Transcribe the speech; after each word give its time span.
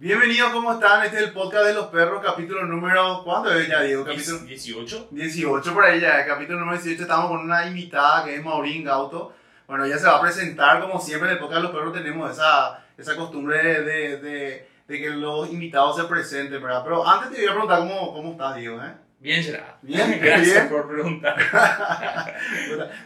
Bienvenidos, 0.00 0.52
¿cómo 0.52 0.74
están? 0.74 1.04
Este 1.04 1.16
es 1.16 1.22
el 1.24 1.32
podcast 1.32 1.66
de 1.66 1.74
los 1.74 1.86
perros, 1.88 2.22
capítulo 2.24 2.64
número. 2.64 3.24
¿Cuánto 3.24 3.52
es 3.52 3.66
ya, 3.66 3.82
Diego? 3.82 4.04
Capítulo 4.04 4.38
18. 4.38 5.08
18 5.10 5.74
por 5.74 5.84
ahí 5.84 5.98
ya, 5.98 6.24
capítulo 6.24 6.60
número 6.60 6.80
18. 6.80 7.02
Estamos 7.02 7.28
con 7.28 7.40
una 7.40 7.66
invitada 7.66 8.24
que 8.24 8.36
es 8.36 8.44
Maurín 8.44 8.84
Gauto. 8.84 9.32
Bueno, 9.66 9.84
ella 9.84 9.98
se 9.98 10.06
va 10.06 10.18
a 10.18 10.20
presentar, 10.20 10.80
como 10.80 11.00
siempre, 11.00 11.28
en 11.28 11.34
el 11.34 11.40
podcast 11.40 11.56
de 11.56 11.62
los 11.64 11.72
perros 11.72 11.92
tenemos 11.92 12.30
esa, 12.30 12.78
esa 12.96 13.16
costumbre 13.16 13.60
de, 13.60 14.18
de, 14.18 14.68
de, 14.86 15.00
que 15.00 15.10
los 15.10 15.50
invitados 15.50 15.96
se 15.96 16.04
presenten, 16.04 16.62
¿verdad? 16.62 16.84
Pero 16.84 17.04
antes 17.04 17.32
te 17.32 17.38
voy 17.38 17.46
a 17.48 17.50
preguntar 17.50 17.78
cómo, 17.80 18.14
cómo 18.14 18.30
estás, 18.30 18.54
Diego, 18.54 18.80
¿eh? 18.80 18.94
Bien 19.20 19.42
será. 19.42 19.76
Bien, 19.82 20.18
Gracias 20.22 20.54
bien. 20.54 20.68
por 20.68 20.88
preguntar. 20.88 21.34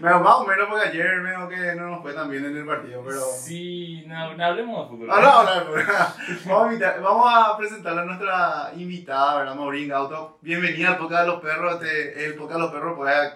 Pero 0.01 0.21
más 0.21 0.35
o 0.35 0.45
menos 0.47 0.69
porque 0.69 0.89
ayer 0.89 1.21
veo 1.23 1.49
que 1.49 1.75
no 1.75 1.89
nos 1.89 2.03
fue 2.03 2.13
tan 2.13 2.31
bien 2.31 2.45
en 2.45 2.57
el 2.57 2.67
partido, 2.67 3.03
pero... 3.05 3.21
Sí, 3.23 4.05
no, 4.07 4.35
no 4.35 4.45
hablemos 4.45 4.91
de 4.91 4.97
fútbol. 4.97 5.09
Ah, 5.11 5.21
no, 5.23 5.43
no, 5.45 5.65
no, 5.65 5.71
vamos, 6.47 6.69
a 6.69 6.73
invitar- 6.73 7.01
vamos 7.01 7.33
a 7.35 7.57
presentarle 7.57 8.01
a 8.03 8.05
nuestra 8.05 8.73
invitada, 8.77 9.39
¿verdad? 9.39 9.55
Maurín 9.55 9.89
Gauto. 9.89 10.39
Bienvenida 10.43 10.89
al 10.91 10.99
podcast 10.99 11.23
de 11.23 11.27
los 11.29 11.41
perros. 11.41 11.75
Este, 11.83 12.27
el 12.27 12.35
podcast 12.35 12.57
de 12.57 12.63
los 12.65 12.73
perros 12.73 12.97
puede 12.99 13.33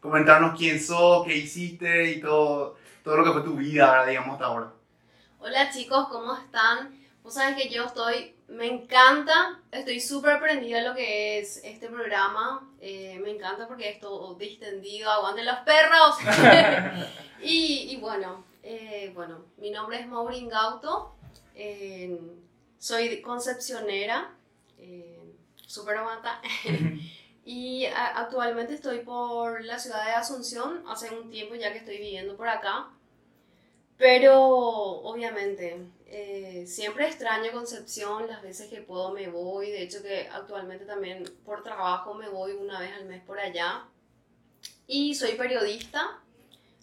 comentarnos 0.00 0.58
quién 0.58 0.78
sos, 0.80 1.24
qué 1.26 1.36
hiciste 1.36 2.10
y 2.10 2.20
todo, 2.20 2.76
todo 3.02 3.16
lo 3.16 3.24
que 3.24 3.32
fue 3.32 3.42
tu 3.42 3.54
vida, 3.56 3.90
¿verdad? 3.90 4.06
digamos, 4.08 4.34
hasta 4.34 4.44
ahora. 4.46 4.72
Hola 5.38 5.70
chicos, 5.70 6.08
¿cómo 6.08 6.36
están? 6.36 6.90
Vos 7.22 7.34
sabés 7.34 7.56
que 7.56 7.70
yo 7.70 7.84
estoy, 7.84 8.34
me 8.48 8.66
encanta, 8.66 9.60
estoy 9.70 10.00
súper 10.00 10.32
aprendida 10.32 10.78
de 10.80 10.88
lo 10.88 10.94
que 10.94 11.38
es 11.38 11.58
este 11.64 11.88
programa. 11.88 12.68
eh, 12.80 13.18
me 13.22 13.30
encanta 13.30 13.66
porque 13.66 13.88
es 13.90 14.00
todo 14.00 14.34
distendido, 14.34 15.10
aguanten 15.10 15.46
los 15.46 15.58
perros. 15.58 16.16
y, 17.42 17.92
y 17.92 17.96
bueno, 17.96 18.44
eh, 18.62 19.10
bueno, 19.14 19.44
mi 19.56 19.70
nombre 19.70 20.00
es 20.00 20.06
Maureen 20.06 20.48
Gauto, 20.48 21.14
eh, 21.54 22.18
soy 22.78 23.20
concepcionera, 23.22 24.30
súper 25.66 25.96
aguanta. 25.98 26.40
y 27.44 27.86
a- 27.86 28.18
actualmente 28.18 28.74
estoy 28.74 28.98
por 29.00 29.64
la 29.64 29.78
ciudad 29.78 30.04
de 30.04 30.12
Asunción, 30.12 30.84
hace 30.88 31.10
un 31.14 31.30
tiempo 31.30 31.54
ya 31.54 31.72
que 31.72 31.78
estoy 31.78 31.96
viviendo 31.98 32.36
por 32.36 32.48
acá. 32.48 32.88
Pero 33.96 34.34
obviamente, 34.42 35.76
eh, 36.14 36.66
siempre 36.66 37.06
extraño 37.06 37.50
Concepción, 37.52 38.26
las 38.26 38.42
veces 38.42 38.68
que 38.68 38.82
puedo 38.82 39.12
me 39.12 39.28
voy, 39.28 39.70
de 39.70 39.82
hecho 39.82 40.02
que 40.02 40.28
actualmente 40.28 40.84
también 40.84 41.24
por 41.42 41.62
trabajo 41.62 42.12
me 42.12 42.28
voy 42.28 42.52
una 42.52 42.78
vez 42.78 42.92
al 42.92 43.06
mes 43.06 43.22
por 43.22 43.40
allá. 43.40 43.86
Y 44.86 45.14
soy 45.14 45.32
periodista, 45.36 46.20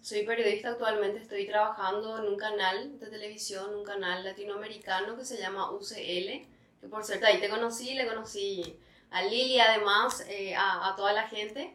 soy 0.02 0.24
periodista 0.24 0.70
actualmente, 0.70 1.20
estoy 1.20 1.46
trabajando 1.46 2.18
en 2.18 2.24
un 2.26 2.36
canal 2.36 2.98
de 2.98 3.06
televisión, 3.06 3.72
un 3.72 3.84
canal 3.84 4.24
latinoamericano 4.24 5.16
que 5.16 5.24
se 5.24 5.38
llama 5.38 5.70
UCL, 5.70 6.48
que 6.80 6.88
por 6.90 7.04
cierto 7.04 7.26
ahí 7.26 7.38
te 7.38 7.48
conocí, 7.48 7.94
le 7.94 8.08
conocí 8.08 8.76
a 9.12 9.22
Lili 9.22 9.60
además, 9.60 10.24
eh, 10.28 10.56
a, 10.56 10.88
a 10.88 10.96
toda 10.96 11.12
la 11.12 11.28
gente. 11.28 11.72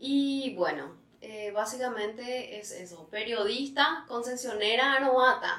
Y 0.00 0.52
bueno, 0.56 0.96
eh, 1.20 1.50
básicamente 1.50 2.58
es 2.58 2.70
eso, 2.70 3.08
periodista, 3.10 4.04
concesionera, 4.06 5.00
novata. 5.00 5.58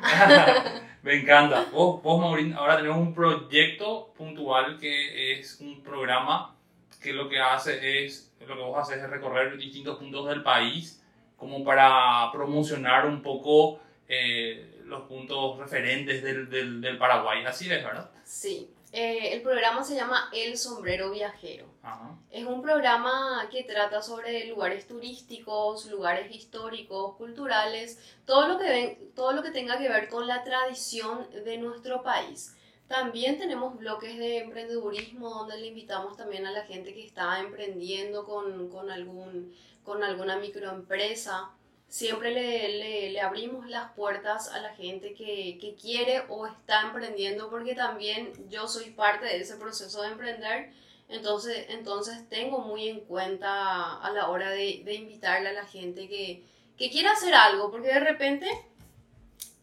Me 1.04 1.16
encanta. 1.22 1.66
Vos, 1.72 2.02
vos, 2.02 2.20
Maurín, 2.20 2.54
ahora 2.54 2.78
tenemos 2.78 2.98
un 2.98 3.14
proyecto 3.14 4.14
puntual 4.18 4.78
que 4.80 5.34
es 5.40 5.60
un 5.60 5.82
programa 5.82 6.56
que 7.02 7.14
lo 7.14 7.28
que 7.28 7.40
hace 7.40 8.06
es, 8.06 8.32
lo 8.40 8.56
que 8.56 8.62
vos 8.62 8.78
haces 8.78 9.04
es 9.04 9.10
recorrer 9.10 9.58
distintos 9.58 9.98
puntos 9.98 10.28
del 10.30 10.44
país 10.44 11.02
como 11.36 11.64
para 11.64 12.30
promocionar 12.32 13.06
un 13.06 13.22
poco 13.22 13.80
eh, 14.08 14.82
los 14.86 15.04
puntos 15.04 15.58
referentes 15.58 16.24
del, 16.24 16.50
del, 16.50 16.82
del 16.82 16.98
Paraguay. 16.98 17.46
Así 17.46 17.72
es, 17.72 17.84
¿verdad? 17.84 18.10
Sí, 18.24 18.70
eh, 18.92 19.34
el 19.34 19.42
programa 19.42 19.84
se 19.84 19.96
llama 19.96 20.30
El 20.34 20.58
Sombrero 20.58 21.12
Viajero. 21.12 21.66
Ajá. 21.84 22.18
Es 22.32 22.46
un 22.46 22.62
programa 22.62 23.48
que 23.52 23.64
trata 23.64 24.02
sobre 24.02 24.46
lugares 24.48 24.88
turísticos, 24.88 25.86
lugares 25.88 26.34
históricos, 26.36 27.16
culturales, 27.16 28.00
todo 28.26 28.48
lo 28.48 28.58
que, 28.60 28.66
ven- 28.70 29.12
todo 29.16 29.32
lo 29.34 29.42
que 29.44 29.52
tenga 29.52 29.78
que 29.78 29.90
ver 29.90 30.10
con 30.10 30.28
la 30.28 30.44
tradición 30.44 31.28
de 31.32 31.58
nuestro 31.58 32.02
país. 32.04 32.56
También 32.88 33.38
tenemos 33.38 33.78
bloques 33.78 34.18
de 34.18 34.40
emprendedurismo 34.40 35.30
donde 35.30 35.60
le 35.60 35.68
invitamos 35.68 36.18
también 36.18 36.48
a 36.48 36.52
la 36.52 36.64
gente 36.66 36.94
que 36.96 37.06
está 37.06 37.40
emprendiendo 37.40 38.26
con, 38.26 38.70
con, 38.70 38.90
algún, 38.90 39.54
con 39.84 40.04
alguna 40.04 40.38
microempresa. 40.38 41.52
Siempre 41.90 42.32
le, 42.32 42.70
le- 42.78 43.10
le 43.12 43.22
abrimos 43.22 43.68
las 43.68 43.92
puertas 43.94 44.48
a 44.50 44.60
la 44.62 44.74
gente 44.76 45.16
que, 45.16 45.58
que 45.60 45.74
quiere 45.76 46.22
o 46.30 46.46
está 46.46 46.84
emprendiendo 46.84 47.50
porque 47.50 47.74
también 47.76 48.32
yo 48.50 48.68
soy 48.68 48.92
parte 48.92 49.26
de 49.26 49.38
ese 49.42 49.56
proceso 49.58 50.02
de 50.04 50.10
emprender. 50.10 50.72
Entonces, 51.10 51.66
entonces 51.70 52.30
tengo 52.30 52.60
muy 52.60 52.88
en 52.88 53.00
cuenta 53.02 53.96
a 54.00 54.12
la 54.12 54.30
hora 54.30 54.52
de, 54.52 54.82
de 54.86 54.94
invitarle 54.94 55.50
a 55.50 55.54
la 55.54 55.66
gente 55.66 56.08
que, 56.08 56.44
que 56.78 56.92
quiera 56.92 57.14
hacer 57.14 57.34
algo, 57.34 57.72
porque 57.72 57.88
de 57.88 58.00
repente 58.00 58.48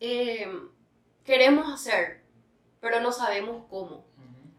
eh, 0.00 0.48
queremos 1.24 1.72
hacer, 1.72 2.20
pero 2.80 3.00
no 3.00 3.12
sabemos 3.12 3.64
cómo. 3.70 4.04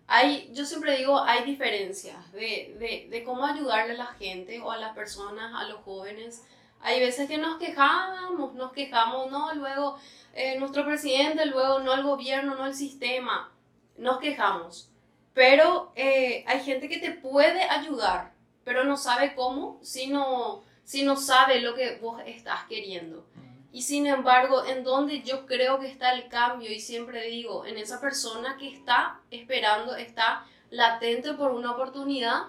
Hay, 0.10 0.50
yo 0.54 0.66
siempre 0.66 0.98
digo, 0.98 1.20
hay 1.22 1.44
diferencias 1.44 2.32
de, 2.32 2.76
de, 2.80 3.08
de 3.10 3.24
cómo 3.26 3.46
ayudarle 3.46 3.94
a 3.96 3.98
la 3.98 4.06
gente 4.14 4.62
o 4.62 4.72
a 4.72 4.78
las 4.78 4.96
personas, 4.96 5.54
a 5.54 5.68
los 5.68 5.82
jóvenes. 5.82 6.44
Hay 6.82 7.00
veces 7.00 7.28
que 7.28 7.38
nos 7.38 7.58
quejamos, 7.58 8.54
nos 8.54 8.72
quejamos, 8.72 9.32
no, 9.32 9.54
luego 9.56 9.98
eh, 10.34 10.58
nuestro 10.60 10.86
presidente, 10.86 11.46
luego 11.46 11.80
no 11.80 11.94
el 11.94 12.04
gobierno, 12.04 12.56
no 12.56 12.66
el 12.66 12.76
sistema, 12.76 13.52
nos 13.98 14.20
quejamos. 14.20 14.90
Pero 15.34 15.92
eh, 15.96 16.44
hay 16.48 16.62
gente 16.62 16.90
que 16.90 17.00
te 17.00 17.12
puede 17.12 17.64
ayudar, 17.64 18.34
pero 18.64 18.84
no 18.84 18.98
sabe 18.98 19.36
cómo 19.36 19.80
si 19.82 20.08
no, 20.08 20.64
si 20.84 21.04
no 21.04 21.16
sabe 21.16 21.62
lo 21.62 21.76
que 21.76 21.98
vos 21.98 22.22
estás 22.26 22.66
queriendo. 22.66 23.26
Y 23.72 23.84
sin 23.84 24.08
embargo, 24.08 24.66
en 24.66 24.84
donde 24.84 25.22
yo 25.22 25.46
creo 25.46 25.80
que 25.80 25.88
está 25.88 26.14
el 26.14 26.30
cambio, 26.30 26.72
y 26.72 26.80
siempre 26.80 27.28
digo, 27.28 27.66
en 27.66 27.78
esa 27.78 28.02
persona 28.02 28.58
que 28.58 28.74
está 28.74 29.20
esperando, 29.30 29.96
está 29.96 30.46
latente 30.70 31.34
por 31.34 31.52
una 31.52 31.72
oportunidad, 31.72 32.46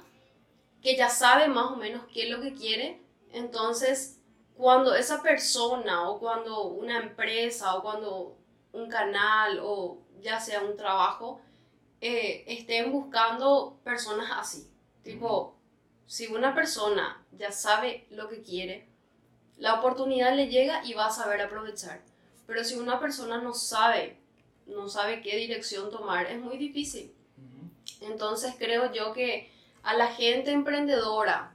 que 0.83 0.97
ya 0.97 1.09
sabe 1.09 1.49
más 1.49 1.73
o 1.73 1.77
menos 1.77 2.03
qué 2.13 2.25
es 2.25 2.31
lo 2.31 2.41
que 2.41 2.55
quiere. 2.55 3.01
Entonces, 3.33 4.18
cuando 4.59 4.93
esa 4.97 5.23
persona 5.23 6.11
o 6.11 6.19
cuando 6.19 6.65
una 6.65 6.99
empresa 6.99 7.77
o 7.77 7.83
cuando 7.83 8.37
un 8.73 8.89
canal 8.89 9.61
o 9.63 9.99
ya 10.21 10.41
sea 10.41 10.63
un 10.63 10.77
trabajo, 10.77 11.41
eh, 12.01 12.43
estén 12.49 12.91
buscando 12.91 13.79
personas 13.85 14.29
así. 14.33 14.69
Tipo, 15.05 15.55
si 16.07 16.27
una 16.27 16.57
persona 16.57 17.25
ya 17.31 17.53
sabe 17.53 18.09
lo 18.11 18.29
que 18.29 18.43
quiere, 18.43 18.89
la 19.59 19.75
oportunidad 19.75 20.35
le 20.35 20.49
llega 20.49 20.85
y 20.85 20.93
va 20.93 21.07
a 21.07 21.13
saber 21.13 21.41
aprovechar. 21.41 22.03
Pero 22.49 22.65
si 22.65 22.75
una 22.75 22.99
persona 22.99 23.39
no 23.39 23.55
sabe, 23.55 24.19
no 24.67 24.89
sabe 24.89 25.23
qué 25.23 25.37
dirección 25.37 25.89
tomar, 25.89 26.27
es 26.27 26.41
muy 26.41 26.59
difícil. 26.59 27.15
Entonces 28.01 28.57
creo 28.59 28.93
yo 28.93 29.13
que 29.13 29.53
a 29.85 29.95
la 29.95 30.09
gente 30.09 30.51
emprendedora 30.51 31.55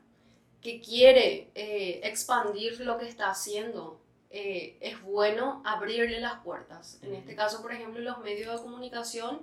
que 0.63 0.79
quiere 0.79 1.49
eh, 1.55 1.99
expandir 2.03 2.79
lo 2.79 2.97
que 2.97 3.07
está 3.07 3.29
haciendo, 3.29 3.99
eh, 4.29 4.77
es 4.79 5.01
bueno 5.03 5.61
abrirle 5.65 6.19
las 6.19 6.39
puertas. 6.43 6.99
En 7.03 7.13
este 7.13 7.35
caso, 7.35 7.61
por 7.61 7.73
ejemplo, 7.73 8.01
los 8.01 8.19
medios 8.19 8.55
de 8.55 8.63
comunicación, 8.63 9.41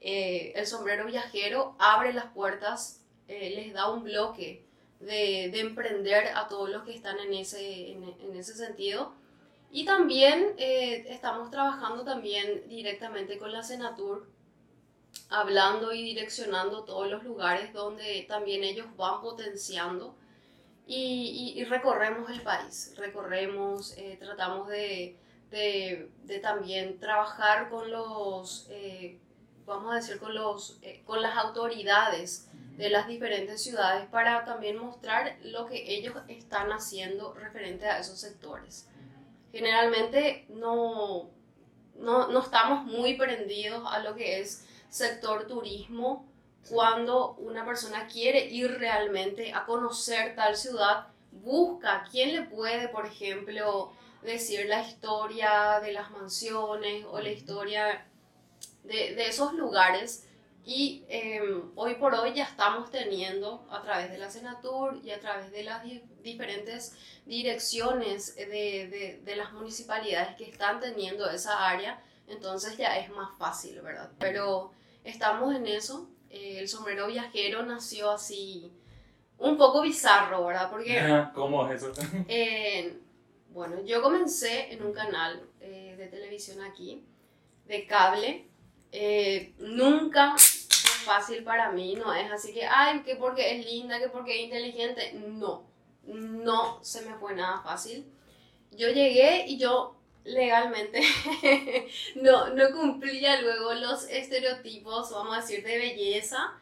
eh, 0.00 0.52
el 0.56 0.66
sombrero 0.66 1.06
viajero 1.06 1.76
abre 1.78 2.12
las 2.12 2.26
puertas, 2.32 3.04
eh, 3.28 3.50
les 3.50 3.72
da 3.72 3.90
un 3.90 4.02
bloque 4.02 4.64
de, 5.00 5.48
de 5.52 5.60
emprender 5.60 6.28
a 6.34 6.48
todos 6.48 6.68
los 6.68 6.82
que 6.82 6.94
están 6.94 7.18
en 7.20 7.32
ese, 7.34 7.92
en, 7.92 8.02
en 8.04 8.36
ese 8.36 8.54
sentido. 8.54 9.12
Y 9.70 9.84
también 9.84 10.54
eh, 10.56 11.06
estamos 11.08 11.50
trabajando 11.50 12.02
también 12.02 12.68
directamente 12.68 13.38
con 13.38 13.52
la 13.52 13.62
Senatur, 13.62 14.26
hablando 15.30 15.92
y 15.92 16.02
direccionando 16.02 16.84
todos 16.84 17.08
los 17.08 17.22
lugares 17.22 17.72
donde 17.72 18.24
también 18.28 18.64
ellos 18.64 18.86
van 18.96 19.20
potenciando 19.20 20.16
y, 20.88 21.54
y- 21.56 21.60
y 21.60 21.64
recorremos 21.64 22.30
el 22.30 22.40
país, 22.42 22.94
recorremos, 22.96 23.96
eh, 23.98 24.16
tratamos 24.18 24.68
de, 24.68 25.16
de- 25.50 26.10
de 26.24 26.38
también 26.40 26.98
trabajar 26.98 27.68
con 27.70 27.90
los, 27.90 28.66
eh, 28.70 29.18
vamos 29.66 29.92
a 29.92 29.96
decir, 29.96 30.18
con, 30.18 30.34
los, 30.34 30.78
eh, 30.82 31.02
con 31.04 31.20
las 31.22 31.36
autoridades 31.36 32.48
de 32.76 32.90
las 32.90 33.06
diferentes 33.08 33.62
ciudades 33.62 34.06
para 34.08 34.44
también 34.44 34.78
mostrar 34.78 35.36
lo 35.42 35.66
que 35.66 35.94
ellos 35.96 36.14
están 36.28 36.70
haciendo 36.72 37.34
referente 37.34 37.86
a 37.86 37.98
esos 37.98 38.18
sectores. 38.20 38.88
Generalmente 39.52 40.46
no, 40.48 41.30
no, 41.96 42.28
no 42.28 42.40
estamos 42.40 42.84
muy 42.84 43.14
prendidos 43.16 43.82
a 43.90 43.98
lo 44.00 44.14
que 44.14 44.40
es 44.40 44.64
sector 44.88 45.46
turismo 45.46 46.27
cuando 46.68 47.34
una 47.34 47.64
persona 47.64 48.06
quiere 48.06 48.46
ir 48.46 48.78
realmente 48.78 49.52
a 49.52 49.64
conocer 49.64 50.34
tal 50.34 50.56
ciudad, 50.56 51.08
busca 51.32 52.04
quién 52.10 52.32
le 52.32 52.42
puede, 52.42 52.88
por 52.88 53.06
ejemplo, 53.06 53.92
decir 54.22 54.66
la 54.66 54.82
historia 54.86 55.80
de 55.82 55.92
las 55.92 56.10
mansiones 56.10 57.04
o 57.08 57.20
la 57.20 57.30
historia 57.30 58.06
de, 58.84 59.14
de 59.14 59.28
esos 59.28 59.52
lugares. 59.54 60.24
Y 60.64 61.04
em, 61.08 61.70
hoy 61.76 61.94
por 61.94 62.14
hoy 62.14 62.34
ya 62.34 62.44
estamos 62.44 62.90
teniendo 62.90 63.66
a 63.70 63.80
través 63.80 64.10
de 64.10 64.18
la 64.18 64.28
Senatur 64.30 65.00
y 65.02 65.12
a 65.12 65.18
través 65.20 65.50
de 65.50 65.62
las 65.64 65.82
di- 65.82 66.02
diferentes 66.22 66.94
direcciones 67.24 68.36
de, 68.36 68.44
de- 68.88 69.20
de 69.24 69.36
las 69.36 69.52
municipalidades 69.52 70.36
que 70.36 70.44
están 70.50 70.78
teniendo 70.80 71.30
esa 71.30 71.68
área, 71.70 72.02
entonces 72.26 72.76
ya 72.76 72.98
es 72.98 73.08
más 73.10 73.30
fácil, 73.38 73.80
¿verdad? 73.80 74.10
Pero 74.18 74.72
estamos 75.04 75.54
en 75.54 75.66
eso. 75.66 76.10
Eh, 76.30 76.58
el 76.58 76.68
sombrero 76.68 77.06
viajero 77.06 77.64
nació 77.64 78.10
así 78.10 78.72
un 79.38 79.56
poco 79.56 79.82
bizarro, 79.82 80.44
¿verdad? 80.46 80.70
Porque 80.70 81.00
¿Cómo 81.34 81.68
es 81.68 81.82
eso? 81.82 81.92
eh, 82.28 82.98
bueno, 83.50 83.82
yo 83.84 84.02
comencé 84.02 84.72
en 84.72 84.84
un 84.84 84.92
canal 84.92 85.42
eh, 85.60 85.94
de 85.96 86.06
televisión 86.06 86.62
aquí, 86.62 87.04
de 87.66 87.86
cable. 87.86 88.46
Nunca 89.58 90.34
fue 90.38 91.04
fácil 91.04 91.44
para 91.44 91.70
mí, 91.72 91.94
no 91.94 92.14
es 92.14 92.30
así 92.30 92.54
que, 92.54 92.64
ay, 92.64 93.02
que 93.02 93.16
porque 93.16 93.56
es 93.56 93.66
linda, 93.66 93.98
que 93.98 94.08
porque 94.08 94.36
es 94.36 94.44
inteligente. 94.44 95.12
No, 95.14 95.64
no 96.04 96.82
se 96.82 97.02
me 97.02 97.14
fue 97.16 97.34
nada 97.34 97.60
fácil. 97.62 98.10
Yo 98.70 98.88
llegué 98.88 99.44
y 99.46 99.58
yo 99.58 99.97
legalmente 100.28 101.00
no, 102.16 102.54
no 102.54 102.70
cumplía 102.70 103.40
luego 103.40 103.74
los 103.74 104.08
estereotipos, 104.08 105.10
vamos 105.10 105.36
a 105.36 105.40
decir, 105.40 105.64
de 105.64 105.78
belleza 105.78 106.52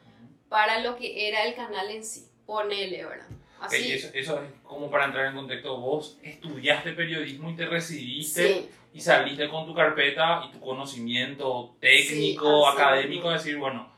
para 0.48 0.80
lo 0.80 0.96
que 0.96 1.28
era 1.28 1.44
el 1.44 1.54
canal 1.54 1.90
en 1.90 2.04
sí. 2.04 2.26
Ponele, 2.46 3.04
¿verdad? 3.04 3.26
Y 3.72 3.92
eso, 3.92 4.08
eso 4.14 4.40
es 4.42 4.50
como 4.62 4.88
para 4.90 5.06
entrar 5.06 5.26
en 5.26 5.34
contexto. 5.34 5.76
Vos 5.78 6.18
estudiaste 6.22 6.92
periodismo 6.92 7.50
y 7.50 7.56
te 7.56 7.66
recibiste 7.66 8.54
Sí, 8.54 8.68
y 8.94 9.00
saliste 9.00 9.48
con 9.48 9.66
tu 9.66 9.74
carpeta 9.74 10.44
y 10.48 10.52
tu 10.52 10.60
conocimiento 10.60 11.74
técnico, 11.80 12.62
Sí, 12.62 12.68
así 12.68 12.76
académico, 12.80 13.30
decir, 13.30 13.56
bueno, 13.56 13.90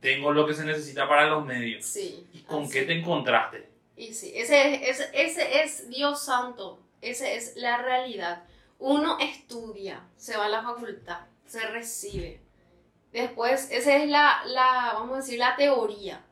tengo 0.00 0.32
lo 0.32 0.46
que 0.46 0.52
se 0.54 0.64
necesita 0.64 1.08
para 1.08 1.26
los 1.26 1.44
medios. 1.46 1.86
sí. 1.86 2.26
¿Y 2.34 2.40
con 2.40 2.64
así. 2.64 2.72
qué 2.72 2.82
te 2.82 2.92
encontraste? 2.98 3.66
Y 3.96 4.12
sí, 4.12 4.32
ese 4.34 4.90
es, 4.90 5.00
ese, 5.00 5.10
ese 5.14 5.62
es 5.62 5.88
Dios 5.88 6.22
santo, 6.22 6.78
esa 7.00 7.30
es 7.30 7.56
la 7.56 7.78
realidad. 7.78 8.44
Uno 8.78 9.18
estudia, 9.20 10.06
se 10.16 10.36
va 10.36 10.46
a 10.46 10.48
la 10.48 10.62
facultad, 10.62 11.20
se 11.46 11.60
recibe. 11.66 12.40
Después, 13.12 13.70
esa 13.70 13.96
es 13.96 14.08
la, 14.08 14.42
la, 14.46 14.92
vamos 14.94 15.14
a 15.14 15.16
decir, 15.16 15.38
la 15.38 15.56
teoría. 15.56 16.22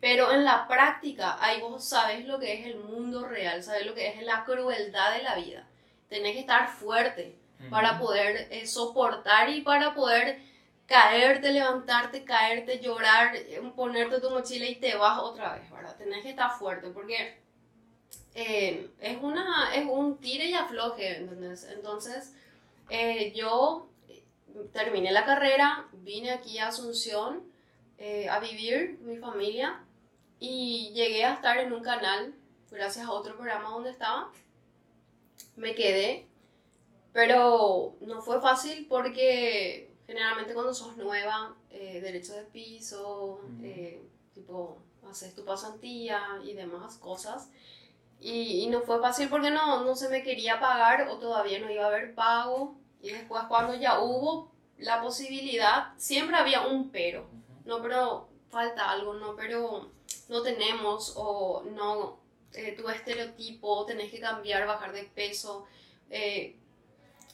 Pero 0.00 0.32
en 0.32 0.44
la 0.44 0.66
práctica, 0.66 1.36
ahí 1.40 1.60
vos 1.60 1.84
sabes 1.84 2.24
lo 2.26 2.38
que 2.38 2.54
es 2.54 2.66
el 2.66 2.76
mundo 2.76 3.26
real, 3.26 3.62
sabes 3.62 3.86
lo 3.86 3.94
que 3.94 4.08
es 4.08 4.22
la 4.22 4.44
crueldad 4.44 5.14
de 5.14 5.22
la 5.22 5.36
vida. 5.36 5.68
Tenés 6.08 6.32
que 6.32 6.40
estar 6.40 6.68
fuerte 6.68 7.38
para 7.70 7.98
poder 7.98 8.48
eh, 8.50 8.66
soportar 8.66 9.48
y 9.50 9.60
para 9.60 9.94
poder 9.94 10.40
caerte, 10.86 11.52
levantarte, 11.52 12.24
caerte, 12.24 12.80
llorar, 12.80 13.36
eh, 13.36 13.62
ponerte 13.76 14.20
tu 14.20 14.30
mochila 14.30 14.66
y 14.66 14.76
te 14.76 14.96
vas 14.96 15.18
otra 15.18 15.54
vez, 15.54 15.70
¿verdad? 15.70 15.96
Tenés 15.96 16.22
que 16.22 16.30
estar 16.30 16.50
fuerte 16.58 16.88
porque 16.90 17.41
eh, 18.34 18.90
es, 19.00 19.18
una, 19.22 19.74
es 19.74 19.86
un 19.86 20.18
tire 20.18 20.46
y 20.46 20.54
afloje, 20.54 21.18
¿entendés? 21.18 21.64
Entonces, 21.64 22.34
eh, 22.88 23.32
yo 23.34 23.88
terminé 24.72 25.12
la 25.12 25.24
carrera, 25.24 25.86
vine 25.92 26.30
aquí 26.30 26.58
a 26.58 26.68
Asunción 26.68 27.42
eh, 27.98 28.28
a 28.28 28.40
vivir, 28.40 28.98
mi 29.02 29.16
familia, 29.16 29.80
y 30.40 30.90
llegué 30.94 31.24
a 31.24 31.34
estar 31.34 31.58
en 31.58 31.72
un 31.72 31.82
canal, 31.82 32.34
gracias 32.70 33.06
a 33.06 33.12
otro 33.12 33.36
programa 33.36 33.70
donde 33.70 33.90
estaba. 33.90 34.30
Me 35.56 35.74
quedé, 35.74 36.26
pero 37.12 37.94
no 38.00 38.22
fue 38.22 38.40
fácil 38.40 38.86
porque 38.88 39.92
generalmente 40.06 40.54
cuando 40.54 40.74
sos 40.74 40.96
nueva, 40.96 41.54
eh, 41.70 42.00
derecho 42.00 42.34
de 42.34 42.42
piso, 42.44 43.40
Ujú. 43.44 43.64
eh, 43.64 44.02
tipo, 44.34 44.78
haces 45.08 45.34
tu 45.34 45.44
pasantía 45.44 46.40
y 46.44 46.54
demás 46.54 46.96
cosas. 46.96 47.50
Y, 48.24 48.62
y 48.62 48.66
no 48.68 48.80
fue 48.82 49.00
fácil 49.00 49.28
porque 49.28 49.50
no, 49.50 49.84
no 49.84 49.96
se 49.96 50.08
me 50.08 50.22
quería 50.22 50.60
pagar 50.60 51.08
o 51.08 51.18
todavía 51.18 51.58
no 51.58 51.70
iba 51.70 51.84
a 51.84 51.88
haber 51.88 52.14
pago. 52.14 52.76
Y 53.02 53.10
después 53.10 53.42
cuando 53.48 53.74
ya 53.74 53.98
hubo 54.00 54.52
la 54.78 55.02
posibilidad, 55.02 55.88
siempre 55.96 56.36
había 56.36 56.62
un 56.62 56.90
pero. 56.90 57.28
No, 57.64 57.82
pero 57.82 58.28
falta 58.48 58.90
algo, 58.90 59.14
no, 59.14 59.34
pero 59.34 59.90
no 60.28 60.42
tenemos 60.42 61.14
o 61.16 61.64
no, 61.74 62.20
eh, 62.52 62.76
tu 62.80 62.88
estereotipo, 62.88 63.84
tenés 63.86 64.10
que 64.10 64.20
cambiar, 64.20 64.66
bajar 64.66 64.92
de 64.92 65.02
peso, 65.04 65.66
eh, 66.10 66.54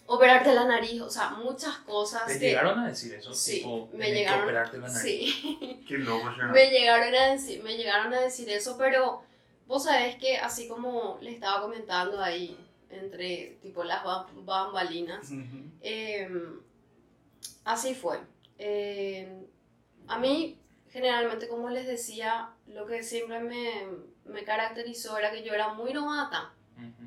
operarte 0.07 0.55
la 0.55 0.65
nariz, 0.65 1.01
o 1.03 1.11
sea, 1.11 1.31
muchas 1.31 1.77
cosas. 1.79 2.27
¿Te 2.27 2.35
que- 2.39 2.47
llegaron 2.47 2.79
a 2.79 2.89
decir 2.89 3.13
eso? 3.15 3.35
Sí, 3.35 3.59
tipo, 3.59 3.89
me 3.93 4.07
tenés 4.07 4.09
que 4.09 4.15
llegaron- 4.21 4.43
operarte 4.45 4.79
la 4.79 4.89
nariz. 4.89 5.03
Sí. 5.03 5.85
Qué 5.87 5.99
loco, 5.99 6.31
me 6.53 6.71
llegaron 6.71 7.15
a 7.15 7.27
decir, 7.33 7.63
me 7.63 7.77
llegaron 7.77 8.15
a 8.15 8.21
decir 8.21 8.49
eso, 8.51 8.77
pero 8.79 9.23
vos 9.69 9.85
sabés 9.85 10.17
que 10.17 10.39
así 10.39 10.67
como 10.67 11.19
le 11.21 11.31
estaba 11.31 11.63
comentando 11.63 12.21
ahí 12.21 12.59
entre 12.91 13.59
tipo 13.63 13.85
las 13.85 14.03
bam- 14.03 14.27
bambalinas, 14.45 15.31
eh, 15.83 16.29
así 17.65 17.95
fue. 17.95 18.19
Eh, 18.59 19.47
a 20.09 20.19
mí, 20.19 20.59
generalmente, 20.91 21.47
como 21.49 21.69
les 21.71 21.87
decía, 21.87 22.51
lo 22.67 22.87
que 22.87 23.03
siempre 23.03 23.41
me, 23.41 23.87
me 24.25 24.43
caracterizó 24.43 25.17
era 25.19 25.31
que 25.31 25.43
yo 25.45 25.53
era 25.55 25.75
muy 25.75 25.93
novata. 25.93 26.53
Ujú. 26.77 27.07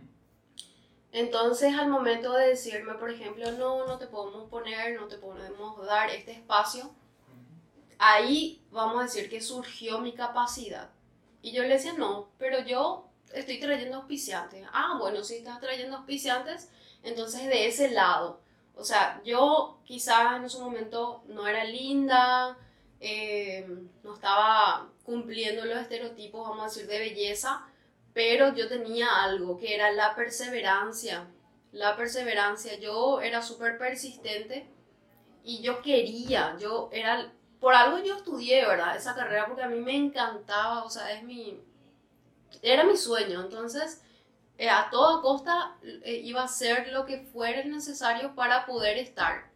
Entonces, 1.13 1.75
al 1.75 1.89
momento 1.89 2.31
de 2.33 2.47
decirme, 2.49 2.93
por 2.93 3.09
ejemplo, 3.11 3.51
no, 3.53 3.85
no 3.87 3.97
te 3.97 4.07
podemos 4.07 4.47
poner, 4.49 4.97
no 4.99 5.07
te 5.07 5.17
podemos 5.17 5.83
dar 5.85 6.09
este 6.11 6.31
espacio, 6.31 6.93
ahí 7.97 8.61
vamos 8.71 8.99
a 8.99 9.03
decir 9.03 9.29
que 9.29 9.41
surgió 9.41 9.99
mi 9.99 10.13
capacidad. 10.13 10.89
Y 11.41 11.51
yo 11.51 11.63
le 11.63 11.69
decía, 11.69 11.93
no, 11.93 12.29
pero 12.37 12.59
yo 12.63 13.09
estoy 13.33 13.59
trayendo 13.59 13.97
auspiciantes. 13.97 14.65
Ah, 14.71 14.97
bueno, 14.99 15.23
si 15.23 15.35
estás 15.35 15.59
trayendo 15.59 15.97
auspiciantes, 15.97 16.69
entonces 17.03 17.47
de 17.47 17.67
ese 17.67 17.91
lado. 17.91 18.41
O 18.75 18.83
sea, 18.83 19.21
yo 19.23 19.79
quizás 19.83 20.37
en 20.37 20.45
ese 20.45 20.59
momento 20.59 21.23
no 21.27 21.47
era 21.47 21.63
linda, 21.63 22.57
eh, 22.99 23.67
no 24.03 24.13
estaba 24.13 24.89
cumpliendo 25.03 25.65
los 25.65 25.77
estereotipos, 25.77 26.47
vamos 26.47 26.63
a 26.63 26.67
decir, 26.67 26.87
de 26.87 26.99
belleza, 26.99 27.65
pero 28.13 28.53
yo 28.53 28.67
tenía 28.67 29.23
algo 29.23 29.57
que 29.57 29.75
era 29.75 29.91
la 29.91 30.15
perseverancia. 30.15 31.27
La 31.71 31.95
perseverancia, 31.95 32.77
yo 32.79 33.21
era 33.21 33.41
súper 33.41 33.77
persistente 33.77 34.67
y 35.43 35.61
yo 35.61 35.81
quería, 35.81 36.57
yo 36.59 36.89
era, 36.91 37.31
por 37.61 37.75
algo 37.75 37.99
yo 37.99 38.17
estudié, 38.17 38.65
¿verdad? 38.65 38.97
Esa 38.97 39.15
carrera 39.15 39.45
porque 39.45 39.61
a 39.61 39.69
mí 39.69 39.79
me 39.79 39.95
encantaba, 39.95 40.83
o 40.83 40.89
sea, 40.89 41.13
es 41.13 41.23
mi, 41.23 41.61
era 42.63 42.83
mi 42.83 42.97
sueño, 42.97 43.39
entonces 43.39 44.01
eh, 44.57 44.67
a 44.67 44.89
toda 44.89 45.21
costa 45.21 45.77
eh, 45.83 46.21
iba 46.23 46.41
a 46.41 46.45
hacer 46.45 46.89
lo 46.91 47.05
que 47.05 47.19
fuera 47.19 47.63
necesario 47.63 48.33
para 48.33 48.65
poder 48.65 48.97
estar, 48.97 49.51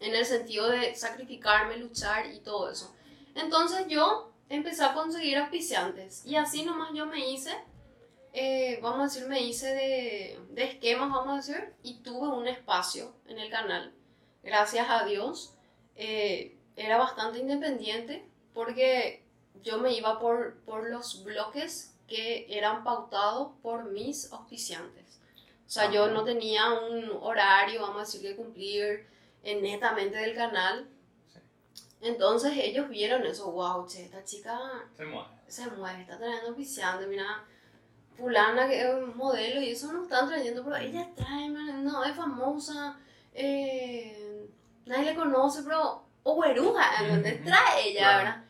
en 0.00 0.14
el 0.14 0.24
sentido 0.24 0.70
de 0.70 0.94
sacrificarme, 0.94 1.76
luchar 1.76 2.32
y 2.32 2.40
todo 2.40 2.70
eso. 2.70 2.96
Entonces 3.34 3.86
yo 3.88 4.32
empecé 4.48 4.82
a 4.84 4.94
conseguir 4.94 5.36
auspiciantes 5.36 6.24
y 6.24 6.36
así 6.36 6.64
nomás 6.64 6.94
yo 6.94 7.04
me 7.04 7.30
hice, 7.30 7.52
eh, 8.32 8.78
vamos 8.80 9.00
a 9.00 9.14
decir, 9.14 9.28
me 9.28 9.42
hice 9.42 9.66
de, 9.66 10.40
de 10.48 10.64
esquemas, 10.64 11.10
vamos 11.10 11.34
a 11.34 11.36
decir, 11.36 11.74
y 11.82 11.98
tuve 11.98 12.28
un 12.28 12.48
espacio 12.48 13.14
en 13.26 13.38
el 13.38 13.50
canal, 13.50 13.92
gracias 14.42 14.86
a 14.88 15.04
Dios. 15.04 15.54
Eh, 15.94 16.57
era 16.78 16.96
bastante 16.98 17.38
independiente 17.38 18.26
porque 18.54 19.24
yo 19.62 19.78
me 19.78 19.92
iba 19.92 20.18
por, 20.18 20.58
por 20.60 20.88
los 20.88 21.24
bloques 21.24 21.94
que 22.06 22.46
eran 22.48 22.84
pautados 22.84 23.52
por 23.62 23.84
mis 23.84 24.32
auspiciantes. 24.32 25.20
O 25.66 25.70
sea, 25.70 25.90
yo 25.90 26.04
Ajá. 26.04 26.12
no 26.14 26.24
tenía 26.24 26.72
un 26.72 27.10
horario, 27.20 27.82
vamos 27.82 27.96
a 27.96 28.00
decir, 28.00 28.22
que 28.22 28.36
cumplir 28.36 29.06
eh, 29.42 29.60
netamente 29.60 30.16
del 30.16 30.34
canal. 30.34 30.88
Sí. 31.30 31.38
Entonces 32.00 32.52
ellos 32.56 32.88
vieron 32.88 33.26
eso, 33.26 33.50
wow, 33.52 33.86
che, 33.86 34.04
esta 34.04 34.24
chica 34.24 34.58
Se 34.96 35.04
mueve. 35.04 35.28
se 35.46 35.66
mueve, 35.72 36.00
está 36.02 36.16
trayendo 36.16 36.48
auspiciante, 36.48 37.06
mira, 37.06 37.44
fulana 38.16 38.66
que 38.66 38.80
es 38.80 39.14
modelo 39.14 39.60
y 39.60 39.70
eso 39.70 39.92
no 39.92 40.04
están 40.04 40.26
trayendo, 40.28 40.64
pero 40.64 40.76
ella 40.76 41.08
trae, 41.14 41.50
man, 41.50 41.84
no, 41.84 42.02
es 42.04 42.16
famosa, 42.16 42.98
eh, 43.34 44.48
nadie 44.86 45.04
le 45.04 45.14
conoce, 45.14 45.62
pero, 45.62 46.07
o 46.30 46.34
güeruja, 46.34 47.02
¿entendés? 47.04 47.34
Ujú, 47.40 47.44
Trae 47.44 47.88
ella, 47.88 47.98
claro. 48.00 48.18
¿verdad? 48.18 48.44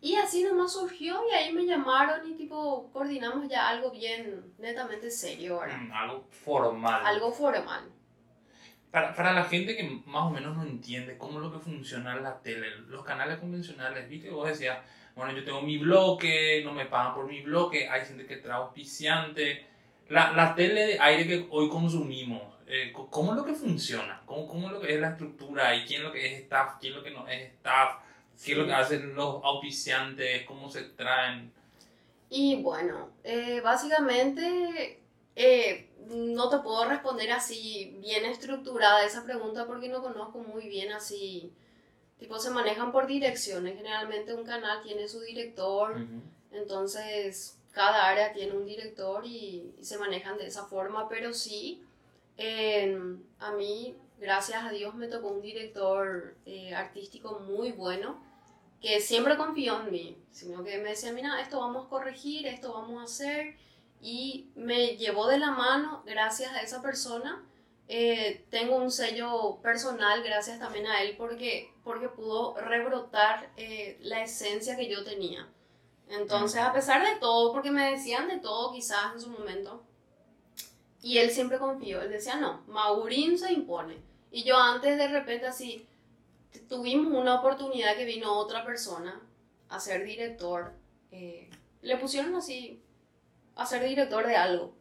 Y 0.00 0.16
así 0.16 0.42
nomás 0.42 0.72
surgió 0.72 1.20
y 1.30 1.34
ahí 1.34 1.52
me 1.52 1.64
llamaron 1.64 2.28
y 2.28 2.34
tipo 2.34 2.90
coordinamos 2.92 3.48
ya 3.48 3.68
algo 3.68 3.90
bien 3.92 4.52
netamente 4.58 5.10
serio, 5.10 5.60
¿verdad? 5.60 5.78
Mm, 5.78 5.92
Algo 5.92 6.24
formal. 6.30 7.06
Algo 7.06 7.32
formal. 7.32 7.84
Para, 8.90 9.14
para 9.14 9.32
la 9.32 9.44
gente 9.44 9.74
que 9.76 9.84
más 10.04 10.24
o 10.24 10.30
menos 10.30 10.56
no 10.56 10.64
entiende 10.64 11.16
cómo 11.16 11.38
es 11.38 11.44
lo 11.46 11.52
que 11.52 11.58
funciona 11.60 12.16
la 12.16 12.40
tele, 12.42 12.66
los 12.88 13.04
canales 13.04 13.38
convencionales, 13.38 14.08
viste, 14.08 14.28
vos 14.28 14.48
decías, 14.48 14.78
bueno, 15.14 15.32
yo 15.32 15.44
tengo 15.44 15.62
mi 15.62 15.78
bloque, 15.78 16.62
no 16.64 16.72
me 16.72 16.84
pagan 16.86 17.14
por 17.14 17.26
mi 17.26 17.40
bloque, 17.42 17.88
hay 17.88 18.04
gente 18.04 18.26
que 18.26 18.36
trae 18.36 18.56
auspiciante. 18.56 19.66
La, 20.08 20.32
la 20.32 20.54
tele 20.54 20.86
de 20.88 21.00
aire 21.00 21.26
que 21.26 21.46
hoy 21.50 21.70
consumimos, 21.70 22.42
eh, 22.66 22.92
¿cómo 23.10 23.32
es 23.32 23.36
lo 23.38 23.44
que 23.44 23.54
funciona? 23.54 24.22
¿Cómo, 24.26 24.46
¿Cómo 24.46 24.66
es 24.68 24.72
lo 24.72 24.80
que 24.80 24.94
es 24.94 25.00
la 25.00 25.10
estructura? 25.10 25.74
¿Y 25.74 25.84
quién 25.84 26.00
es 26.00 26.06
lo 26.06 26.12
que 26.12 26.26
es 26.26 26.40
staff? 26.42 26.78
¿Quién 26.80 26.92
es 26.92 26.98
lo 26.98 27.04
que 27.04 27.10
no 27.10 27.28
es 27.28 27.52
staff? 27.52 28.00
¿Qué 28.44 28.52
es 28.52 28.58
lo 28.58 28.66
que 28.66 28.72
hacen 28.72 29.14
los 29.14 29.42
auspiciantes? 29.44 30.44
¿Cómo 30.46 30.70
se 30.70 30.82
traen? 30.82 31.52
Y 32.30 32.62
bueno, 32.62 33.10
eh, 33.24 33.60
básicamente 33.60 35.00
eh, 35.36 35.90
no 36.08 36.48
te 36.48 36.58
puedo 36.58 36.84
responder 36.86 37.30
así 37.32 37.96
bien 38.00 38.24
estructurada 38.24 39.04
esa 39.04 39.24
pregunta 39.24 39.66
porque 39.66 39.88
no 39.88 40.02
conozco 40.02 40.38
muy 40.38 40.68
bien 40.68 40.92
así. 40.92 41.52
Tipo, 42.18 42.38
se 42.38 42.50
manejan 42.50 42.92
por 42.92 43.06
direcciones. 43.06 43.76
Generalmente 43.76 44.34
un 44.34 44.44
canal 44.44 44.82
tiene 44.82 45.08
su 45.08 45.20
director, 45.20 46.06
entonces 46.52 47.58
cada 47.72 48.08
área 48.08 48.32
tiene 48.32 48.52
un 48.52 48.66
director 48.66 49.26
y, 49.26 49.74
se 49.80 49.98
manejan 49.98 50.38
de 50.38 50.46
esa 50.46 50.66
forma, 50.66 51.08
pero 51.08 51.32
sí, 51.32 51.82
a 52.38 53.52
mí, 53.52 53.96
gracias 54.18 54.64
a 54.64 54.70
Dios, 54.70 54.94
me 54.94 55.08
tocó 55.08 55.28
un 55.28 55.42
director 55.42 56.36
eh, 56.46 56.74
artístico 56.74 57.40
muy 57.40 57.72
bueno 57.72 58.22
que 58.80 59.00
siempre 59.00 59.36
confió 59.36 59.80
en 59.80 59.92
mí, 59.92 60.22
sino 60.32 60.64
que 60.64 60.78
me 60.78 60.90
decía, 60.90 61.12
mira, 61.12 61.40
esto 61.40 61.60
vamos 61.60 61.86
a 61.86 61.88
corregir, 61.88 62.46
esto 62.46 62.72
vamos 62.72 63.00
a 63.00 63.04
hacer, 63.04 63.56
y 64.00 64.50
me 64.56 64.96
llevó 64.96 65.28
de 65.28 65.38
la 65.38 65.52
mano 65.52 66.02
gracias 66.04 66.52
a 66.52 66.60
esa 66.60 66.82
persona. 66.82 67.44
Eh, 67.86 68.44
tengo 68.50 68.76
un 68.76 68.90
sello 68.90 69.58
personal 69.62 70.22
gracias 70.22 70.58
también 70.58 70.86
a 70.86 71.02
él 71.02 71.14
porque, 71.16 71.72
porque 71.84 72.08
pudo 72.08 72.54
rebrotar 72.56 73.50
eh, 73.56 73.98
la 74.00 74.22
esencia 74.22 74.76
que 74.76 74.88
yo 74.88 75.04
tenía. 75.04 75.48
Entonces, 76.08 76.60
a 76.60 76.72
pesar 76.72 77.06
de 77.06 77.20
todo, 77.20 77.52
porque 77.52 77.70
me 77.70 77.92
decían 77.92 78.28
de 78.28 78.38
todo 78.38 78.72
quizás 78.72 79.14
en 79.14 79.20
su 79.20 79.30
momento, 79.30 79.82
y 81.02 81.18
él 81.18 81.30
siempre 81.30 81.58
confió, 81.58 82.00
él 82.00 82.10
decía, 82.10 82.36
no, 82.36 82.62
Maurín 82.68 83.36
se 83.36 83.52
impone. 83.52 83.96
Y 84.30 84.44
yo 84.44 84.56
antes 84.56 84.96
de 84.96 85.08
repente 85.08 85.46
así, 85.46 85.86
tuvimos 86.68 87.12
una 87.12 87.40
oportunidad 87.40 87.96
que 87.96 88.04
vino 88.04 88.32
otra 88.38 88.64
persona 88.64 89.20
a 89.68 89.80
ser 89.80 90.04
director, 90.04 90.72
eh, 91.10 91.50
le 91.82 91.96
pusieron 91.96 92.34
así 92.36 92.80
a 93.56 93.66
ser 93.66 93.82
director 93.84 94.26
de 94.26 94.36
algo. 94.36 94.74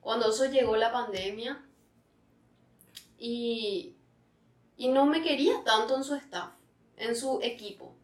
Cuando 0.00 0.30
eso 0.30 0.46
llegó 0.46 0.76
la 0.76 0.92
pandemia 0.92 1.62
y, 3.18 3.94
y 4.78 4.88
no 4.88 5.04
me 5.04 5.22
quería 5.22 5.62
tanto 5.62 5.94
en 5.96 6.04
su 6.04 6.14
staff, 6.14 6.52
en 6.96 7.14
su 7.14 7.40
equipo. 7.42 7.94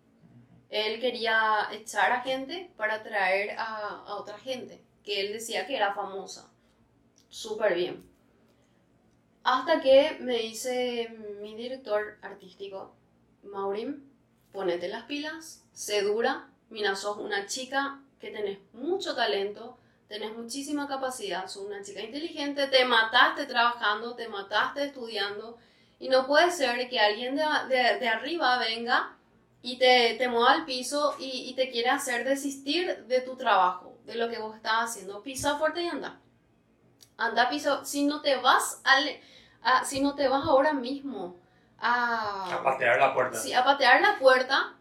Él 0.69 1.01
quería 1.01 1.69
echar 1.73 2.13
a 2.13 2.21
gente 2.21 2.71
para 2.77 3.03
traer 3.03 3.59
a, 3.59 4.05
a 4.07 4.15
otra 4.17 4.39
gente, 4.39 4.85
que 5.03 5.21
él 5.21 5.33
decía 5.33 5.67
que 5.67 5.77
era 5.77 5.95
famosa. 5.95 6.50
Súper 7.31 7.75
bien. 7.75 8.05
Hasta 9.45 9.81
que 9.81 10.19
me 10.21 10.37
dice 10.37 11.09
mi 11.41 11.55
director 11.55 12.19
artístico, 12.21 12.93
Maurim, 13.45 14.05
ponete 14.53 14.89
las 14.89 15.05
pilas, 15.05 15.65
sé 15.73 16.03
dura, 16.03 16.51
mira, 16.69 16.95
sos 16.95 17.17
una 17.17 17.47
chica 17.47 18.01
que 18.21 18.31
tenés 18.31 18.59
mucho 18.75 19.15
talento, 19.15 19.79
tenés 20.09 20.37
muchísima 20.37 20.87
capacidad, 20.89 21.47
sos 21.47 21.65
una 21.65 21.83
chica 21.83 22.03
inteligente, 22.03 22.67
te 22.67 22.85
mataste 22.85 23.47
trabajando, 23.47 24.15
te 24.15 24.29
mataste 24.29 24.85
estudiando, 24.85 25.57
y 25.99 26.09
no 26.09 26.27
puede 26.27 26.51
ser 26.51 26.89
que 26.89 26.99
alguien 26.99 27.37
de, 27.37 27.45
de, 28.01 28.09
arriba 28.09 28.59
venga 28.59 29.17
y 29.63 29.79
te, 29.79 30.15
te 30.15 30.29
mueva 30.29 30.53
al 30.53 30.65
piso 30.65 31.15
y, 31.19 31.49
y, 31.49 31.55
te 31.55 31.71
quiera 31.71 31.95
hacer 31.95 32.25
desistir 32.25 33.05
de 33.07 33.21
tu 33.21 33.37
trabajo, 33.37 33.97
de 34.07 34.15
lo 34.15 34.29
que 34.31 34.39
vos 34.39 34.57
estás 34.57 34.91
haciendo. 34.91 35.23
Pisa 35.23 35.59
fuerte 35.59 35.83
y 35.83 35.89
anda. 35.89 36.19
Anda, 37.21 37.49
piso. 37.49 37.85
Si 37.85 38.05
no 38.05 38.21
te 38.21 38.37
vas 38.37 38.81
al, 38.85 39.09
a, 39.63 39.85
si 39.85 40.01
no 40.01 40.15
te 40.15 40.29
vas 40.29 40.45
ahora 40.45 40.73
mismo 40.73 41.37
a, 41.79 42.55
a 42.55 42.63
patear 42.63 42.99
la 42.99 43.15
puerta. 43.15 43.39
Sí, 43.39 43.53
a 43.53 43.63
patear 43.65 44.01
la 44.01 44.19
puerta, 44.19 44.75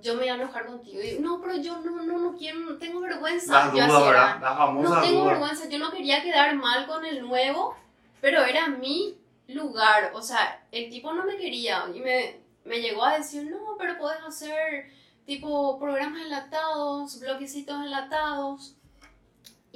yo 0.00 0.14
me 0.14 0.20
voy 0.20 0.28
a 0.28 0.34
enojar 0.34 0.66
contigo. 0.66 1.00
Y, 1.02 1.18
no, 1.20 1.40
pero 1.40 1.56
yo 1.56 1.78
no, 1.80 2.02
no, 2.02 2.18
no 2.18 2.36
quiero, 2.36 2.60
no 2.60 2.76
tengo 2.78 3.00
vergüenza. 3.00 3.52
La 3.52 3.86
duda, 3.86 4.00
¿verdad? 4.00 4.40
La 4.40 4.54
famosa 4.56 4.88
No 4.96 5.00
tengo 5.02 5.20
duda. 5.20 5.32
vergüenza, 5.32 5.68
yo 5.68 5.78
no 5.78 5.90
quería 5.90 6.22
quedar 6.22 6.54
mal 6.54 6.86
con 6.86 7.04
el 7.04 7.20
nuevo, 7.26 7.76
pero 8.20 8.42
era 8.44 8.68
mi 8.68 9.18
lugar. 9.48 10.12
O 10.14 10.22
sea, 10.22 10.64
el 10.72 10.90
tipo 10.90 11.12
no 11.12 11.24
me 11.24 11.36
quería 11.36 11.84
y 11.94 12.00
me, 12.00 12.40
me 12.64 12.80
llegó 12.80 13.04
a 13.04 13.16
decir, 13.18 13.50
no, 13.50 13.76
pero 13.78 13.98
puedes 13.98 14.22
hacer 14.22 14.90
tipo 15.24 15.78
programas 15.78 16.22
enlatados, 16.22 17.18
bloquecitos 17.20 17.76
enlatados. 17.82 18.76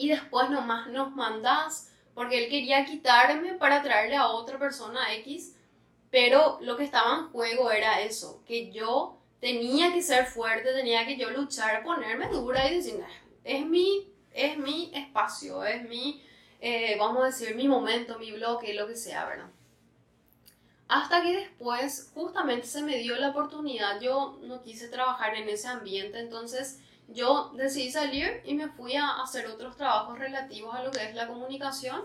Y 0.01 0.09
después 0.09 0.49
nomás 0.49 0.87
nos 0.87 1.15
mandás, 1.15 1.93
porque 2.15 2.43
él 2.43 2.51
quería 2.51 2.87
quitarme 2.87 3.53
para 3.53 3.83
traerle 3.83 4.17
a 4.17 4.29
otra 4.29 4.59
persona 4.59 5.13
X. 5.17 5.55
Pero 6.11 6.57
lo 6.63 6.79
que 6.79 6.85
estaba 6.85 7.19
en 7.19 7.29
juego 7.29 7.71
era 7.71 8.01
eso, 8.01 8.43
que 8.47 8.73
yo 8.73 9.19
tenía 9.41 9.93
que 9.93 10.01
ser 10.01 10.25
fuerte, 10.25 10.73
tenía 10.73 11.05
que 11.05 11.19
yo 11.19 11.29
luchar, 11.29 11.83
ponerme 11.83 12.29
dura 12.29 12.67
y 12.67 12.77
decir, 12.77 13.05
es 13.45 13.67
mi, 13.67 14.11
es 14.33 14.57
mi 14.57 14.91
espacio, 14.95 15.67
es 15.67 15.87
mi, 15.87 16.25
eh, 16.63 16.97
vamos 16.99 17.23
a 17.23 17.27
decir, 17.27 17.55
mi 17.55 17.69
momento, 17.69 18.19
mi 18.19 18.33
bloque, 18.33 18.73
lo 18.73 18.87
que 18.87 18.97
sea, 18.97 19.27
¿verdad? 19.27 19.51
Hasta 20.89 21.23
que 21.23 21.37
después 21.37 22.11
justamente 22.15 22.67
se 22.67 22.83
me 22.83 22.97
dio 22.97 23.17
la 23.17 23.29
oportunidad, 23.29 24.01
yo 24.01 24.39
no 24.45 24.63
quise 24.63 24.89
trabajar 24.89 25.35
en 25.35 25.51
ese 25.51 25.69
ambiente, 25.69 26.21
entonces 26.21 26.81
yo 27.13 27.53
decidí 27.55 27.91
salir 27.91 28.41
y 28.45 28.55
me 28.55 28.69
fui 28.69 28.97
a 28.97 29.23
hacer 29.23 29.47
otros 29.47 29.77
trabajos 29.77 30.19
relativos 30.19 30.75
a 30.75 30.83
lo 30.83 30.91
que 30.91 31.05
es 31.05 31.15
la 31.15 31.27
comunicación. 31.27 32.03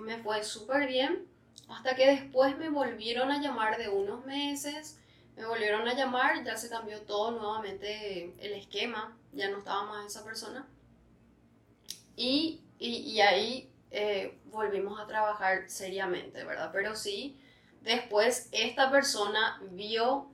Me 0.00 0.18
fue 0.18 0.42
súper 0.42 0.88
bien, 0.88 1.26
hasta 1.68 1.94
que 1.94 2.06
después 2.06 2.56
me 2.56 2.70
volvieron 2.70 3.30
a 3.30 3.40
llamar 3.40 3.76
de 3.76 3.88
unos 3.88 4.24
meses, 4.24 4.98
me 5.36 5.44
volvieron 5.44 5.86
a 5.86 5.94
llamar, 5.94 6.44
ya 6.44 6.56
se 6.56 6.70
cambió 6.70 7.02
todo 7.02 7.32
nuevamente 7.32 8.32
el 8.38 8.52
esquema, 8.54 9.16
ya 9.32 9.50
no 9.50 9.58
estaba 9.58 9.84
más 9.84 10.06
esa 10.06 10.24
persona. 10.24 10.66
Y, 12.16 12.62
y, 12.78 12.96
y 12.96 13.20
ahí 13.20 13.70
eh, 13.90 14.38
volvimos 14.46 14.98
a 14.98 15.06
trabajar 15.06 15.68
seriamente, 15.68 16.42
¿verdad? 16.44 16.70
Pero 16.72 16.96
sí, 16.96 17.38
después 17.82 18.48
esta 18.52 18.90
persona 18.90 19.60
vio 19.72 20.30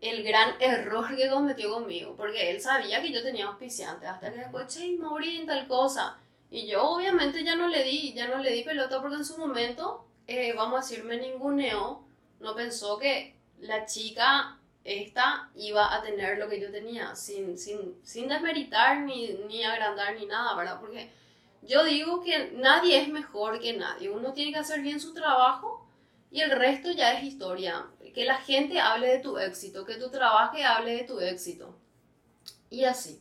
el 0.00 0.22
gran 0.22 0.54
error 0.60 1.14
que 1.14 1.28
cometió 1.28 1.72
conmigo, 1.72 2.14
porque 2.16 2.50
él 2.50 2.60
sabía 2.60 3.02
que 3.02 3.12
yo 3.12 3.22
tenía 3.22 3.46
auspiciantes, 3.46 4.08
hasta 4.08 4.32
que 4.32 4.38
después, 4.38 4.66
che, 4.66 4.96
morí 4.96 5.38
en 5.38 5.46
tal 5.46 5.66
cosa. 5.66 6.18
Y 6.50 6.66
yo 6.66 6.82
obviamente 6.82 7.44
ya 7.44 7.54
no 7.54 7.68
le 7.68 7.84
di, 7.84 8.12
ya 8.14 8.26
no 8.28 8.38
le 8.38 8.50
di 8.50 8.62
pelota 8.62 9.00
porque 9.00 9.16
en 9.16 9.24
su 9.24 9.38
momento, 9.38 10.06
eh, 10.26 10.52
vamos 10.54 10.78
a 10.78 10.82
decir, 10.82 11.04
me 11.04 11.16
ninguneó, 11.18 12.02
no 12.40 12.54
pensó 12.54 12.98
que 12.98 13.36
la 13.60 13.84
chica 13.84 14.56
esta 14.82 15.50
iba 15.54 15.94
a 15.94 16.02
tener 16.02 16.38
lo 16.38 16.48
que 16.48 16.60
yo 16.60 16.70
tenía, 16.70 17.14
sin, 17.14 17.58
sin, 17.58 17.96
sin 18.02 18.28
desmeritar 18.28 19.00
ni, 19.00 19.28
ni 19.46 19.62
agrandar 19.62 20.14
ni 20.18 20.26
nada, 20.26 20.56
¿verdad? 20.56 20.80
Porque 20.80 21.10
yo 21.62 21.84
digo 21.84 22.22
que 22.22 22.52
nadie 22.54 23.02
es 23.02 23.08
mejor 23.08 23.60
que 23.60 23.74
nadie, 23.74 24.08
uno 24.08 24.32
tiene 24.32 24.52
que 24.52 24.58
hacer 24.58 24.80
bien 24.80 24.98
su 24.98 25.12
trabajo 25.12 25.86
y 26.30 26.40
el 26.40 26.50
resto 26.50 26.90
ya 26.92 27.12
es 27.12 27.24
historia. 27.24 27.86
Que 28.12 28.24
la 28.24 28.36
gente 28.38 28.80
hable 28.80 29.08
de 29.08 29.18
tu 29.20 29.38
éxito, 29.38 29.84
que 29.84 29.94
tu 29.96 30.10
trabajo 30.10 30.56
hable 30.66 30.96
de 30.96 31.04
tu 31.04 31.20
éxito. 31.20 31.76
Y 32.68 32.84
así. 32.84 33.20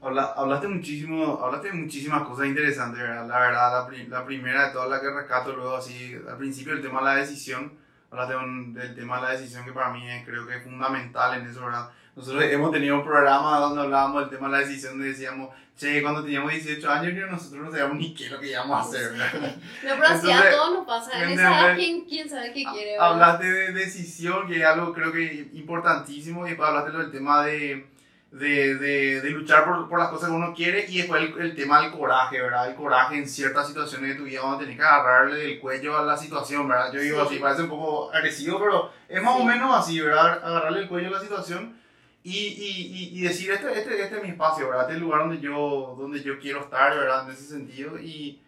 Habla, 0.00 0.32
hablaste 0.36 0.66
muchísimo, 0.66 1.38
hablaste 1.42 1.68
de 1.68 1.74
muchísimas 1.74 2.22
cosas 2.26 2.46
interesantes, 2.46 3.00
¿verdad? 3.00 3.26
La 3.28 3.38
verdad, 3.38 3.88
la, 3.88 4.18
la 4.18 4.26
primera 4.26 4.66
de 4.66 4.72
todas 4.72 4.90
la 4.90 5.00
que 5.00 5.10
rescato 5.10 5.52
luego 5.52 5.76
así, 5.76 6.14
al 6.28 6.36
principio 6.38 6.72
el 6.72 6.82
tema 6.82 6.98
de 7.00 7.04
la 7.06 7.14
decisión, 7.16 7.78
hablaste 8.10 8.34
un- 8.36 8.74
del 8.74 8.94
tema 8.96 9.16
de 9.16 9.22
la 9.22 9.30
decisión 9.38 9.64
que 9.64 9.72
para 9.72 9.92
mí 9.92 10.10
es, 10.10 10.24
creo 10.26 10.44
que 10.46 10.56
es 10.56 10.64
fundamental 10.64 11.40
en 11.40 11.46
eso, 11.46 11.64
¿verdad? 11.64 11.88
Nosotros 12.16 12.42
hemos 12.44 12.72
tenido 12.72 12.96
un 12.96 13.04
programa 13.04 13.58
donde 13.60 13.80
hablábamos 13.82 14.22
del 14.22 14.30
tema 14.36 14.48
de 14.48 14.52
la 14.52 14.68
decisión, 14.68 14.94
donde 14.94 15.08
decíamos, 15.08 15.50
che, 15.76 16.02
cuando 16.02 16.22
teníamos 16.22 16.52
18 16.52 16.90
años, 16.90 17.14
que 17.14 17.20
nosotros 17.30 17.62
no 17.64 17.70
sabíamos 17.70 17.96
ni 17.96 18.14
qué 18.14 18.26
es 18.26 18.30
lo 18.30 18.38
que 18.40 18.50
íbamos 18.50 18.78
a 18.78 18.88
hacer, 18.88 19.12
¿verdad? 19.12 19.56
No, 19.82 19.90
pero 19.96 20.06
así 20.06 20.30
a 20.30 20.50
todos 20.50 20.74
nos 20.74 20.86
pasa. 20.86 21.10
En 21.22 21.28
¿me 21.28 21.34
esa 21.34 21.66
edad? 21.68 21.76
¿quién, 21.76 22.04
quién 22.04 22.28
sabe 22.28 22.52
qué 22.52 22.64
quiere? 22.72 22.92
¿verdad? 22.92 23.08
Hablaste 23.12 23.50
de 23.50 23.72
decisión, 23.72 24.46
que 24.46 24.58
es 24.60 24.64
algo 24.64 24.92
creo 24.92 25.10
que 25.12 25.48
importantísimo, 25.54 26.46
y 26.46 26.50
después 26.50 26.68
hablaste 26.68 26.96
del 26.96 27.10
tema 27.10 27.44
de, 27.44 27.86
de, 28.30 28.74
de, 28.76 29.20
de 29.22 29.30
luchar 29.30 29.64
por, 29.64 29.88
por 29.88 29.98
las 29.98 30.08
cosas 30.08 30.28
que 30.28 30.34
uno 30.34 30.54
quiere, 30.54 30.86
y 30.88 30.98
después 30.98 31.22
el, 31.22 31.40
el 31.40 31.54
tema 31.56 31.82
del 31.82 31.90
coraje, 31.90 32.40
¿verdad? 32.40 32.68
El 32.70 32.76
coraje 32.76 33.16
en 33.16 33.28
ciertas 33.28 33.66
situaciones 33.66 34.10
de 34.10 34.14
tu 34.16 34.24
vida 34.24 34.40
donde 34.40 34.64
tenés 34.64 34.78
que 34.78 34.84
agarrarle 34.84 35.36
del 35.36 35.58
cuello 35.58 35.96
a 35.98 36.02
la 36.04 36.16
situación, 36.16 36.68
¿verdad? 36.68 36.92
Yo 36.92 37.00
digo 37.00 37.20
Sí. 37.22 37.26
así, 37.26 37.38
parece 37.38 37.62
un 37.62 37.68
poco 37.70 38.12
agresivo, 38.12 38.58
pero 38.60 38.92
es 39.08 39.22
más 39.22 39.34
Sí. 39.36 39.42
o 39.42 39.44
menos 39.44 39.76
así, 39.78 40.00
¿verdad? 40.00 40.40
Agarrarle 40.44 40.80
el 40.80 40.88
cuello 40.88 41.08
a 41.08 41.12
la 41.12 41.20
situación 41.20 41.81
y, 42.24 42.36
y, 42.38 43.12
y, 43.14 43.18
y 43.18 43.22
decir, 43.22 43.50
este, 43.50 43.72
este, 43.78 44.02
este 44.02 44.16
es 44.16 44.22
mi 44.22 44.28
espacio, 44.30 44.68
¿verdad? 44.68 44.82
Este 44.82 44.92
es 44.92 44.96
el 44.98 45.02
lugar 45.02 45.20
donde 45.22 45.40
yo, 45.40 45.96
donde 45.98 46.22
yo 46.22 46.38
quiero 46.38 46.60
estar, 46.60 46.96
¿verdad? 46.96 47.26
En 47.26 47.34
ese 47.34 47.44
sentido, 47.44 47.98
y, 47.98 48.40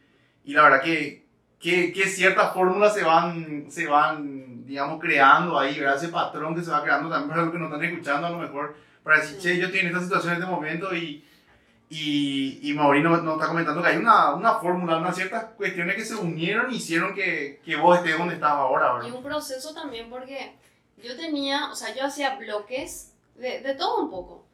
y 0.44 0.52
la 0.52 0.62
verdad 0.64 0.82
que 0.82 1.24
que, 1.58 1.94
que 1.94 2.04
ciertas 2.06 2.52
fórmulas 2.52 2.92
se 2.92 3.02
van, 3.02 3.70
se 3.70 3.86
van, 3.86 4.66
digamos, 4.66 5.00
creando 5.00 5.58
ahí, 5.58 5.78
¿verdad? 5.80 5.96
Ese 5.96 6.08
patrón 6.08 6.54
que 6.54 6.62
se 6.62 6.70
va 6.70 6.82
creando 6.82 7.08
también 7.08 7.30
para 7.30 7.42
los 7.44 7.52
que 7.52 7.58
nos 7.58 7.72
están 7.72 7.84
escuchando 7.84 8.26
a 8.26 8.30
lo 8.30 8.38
mejor, 8.38 8.76
para 9.02 9.20
decir, 9.20 9.38
che, 9.38 9.58
yo 9.58 9.66
estoy 9.66 9.80
en 9.80 9.86
esta 9.86 10.02
situación 10.02 10.34
en 10.34 10.40
este 10.40 10.50
momento 10.50 10.94
y, 10.94 11.24
y, 11.88 12.60
Y, 12.60 12.70
y 12.70 12.74
Maureen 12.74 13.04
nos, 13.04 13.18
está 13.22 13.48
comentando 13.48 13.80
que 13.82 13.88
hay 13.88 13.96
una, 13.96 14.34
una 14.34 14.54
fórmula, 14.56 14.98
unas 14.98 15.16
ciertas 15.16 15.44
cuestiones 15.56 15.96
que 15.96 16.04
se 16.04 16.14
unieron 16.16 16.70
y 16.70 16.76
hicieron 16.76 17.14
que, 17.14 17.60
que 17.64 17.76
vos 17.76 17.96
estés 17.96 18.18
donde 18.18 18.34
estás 18.34 18.50
ahora, 18.50 18.90
Y 18.90 19.04
¿verdad? 19.04 19.16
un 19.16 19.24
proceso 19.24 19.72
también 19.72 20.10
porque 20.10 20.56
yo 21.02 21.16
tenía, 21.16 21.70
o 21.70 21.74
sea, 21.74 21.94
yo 21.94 22.04
hacía 22.04 22.36
bloques 22.36 23.13
de, 23.36 23.74
todo 23.74 24.02
un 24.02 24.10
poco, 24.10 24.46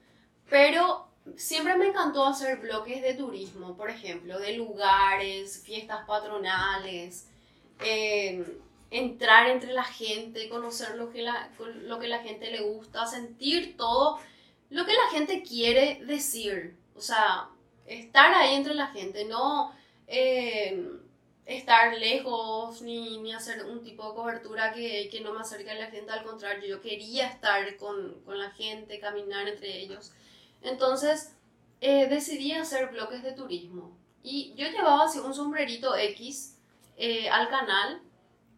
pero 0.49 1.09
siempre 1.37 1.77
me 1.77 1.89
encantó 1.89 2.25
hacer 2.25 2.59
bloques 2.59 3.03
de 3.03 3.15
turismo, 3.15 3.77
por 3.77 3.91
ejemplo, 3.91 4.39
de 4.39 4.55
lugares, 4.55 5.63
fiestas 5.65 6.05
patronales, 6.07 7.29
eh, 7.81 8.45
entrar 8.91 9.49
entre 9.49 9.73
la 9.73 9.85
gente, 9.85 10.49
conocer 10.49 10.97
lo 10.97 11.11
que 11.11 11.23
la, 11.23 11.51
lo 11.83 11.99
que 11.99 12.09
la 12.09 12.21
gente 12.21 12.51
le 12.51 12.63
gusta, 12.63 13.07
sentir 13.07 13.77
todo 13.77 14.19
lo 14.71 14.85
que 14.87 14.93
la 14.93 15.09
gente 15.11 15.43
quiere 15.43 16.01
decir, 16.05 16.77
o 16.97 17.01
sea, 17.01 17.49
estar 17.87 18.33
ahí 18.35 18.55
entre 18.55 18.75
la 18.75 18.89
gente, 18.89 19.25
no... 19.25 19.73
eh, 20.07 21.00
estar 21.57 21.97
lejos 21.97 22.83
ni, 22.83 23.19
ni 23.19 23.33
hacer 23.33 23.65
un 23.65 23.83
tipo 23.83 24.09
de 24.09 24.15
cobertura 24.15 24.73
que, 24.73 25.09
que 25.11 25.21
no 25.21 25.33
me 25.33 25.41
acerque 25.41 25.71
a 25.71 25.75
la 25.75 25.87
gente, 25.87 26.11
al 26.11 26.25
contrario, 26.25 26.67
yo 26.67 26.81
quería 26.81 27.27
estar 27.27 27.77
con, 27.77 28.21
con 28.25 28.39
la 28.39 28.51
gente, 28.51 29.01
caminar 29.01 29.49
entre 29.49 29.79
ellos. 29.79 30.13
Entonces 30.63 31.35
eh, 31.81 32.09
decidí 32.09 32.53
hacer 32.53 32.91
bloques 32.91 33.23
de 33.23 33.33
turismo 33.33 33.97
y 34.23 34.53
yo 34.55 34.69
llevaba 34.69 35.05
así 35.05 35.19
un 35.19 35.35
sombrerito 35.35 35.97
X 35.97 36.59
eh, 36.97 37.29
al 37.31 37.49
canal 37.49 38.03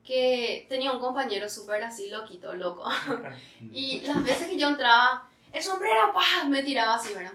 que 0.05 0.67
tenía 0.69 0.91
un 0.91 0.99
compañero 0.99 1.49
súper 1.49 1.85
así 1.85 2.11
loquito, 2.11 2.55
loco. 2.55 2.85
y 3.73 4.01
las 4.01 4.23
veces 4.25 4.49
que 4.49 4.59
yo 4.59 4.69
entraba, 4.69 5.29
el 5.53 5.63
sombrero, 5.63 6.13
¡pah! 6.13 6.45
me 6.49 6.63
tiraba 6.63 6.95
así, 6.95 7.15
¿verdad? 7.15 7.33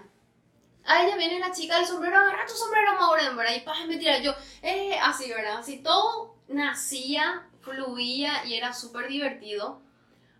A 0.88 1.04
ella 1.04 1.16
viene 1.16 1.38
la 1.38 1.52
chica 1.52 1.76
del 1.76 1.86
sombrero, 1.86 2.16
agarra 2.16 2.46
tu 2.46 2.54
sombrero, 2.54 2.94
Maureen, 2.94 3.36
¿verdad? 3.36 3.54
Y 3.54 3.60
¡pah! 3.60 3.86
me 3.86 3.98
tiraba 3.98 4.18
yo, 4.20 4.34
eh, 4.62 4.98
así, 5.00 5.28
¿verdad? 5.28 5.58
Así 5.58 5.82
todo 5.82 6.36
nacía, 6.48 7.46
fluía 7.60 8.44
y 8.46 8.54
era 8.54 8.72
súper 8.72 9.06
divertido. 9.08 9.82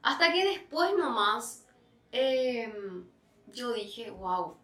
Hasta 0.02 0.32
que 0.32 0.44
después 0.46 0.94
nomás 0.96 1.66
eh, 2.12 2.72
yo 3.52 3.72
dije, 3.72 4.10
wow, 4.10 4.56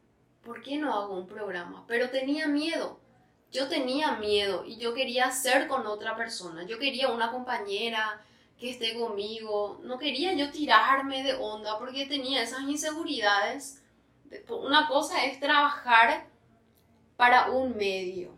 ¿por 0.43 0.62
qué 0.62 0.79
no 0.79 0.95
hago 0.95 1.19
un 1.19 1.26
programa? 1.26 1.85
Pero 1.87 2.11
tenía 2.11 2.47
miedo. 2.49 3.00
Yo 3.53 3.69
tenía 3.69 4.17
miedo 4.17 4.64
y 4.67 4.79
yo 4.79 4.95
quería 4.95 5.31
ser 5.31 5.69
con 5.69 5.87
otra 5.87 6.17
persona. 6.17 6.64
Yo 6.64 6.79
quería 6.79 7.09
una 7.09 7.31
compañera 7.31 8.25
que 8.59 8.71
esté 8.71 8.99
conmigo. 8.99 9.81
No 9.85 9.99
quería 9.99 10.33
yo 10.33 10.50
tirarme 10.50 11.23
de 11.23 11.35
onda 11.35 11.79
porque 11.79 12.07
tenía 12.07 12.43
esas 12.43 12.62
inseguridades. 12.62 13.84
Una 14.49 14.88
cosa 14.88 15.25
es 15.25 15.41
trabajar 15.41 16.26
para 17.17 17.50
un 17.50 17.76
medio, 17.76 18.37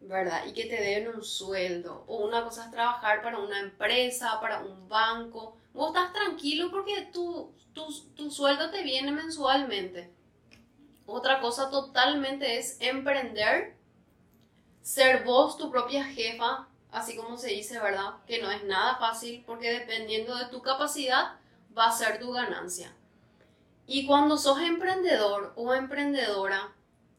¿verdad? 0.00 0.44
Y 0.46 0.52
que 0.52 0.66
te 0.66 0.80
den 0.80 1.08
un 1.08 1.22
sueldo. 1.22 2.04
O 2.06 2.24
una 2.26 2.44
cosa 2.44 2.64
es 2.64 2.70
trabajar 2.70 3.22
para 3.22 3.38
una 3.38 3.60
empresa, 3.60 4.40
para 4.40 4.60
un 4.60 4.88
banco. 4.88 5.56
Vos 5.72 5.88
estás 5.88 6.12
tranquilo 6.12 6.70
porque 6.70 7.08
tu, 7.12 7.52
tu, 7.72 7.86
tu 8.14 8.30
sueldo 8.30 8.70
te 8.70 8.82
viene 8.82 9.12
mensualmente. 9.12 10.10
Otra 11.06 11.40
cosa 11.40 11.70
totalmente 11.70 12.58
es 12.58 12.76
emprender, 12.80 13.76
ser 14.82 15.24
vos 15.24 15.56
tu 15.56 15.70
propia 15.70 16.04
jefa, 16.04 16.68
así 16.90 17.16
como 17.16 17.36
se 17.36 17.50
dice, 17.50 17.78
¿verdad? 17.78 18.14
Que 18.26 18.42
no 18.42 18.50
es 18.50 18.64
nada 18.64 18.96
fácil 18.96 19.44
porque 19.46 19.70
dependiendo 19.70 20.34
de 20.36 20.46
tu 20.46 20.62
capacidad 20.62 21.34
va 21.76 21.86
a 21.86 21.92
ser 21.92 22.18
tu 22.18 22.32
ganancia. 22.32 22.92
Y 23.86 24.06
cuando 24.06 24.36
sos 24.36 24.60
emprendedor 24.60 25.52
o 25.56 25.72
emprendedora, 25.72 26.72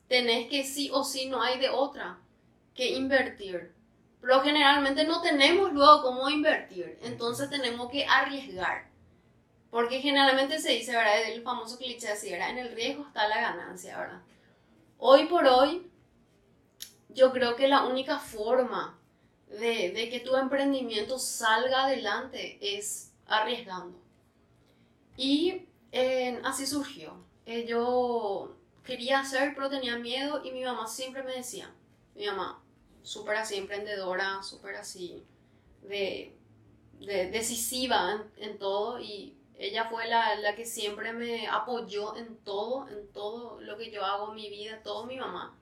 tenés 0.07 0.49
que 0.49 0.63
sí 0.63 0.89
o 0.91 1.03
sí 1.03 1.27
no 1.27 1.41
hay 1.41 1.59
de 1.59 1.69
otra 1.69 2.19
que 2.73 2.91
invertir. 2.91 3.73
Pero 4.21 4.41
generalmente 4.41 5.05
no 5.05 5.21
tenemos 5.21 5.71
luego 5.71 6.01
cómo 6.01 6.29
invertir, 6.29 6.97
entonces 7.01 7.49
tenemos 7.49 7.89
que 7.89 8.05
arriesgar. 8.05 8.89
Porque 9.69 10.01
generalmente 10.01 10.59
se 10.59 10.71
dice, 10.71 10.91
¿verdad? 10.91 11.23
El 11.23 11.43
famoso 11.43 11.77
cliché 11.77 12.09
así, 12.09 12.31
¿verdad? 12.31 12.49
En 12.49 12.57
el 12.57 12.75
riesgo 12.75 13.05
está 13.05 13.27
la 13.27 13.39
ganancia, 13.39 13.97
¿verdad? 13.97 14.21
Hoy 14.97 15.25
por 15.25 15.45
hoy, 15.45 15.89
yo 17.09 17.31
creo 17.31 17.55
que 17.55 17.67
la 17.67 17.85
única 17.85 18.19
forma 18.19 18.99
de, 19.47 19.91
de 19.91 20.09
que 20.09 20.19
tu 20.19 20.35
emprendimiento 20.35 21.19
salga 21.19 21.85
adelante 21.85 22.57
es 22.61 23.13
arriesgando. 23.27 23.99
Y 25.15 25.67
eh, 25.91 26.39
así 26.43 26.65
surgió. 26.65 27.13
Eh, 27.45 27.65
yo 27.67 28.55
quería 28.83 29.19
hacer, 29.19 29.53
pero 29.55 29.69
tenía 29.69 29.97
miedo 29.97 30.43
y 30.43 30.51
mi 30.51 30.63
mamá 30.63 30.87
siempre 30.87 31.23
me 31.23 31.33
decía, 31.33 31.73
mi 32.15 32.25
mamá, 32.25 32.61
súper 33.03 33.37
así 33.37 33.55
emprendedora, 33.55 34.41
súper 34.43 34.75
así 34.75 35.23
de, 35.83 36.35
de 36.99 37.31
decisiva 37.31 38.13
en, 38.37 38.49
en, 38.49 38.57
todo 38.57 38.99
y 38.99 39.37
ella 39.57 39.85
fue 39.85 40.07
la, 40.07 40.35
la, 40.35 40.55
que 40.55 40.65
siempre 40.65 41.13
me 41.13 41.47
apoyó 41.47 42.15
en 42.15 42.37
todo, 42.37 42.87
en 42.89 43.07
todo 43.11 43.59
lo 43.61 43.77
que 43.77 43.91
yo 43.91 44.03
hago 44.03 44.29
en 44.29 44.35
mi 44.35 44.49
vida, 44.49 44.81
todo 44.83 45.05
mi 45.05 45.17
mamá. 45.17 45.57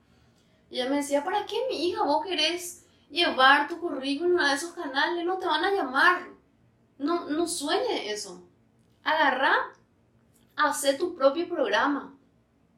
Y 0.70 0.80
ella 0.80 0.90
me 0.90 0.96
decía, 0.96 1.24
¿para 1.24 1.46
qué 1.46 1.56
mi 1.68 1.88
hija 1.88 2.02
vos 2.02 2.24
querés 2.24 2.84
llevar 3.10 3.68
tu 3.68 3.80
currículum 3.80 4.38
a 4.38 4.54
esos 4.54 4.72
canales? 4.72 5.24
No 5.24 5.38
te 5.38 5.46
van 5.46 5.64
a 5.64 5.70
llamar. 5.70 6.28
No, 6.98 7.26
no 7.26 7.46
sueñe 7.46 8.10
eso. 8.10 8.42
Agarrá, 9.04 9.54
hace 10.56 10.94
tu 10.94 11.14
propio 11.14 11.48
programa. 11.48 12.14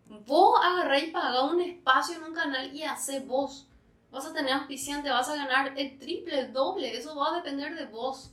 Vos 0.07 0.61
agarrá 0.63 0.99
y 0.99 1.11
paga 1.11 1.45
un 1.45 1.61
espacio 1.61 2.17
en 2.17 2.25
un 2.25 2.35
canal 2.35 2.75
y 2.75 2.83
hace 2.83 3.21
vos. 3.21 3.69
Vas 4.11 4.27
a 4.27 4.33
tener 4.33 4.55
auspiciante, 4.55 5.11
vas 5.11 5.29
a 5.29 5.37
ganar 5.37 5.75
el 5.77 5.99
triple, 5.99 6.41
el 6.41 6.53
doble. 6.53 6.97
Eso 6.97 7.15
va 7.15 7.33
a 7.33 7.37
depender 7.37 7.75
de 7.75 7.87
vos. 7.87 8.33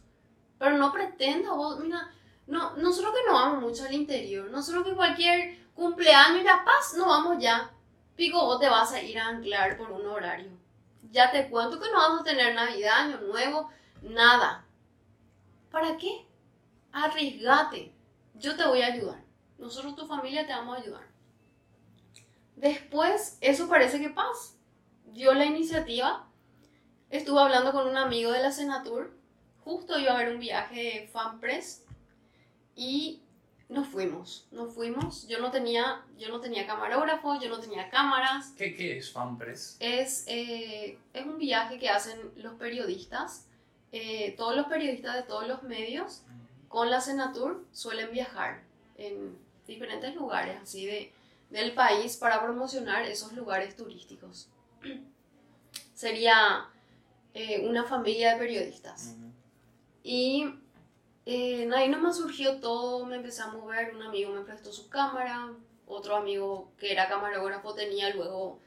Pero 0.58 0.77
no 0.77 0.91
pretenda 0.91 1.51
vos, 1.51 1.79
mira, 1.79 2.12
no, 2.47 2.75
nosotros 2.77 3.13
que 3.13 3.27
no 3.27 3.34
vamos 3.34 3.62
mucho 3.62 3.84
al 3.84 3.93
interior, 3.93 4.49
nosotros 4.49 4.86
que 4.86 4.95
cualquier 4.95 5.60
cumpleaños 5.73 6.41
y 6.41 6.43
La 6.43 6.63
Paz 6.63 6.93
no 6.97 7.08
vamos 7.08 7.38
ya. 7.39 7.71
Pico, 8.15 8.45
vos 8.45 8.60
te 8.60 8.69
vas 8.69 8.93
a 8.93 9.01
ir 9.01 9.19
a 9.19 9.27
anclar 9.27 9.77
por 9.77 9.91
un 9.91 10.05
horario. 10.05 10.51
Ya 11.12 11.29
te 11.31 11.49
cuento 11.49 11.79
que 11.79 11.89
no 11.91 11.97
vamos 11.97 12.21
a 12.21 12.23
tener 12.23 12.55
Navidad, 12.55 13.01
Año 13.01 13.17
Nuevo, 13.21 13.69
nada. 14.01 14.65
¿Para 15.71 15.97
qué? 15.97 16.25
Arriesgate. 16.93 17.93
Yo 18.36 18.55
te 18.55 18.65
voy 18.65 18.81
a 18.81 18.88
ayudar. 18.88 19.24
Nosotros, 19.58 19.96
tu 19.96 20.06
familia, 20.06 20.46
te 20.46 20.54
vamos 20.54 20.78
a 20.78 20.82
ayudar. 20.82 21.04
Después, 22.56 23.38
eso 23.41 23.68
parece 23.68 24.00
que 24.00 24.10
pasa. 24.10 24.56
Dio 25.08 25.34
la 25.34 25.46
iniciativa. 25.46 26.28
Estuve 27.10 27.39
hablando 27.41 27.72
con 27.72 27.88
un 27.88 27.98
amigo 27.98 28.32
de 28.32 28.41
la 28.41 28.52
Senatur. 28.52 29.15
Justo 29.63 29.98
iba 30.00 30.12
a 30.12 30.15
haber 30.15 30.34
un 30.34 30.39
viaje 30.39 30.76
de 30.76 31.08
FanPress. 31.08 31.86
Y 32.76 33.22
nos 33.68 33.88
fuimos. 33.88 34.48
Nos 34.52 34.74
fuimos. 34.74 35.28
Yo 35.28 35.39
no 35.39 35.52
tenía, 35.52 36.04
yo 36.18 36.30
no 36.30 36.39
tenía 36.39 36.68
camarógrafo, 36.68 37.39
yo 37.39 37.50
no 37.50 37.60
tenía 37.60 37.89
cámaras. 37.89 38.54
¿Qué, 38.58 38.76
qué 38.76 38.98
es 38.98 39.12
FanPress? 39.12 39.78
Es, 39.80 40.26
eh, 40.28 41.00
es 41.13 41.26
un 41.26 41.38
viaje 41.38 41.80
que 41.80 41.89
hacen 41.89 42.20
los 42.36 42.54
periodistas. 42.54 43.48
Eh, 43.91 44.36
todos 44.38 44.56
los 44.56 44.68
periodistas 44.68 45.15
de 45.15 45.24
todos 45.24 45.48
los 45.48 45.63
medios 45.63 46.24
con 46.68 46.89
la 46.89 47.02
Senatur 47.02 47.65
suelen 47.72 48.12
viajar 48.12 48.63
en 48.98 49.38
diferentes 49.65 50.15
lugares 50.15 50.58
así 50.62 50.86
de, 50.86 51.13
del 51.49 51.73
país 51.73 52.17
para 52.17 52.41
promocionar 52.43 53.04
esos 53.04 53.34
lugares 53.34 53.75
turísticos. 53.75 54.49
Sería 55.93 56.69
eh, 57.34 57.67
una 57.67 57.84
familia 57.84 58.34
de 58.34 58.39
periodistas. 58.39 59.15
Y 60.04 60.54
eh, 61.25 61.69
ahí 61.75 61.89
nomás 61.89 62.17
surgió 62.17 62.60
todo, 62.60 63.06
me 63.06 63.15
empecé 63.15 63.41
a 63.41 63.47
mover, 63.47 63.95
un 63.95 64.04
amigo 64.04 64.32
me 64.32 64.41
prestó 64.41 64.71
su 64.71 64.89
cámara, 64.89 65.51
otro 65.88 66.15
amigo 66.15 66.71
que 66.78 66.91
era 66.91 67.08
camarógrafo 67.08 67.73
tenía 67.73 68.13
luego 68.13 68.60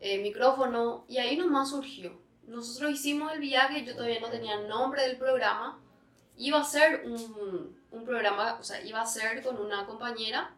eh, 0.00 0.18
micrófono 0.18 1.04
y 1.08 1.18
ahí 1.18 1.36
nomás 1.36 1.70
surgió. 1.70 2.18
Nosotros 2.46 2.92
hicimos 2.92 3.32
el 3.32 3.40
viaje, 3.40 3.84
yo 3.84 3.94
todavía 3.94 4.20
no 4.20 4.30
tenía 4.30 4.60
nombre 4.60 5.02
del 5.02 5.18
programa, 5.18 5.80
iba 6.38 6.60
a 6.60 6.64
ser 6.64 7.02
un, 7.06 7.76
un 7.90 8.04
programa, 8.04 8.56
o 8.60 8.62
sea, 8.62 8.80
iba 8.84 9.00
a 9.00 9.06
ser 9.06 9.42
con 9.42 9.58
una 9.60 9.86
compañera, 9.86 10.50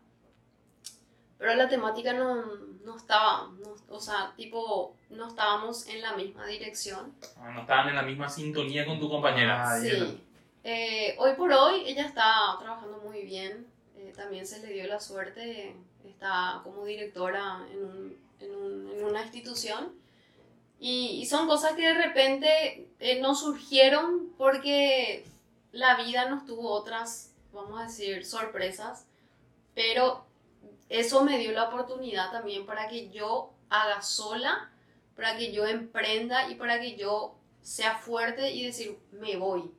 pero 1.38 1.54
la 1.54 1.68
temática 1.68 2.12
no, 2.12 2.44
no 2.84 2.96
estaba, 2.96 3.48
no, 3.62 3.74
o 3.94 4.00
sea, 4.00 4.32
tipo, 4.36 4.96
no 5.10 5.28
estábamos 5.28 5.86
en 5.86 6.02
la 6.02 6.14
misma 6.14 6.46
dirección. 6.46 7.12
Ah, 7.36 7.50
no 7.52 7.60
estaban 7.60 7.88
en 7.90 7.94
la 7.96 8.02
misma 8.02 8.28
sintonía 8.28 8.84
con 8.84 8.98
tu 8.98 9.08
compañera. 9.08 9.62
Ah, 9.64 9.78
Sí. 9.80 10.20
Eh, 10.64 11.14
hoy 11.18 11.32
por 11.34 11.50
hoy 11.52 11.84
ella 11.86 12.04
está 12.06 12.56
trabajando 12.60 12.98
muy 12.98 13.22
bien. 13.22 13.66
Eh, 13.96 14.12
también 14.16 14.46
se 14.46 14.60
le 14.60 14.72
dio 14.72 14.86
la 14.86 15.00
suerte, 15.00 15.74
está 16.04 16.60
como 16.64 16.84
directora 16.84 17.64
en, 17.72 17.84
un- 17.84 18.16
en 18.40 18.54
un- 18.54 18.90
en 18.98 19.04
una 19.04 19.22
institución. 19.22 19.92
Y, 20.80 21.20
y 21.22 21.26
son 21.26 21.46
cosas 21.46 21.72
que 21.74 21.82
de 21.86 21.94
repente 21.94 22.88
eh, 22.98 23.20
no 23.20 23.34
surgieron 23.34 24.28
porque 24.36 25.24
la 25.72 25.96
vida 25.96 26.28
nos 26.28 26.44
tuvo 26.46 26.70
otras, 26.70 27.35
vamos 27.52 27.81
a 27.81 27.85
decir, 27.85 28.24
sorpresas. 28.24 29.07
Pero 29.74 30.24
eso 30.88 31.24
me 31.24 31.38
dio 31.38 31.52
la 31.52 31.68
oportunidad 31.68 32.31
también 32.31 32.66
para 32.66 32.88
que 32.88 33.11
yo 33.11 33.52
haga 33.68 34.02
sola, 34.02 34.70
para 35.16 35.37
que 35.37 35.52
yo 35.52 35.66
emprenda 35.66 36.50
y 36.50 36.54
para 36.54 36.81
que 36.81 36.96
yo 36.96 37.37
sea 37.62 37.96
fuerte 37.96 38.52
y 38.52 38.64
decir, 38.64 38.98
me 39.12 39.37
voy. 39.37 39.70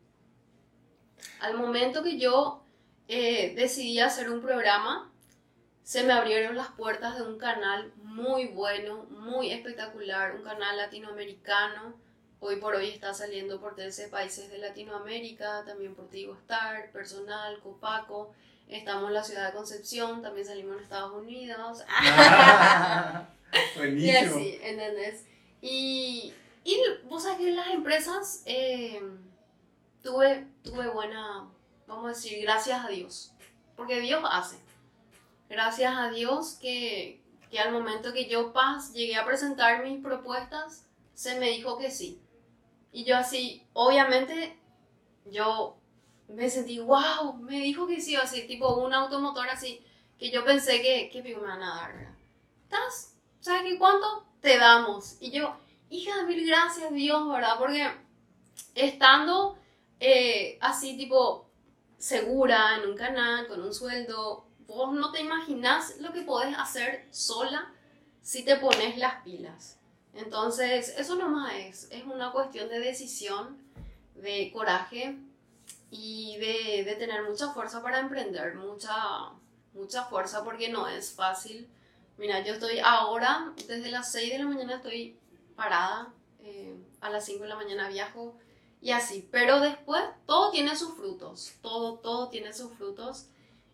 Al 1.40 1.58
momento 1.58 2.04
que 2.04 2.18
yo 2.18 2.64
eh, 3.08 3.54
decidí 3.56 4.00
hacer 4.00 4.30
un 4.30 4.42
programa, 4.42 5.12
se 5.84 6.04
me 6.04 6.14
abrieron 6.14 6.56
las 6.56 6.68
puertas 6.68 7.18
de 7.18 7.24
un 7.24 7.40
canal 7.40 7.92
muy 8.04 8.46
bueno, 8.46 9.06
muy 9.10 9.52
espectacular, 9.52 10.36
un 10.36 10.44
canal 10.44 10.78
latinoamericano. 10.78 11.96
Hoy 12.42 12.56
por 12.56 12.74
hoy 12.74 12.90
está 12.90 13.14
saliendo 13.14 13.60
por 13.60 13.76
13 13.76 14.08
países 14.08 14.50
de 14.50 14.60
Latinoamérica, 14.60 15.66
también 15.66 15.94
por 15.94 16.08
Tigo 16.08 16.36
Star, 16.36 16.90
Personal, 16.92 17.60
Copaco. 17.60 18.34
Estamos 18.70 19.10
en 19.10 19.14
la 19.14 19.24
ciudad 19.24 19.48
de 19.48 19.58
Concepción, 19.58 20.22
también 20.22 20.48
salimos 20.48 20.78
en 20.78 20.84
Estados 20.84 21.14
Unidos. 21.14 21.84
Buenísimo. 23.76 24.12
Y 24.14 24.16
así, 24.16 24.60
¿entendés? 24.62 25.26
Y, 25.60 26.34
y 26.64 26.80
vos 27.10 27.24
sabés 27.24 27.40
que 27.40 27.52
las 27.52 27.68
empresas 27.70 28.44
eh, 28.46 29.02
tuve, 30.02 30.48
tuve 30.64 30.88
buena, 30.88 31.50
vamos 31.88 32.06
a 32.06 32.10
decir, 32.10 32.42
gracias 32.44 32.86
a 32.86 32.88
Dios. 32.88 33.34
Porque 33.76 34.00
Dios 34.00 34.24
hace. 34.32 34.60
Gracias 35.50 35.94
a 35.98 36.10
Dios 36.12 36.58
que, 36.62 37.22
que 37.52 37.60
al 37.60 37.74
momento 37.74 38.14
que 38.14 38.30
yo 38.30 38.54
pas, 38.54 38.94
llegué 38.94 39.18
a 39.18 39.26
presentar 39.26 39.84
mis 39.84 40.02
propuestas, 40.02 40.86
se 41.16 41.38
me 41.38 41.50
dijo 41.50 41.78
que 41.78 41.92
sí. 41.92 42.22
Y 42.92 43.04
yo 43.04 43.18
así, 43.18 43.66
obviamente, 43.74 44.58
yo 45.26 45.78
me 46.28 46.50
sentí, 46.50 46.80
wow, 46.80 47.34
me 47.40 47.60
dijo 47.60 47.88
que 47.88 48.02
sí, 48.02 48.16
así, 48.16 48.48
tipo 48.48 48.76
un 48.76 48.94
automotor 48.94 49.50
así, 49.50 49.84
que 50.18 50.32
yo 50.32 50.44
pensé 50.44 50.82
que, 50.82 51.10
que 51.12 51.22
me 51.24 51.30
iban 51.30 51.62
a 51.62 51.76
dar, 51.76 51.94
¿verdad? 51.96 52.14
¿Estás? 52.64 53.16
¿Sabes 53.40 53.64
qué 53.64 53.78
cuánto? 53.78 54.26
Te 54.42 54.58
damos. 54.58 55.18
Y 55.20 55.32
yo, 55.32 55.56
hija, 55.90 56.24
mil 56.24 56.46
gracias 56.46 56.94
Dios, 56.94 57.28
¿verdad? 57.28 57.58
Porque 57.58 57.90
estando 58.76 59.58
eh, 60.00 60.58
así, 60.62 60.98
tipo, 60.98 61.50
segura 61.98 62.78
en 62.78 62.90
un 62.90 62.96
canal, 62.96 63.48
con 63.48 63.62
un 63.62 63.74
sueldo, 63.74 64.46
vos 64.68 64.94
no 64.94 65.12
te 65.12 65.22
imaginas 65.22 65.98
lo 66.00 66.14
que 66.14 66.22
podés 66.22 66.56
hacer 66.58 67.08
sola 67.12 67.74
si 68.22 68.46
te 68.46 68.56
pones 68.58 68.98
las 68.98 69.24
pilas. 69.24 69.79
Entonces, 70.14 70.94
eso 70.98 71.16
nomás 71.16 71.54
es, 71.56 71.88
es 71.92 72.04
una 72.06 72.32
cuestión 72.32 72.70
de 72.70 72.80
decisión, 72.80 73.58
de 74.16 74.52
coraje 74.52 75.18
y 75.92 76.38
de, 76.38 76.84
de 76.84 76.96
tener 76.96 77.24
mucha 77.24 77.50
fuerza 77.50 77.82
para 77.82 78.00
emprender, 78.00 78.56
mucha, 78.56 78.94
mucha 79.74 80.04
fuerza 80.06 80.44
porque 80.44 80.70
no 80.70 80.88
es 80.88 81.14
fácil. 81.14 81.70
Mira, 82.18 82.44
yo 82.44 82.54
estoy 82.54 82.80
ahora, 82.80 83.54
desde 83.68 83.92
las 83.92 84.12
6 84.12 84.34
de 84.34 84.40
la 84.40 84.46
mañana 84.46 84.76
estoy 84.76 85.18
parada, 85.56 86.12
eh, 86.42 86.76
a 87.02 87.10
las 87.10 87.26
5 87.26 87.44
de 87.44 87.50
la 87.50 87.56
mañana 87.56 87.90
viajo 87.90 88.36
y 88.82 88.92
así, 88.92 89.28
pero 89.32 89.60
después 89.60 90.04
todo 90.26 90.52
tiene 90.52 90.76
sus 90.76 90.96
frutos, 90.96 91.54
todo, 91.62 91.96
todo 92.00 92.30
tiene 92.30 92.54
sus 92.54 92.74
frutos 92.74 93.28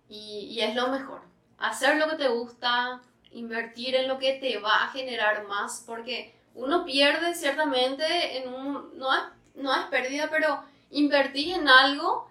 y, 0.09 0.47
y 0.51 0.61
es 0.61 0.75
lo 0.75 0.87
mejor. 0.87 1.21
Hacer 1.57 1.97
lo 1.97 2.09
que 2.09 2.17
te 2.17 2.27
gusta, 2.27 3.01
invertir 3.35 3.95
en 3.95 4.07
lo 4.07 4.17
que 4.17 4.33
te 4.33 4.57
va 4.59 4.83
a 4.83 4.87
generar 4.89 5.45
más, 5.47 5.83
porque 5.85 6.33
uno 6.53 6.85
pierde 6.85 7.35
ciertamente 7.35 8.37
en 8.37 8.53
un, 8.53 8.97
no 8.97 9.13
es, 9.13 9.21
no 9.55 9.75
es 9.75 9.85
pérdida, 9.87 10.29
pero 10.31 10.63
invertís 10.89 11.55
en 11.55 11.67
algo 11.67 12.29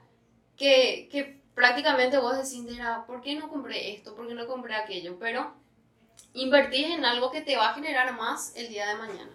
que, 0.56 1.08
que 1.12 1.40
prácticamente 1.54 2.18
vos 2.18 2.36
decís, 2.36 2.64
¿por 3.06 3.20
qué 3.20 3.36
no 3.36 3.48
compré 3.48 3.94
esto? 3.94 4.16
¿Por 4.16 4.26
qué 4.26 4.34
no 4.34 4.46
compré 4.46 4.74
aquello? 4.74 5.18
Pero 5.18 5.52
invertís 6.32 6.86
en 6.86 7.04
algo 7.04 7.30
que 7.30 7.42
te 7.42 7.56
va 7.56 7.70
a 7.70 7.74
generar 7.74 8.16
más 8.16 8.56
el 8.56 8.68
día 8.68 8.88
de 8.88 8.96
mañana. 8.96 9.32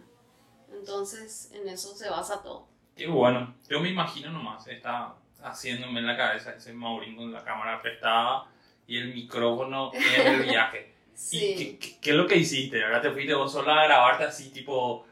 Entonces, 0.74 1.52
en 1.54 1.70
eso 1.70 1.96
se 1.96 2.10
basa 2.10 2.42
todo. 2.42 2.68
Qué 2.96 3.08
bueno. 3.08 3.56
Yo 3.70 3.80
me 3.80 3.90
imagino 3.90 4.32
nomás, 4.32 4.68
está 4.68 5.16
haciéndome 5.44 6.00
en 6.00 6.08
la 6.08 6.18
cabeza 6.18 6.52
ese 6.52 6.74
Maurín 6.74 7.16
con 7.16 7.32
la 7.32 7.44
cámara 7.44 7.82
prestada 7.82 8.48
y 8.88 8.98
el 8.98 9.14
micrófono 9.14 9.92
en 9.94 10.28
el 10.28 10.42
viaje. 10.44 10.99
Sí. 11.20 11.38
¿Y 11.46 11.56
qué, 11.56 11.78
qué- 11.80 12.00
qué 12.00 12.10
es 12.12 12.16
lo 12.16 12.26
que 12.28 12.38
hiciste? 12.38 12.78
¿Verdad? 12.78 13.02
¿Te 13.02 13.12
fuiste 13.12 13.34
vos 13.34 13.52
sola 13.52 13.82
a 13.82 13.86
grabarte 13.86 14.24
así, 14.24 14.52
tipo, 14.52 15.06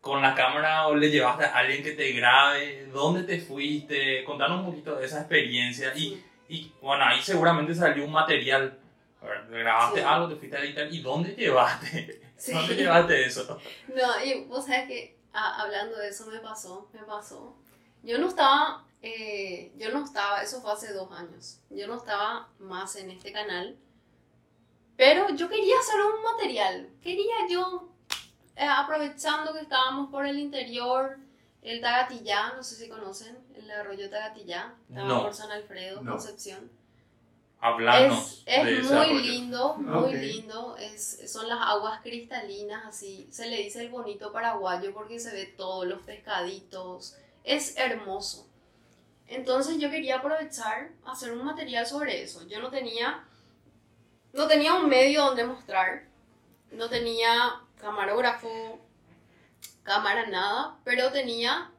con 0.00 0.20
la 0.20 0.34
cámara 0.34 0.86
o 0.88 0.94
le 0.94 1.08
llevaste 1.10 1.44
a 1.46 1.54
alguien 1.56 1.82
que 1.82 1.92
te 1.92 2.12
grabe? 2.12 2.86
¿Dónde 2.92 3.22
te 3.24 3.40
fuiste? 3.40 4.22
Contanos 4.24 4.60
un 4.60 4.66
poquito 4.66 4.96
de 4.96 5.06
esa 5.06 5.20
experiencia. 5.20 5.92
Y, 5.96 6.22
y 6.50 6.70
bueno, 6.82 7.04
ahí 7.06 7.22
seguramente 7.22 7.74
salió 7.74 8.04
un 8.04 8.12
material. 8.12 8.78
¿verdad? 9.22 9.46
¿Grabaste 9.48 10.00
Sí. 10.00 10.06
algo? 10.06 10.28
¿Te 10.28 10.36
fuiste 10.36 10.56
a 10.56 10.60
editar? 10.60 10.92
¿Y 10.92 11.00
dónde 11.00 11.34
llevaste? 11.34 12.20
Sí. 12.36 12.52
¿Dónde 12.52 12.74
llevaste 12.74 13.24
eso? 13.24 13.58
No, 13.88 14.22
y 14.24 14.44
vos 14.44 14.66
sabés 14.66 14.86
que 14.88 15.16
ah, 15.32 15.62
hablando 15.62 15.96
de 15.96 16.08
eso 16.08 16.26
me 16.26 16.40
pasó, 16.40 16.90
me 16.92 17.00
pasó. 17.04 17.56
Yo 18.02 18.18
no 18.18 18.28
estaba, 18.28 18.84
eh, 19.00 19.72
yo 19.78 19.90
no 19.92 20.04
estaba, 20.04 20.42
eso 20.42 20.60
fue 20.60 20.72
hace 20.72 20.92
dos 20.92 21.10
años, 21.12 21.60
yo 21.70 21.86
no 21.86 21.96
estaba 21.96 22.48
más 22.58 22.96
en 22.96 23.10
este 23.12 23.32
canal, 23.32 23.76
pero 24.96 25.28
yo 25.34 25.48
quería 25.48 25.78
hacer 25.78 26.00
un 26.00 26.22
material, 26.22 26.88
quería 27.02 27.34
yo, 27.50 27.88
eh, 28.56 28.64
aprovechando 28.66 29.52
que 29.52 29.60
estábamos 29.60 30.10
por 30.10 30.26
el 30.26 30.38
interior, 30.38 31.18
el 31.62 31.80
Tagatillá, 31.80 32.52
no 32.56 32.62
sé 32.62 32.76
si 32.76 32.88
conocen, 32.88 33.36
el 33.56 33.70
arroyo 33.70 34.08
Tagatillá, 34.10 34.74
estaba 34.88 35.08
No. 35.08 35.22
por 35.22 35.34
San 35.34 35.50
Alfredo, 35.50 36.02
No. 36.02 36.12
Concepción. 36.12 36.70
Hablarnos 37.60 38.42
Es, 38.44 38.66
es 38.66 38.84
muy 38.84 38.94
arroyo. 38.98 39.20
lindo, 39.20 39.74
muy 39.78 40.12
lindo. 40.14 40.76
Es, 40.76 41.32
son 41.32 41.48
las 41.48 41.58
aguas 41.62 42.00
cristalinas, 42.02 42.84
así. 42.84 43.26
Se 43.30 43.46
le 43.48 43.56
dice 43.62 43.80
el 43.80 43.88
bonito 43.88 44.32
paraguayo 44.32 44.92
porque 44.92 45.18
se 45.18 45.32
ve 45.32 45.46
todo, 45.56 45.86
los 45.86 46.02
pescaditos. 46.02 47.16
Es 47.42 47.74
hermoso. 47.78 48.46
Entonces 49.28 49.78
yo 49.78 49.90
quería 49.90 50.16
aprovechar, 50.16 50.90
hacer 51.06 51.32
un 51.32 51.42
material 51.42 51.86
sobre 51.86 52.22
eso. 52.22 52.46
Yo 52.46 52.60
no 52.60 52.68
tenía, 52.68 53.24
no 54.34 54.46
tenía 54.48 54.74
un 54.74 54.88
medio 54.88 55.24
donde 55.24 55.44
mostrar. 55.44 56.04
No 56.72 56.88
tenía 56.90 57.60
camarógrafo, 57.80 58.78
cámara, 59.84 60.26
nada. 60.26 60.76
Pero 60.84 61.12
tenía 61.12 61.70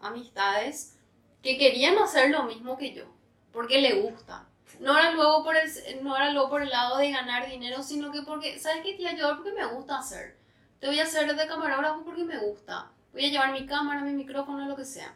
amistades 0.00 0.98
que 1.42 1.56
querían 1.56 1.96
hacer 1.98 2.30
lo 2.30 2.42
mismo 2.42 2.76
que 2.76 2.92
yo. 2.92 3.04
Porque 3.52 3.80
le 3.80 4.02
gusta 4.02 4.46
no 4.80 4.98
era 4.98 5.12
luego 5.12 5.44
por 5.44 5.56
el 5.56 5.70
no 6.02 6.16
era 6.16 6.30
luego 6.30 6.50
por 6.50 6.62
el 6.62 6.70
lado 6.70 6.98
de 6.98 7.10
ganar 7.10 7.48
dinero 7.48 7.82
sino 7.82 8.10
que 8.10 8.22
porque 8.22 8.58
sabes 8.58 8.82
qué 8.82 8.92
te 8.92 8.98
voy 8.98 9.06
a 9.06 9.10
ayudar 9.10 9.36
porque 9.36 9.52
me 9.52 9.66
gusta 9.66 9.98
hacer 9.98 10.36
te 10.80 10.86
voy 10.86 10.98
a 10.98 11.04
hacer 11.04 11.34
de 11.34 11.46
camarógrafo 11.46 12.04
porque 12.04 12.24
me 12.24 12.38
gusta 12.38 12.90
voy 13.12 13.26
a 13.26 13.28
llevar 13.28 13.52
mi 13.52 13.66
cámara 13.66 14.00
mi 14.00 14.12
micrófono 14.12 14.66
lo 14.66 14.76
que 14.76 14.84
sea 14.84 15.14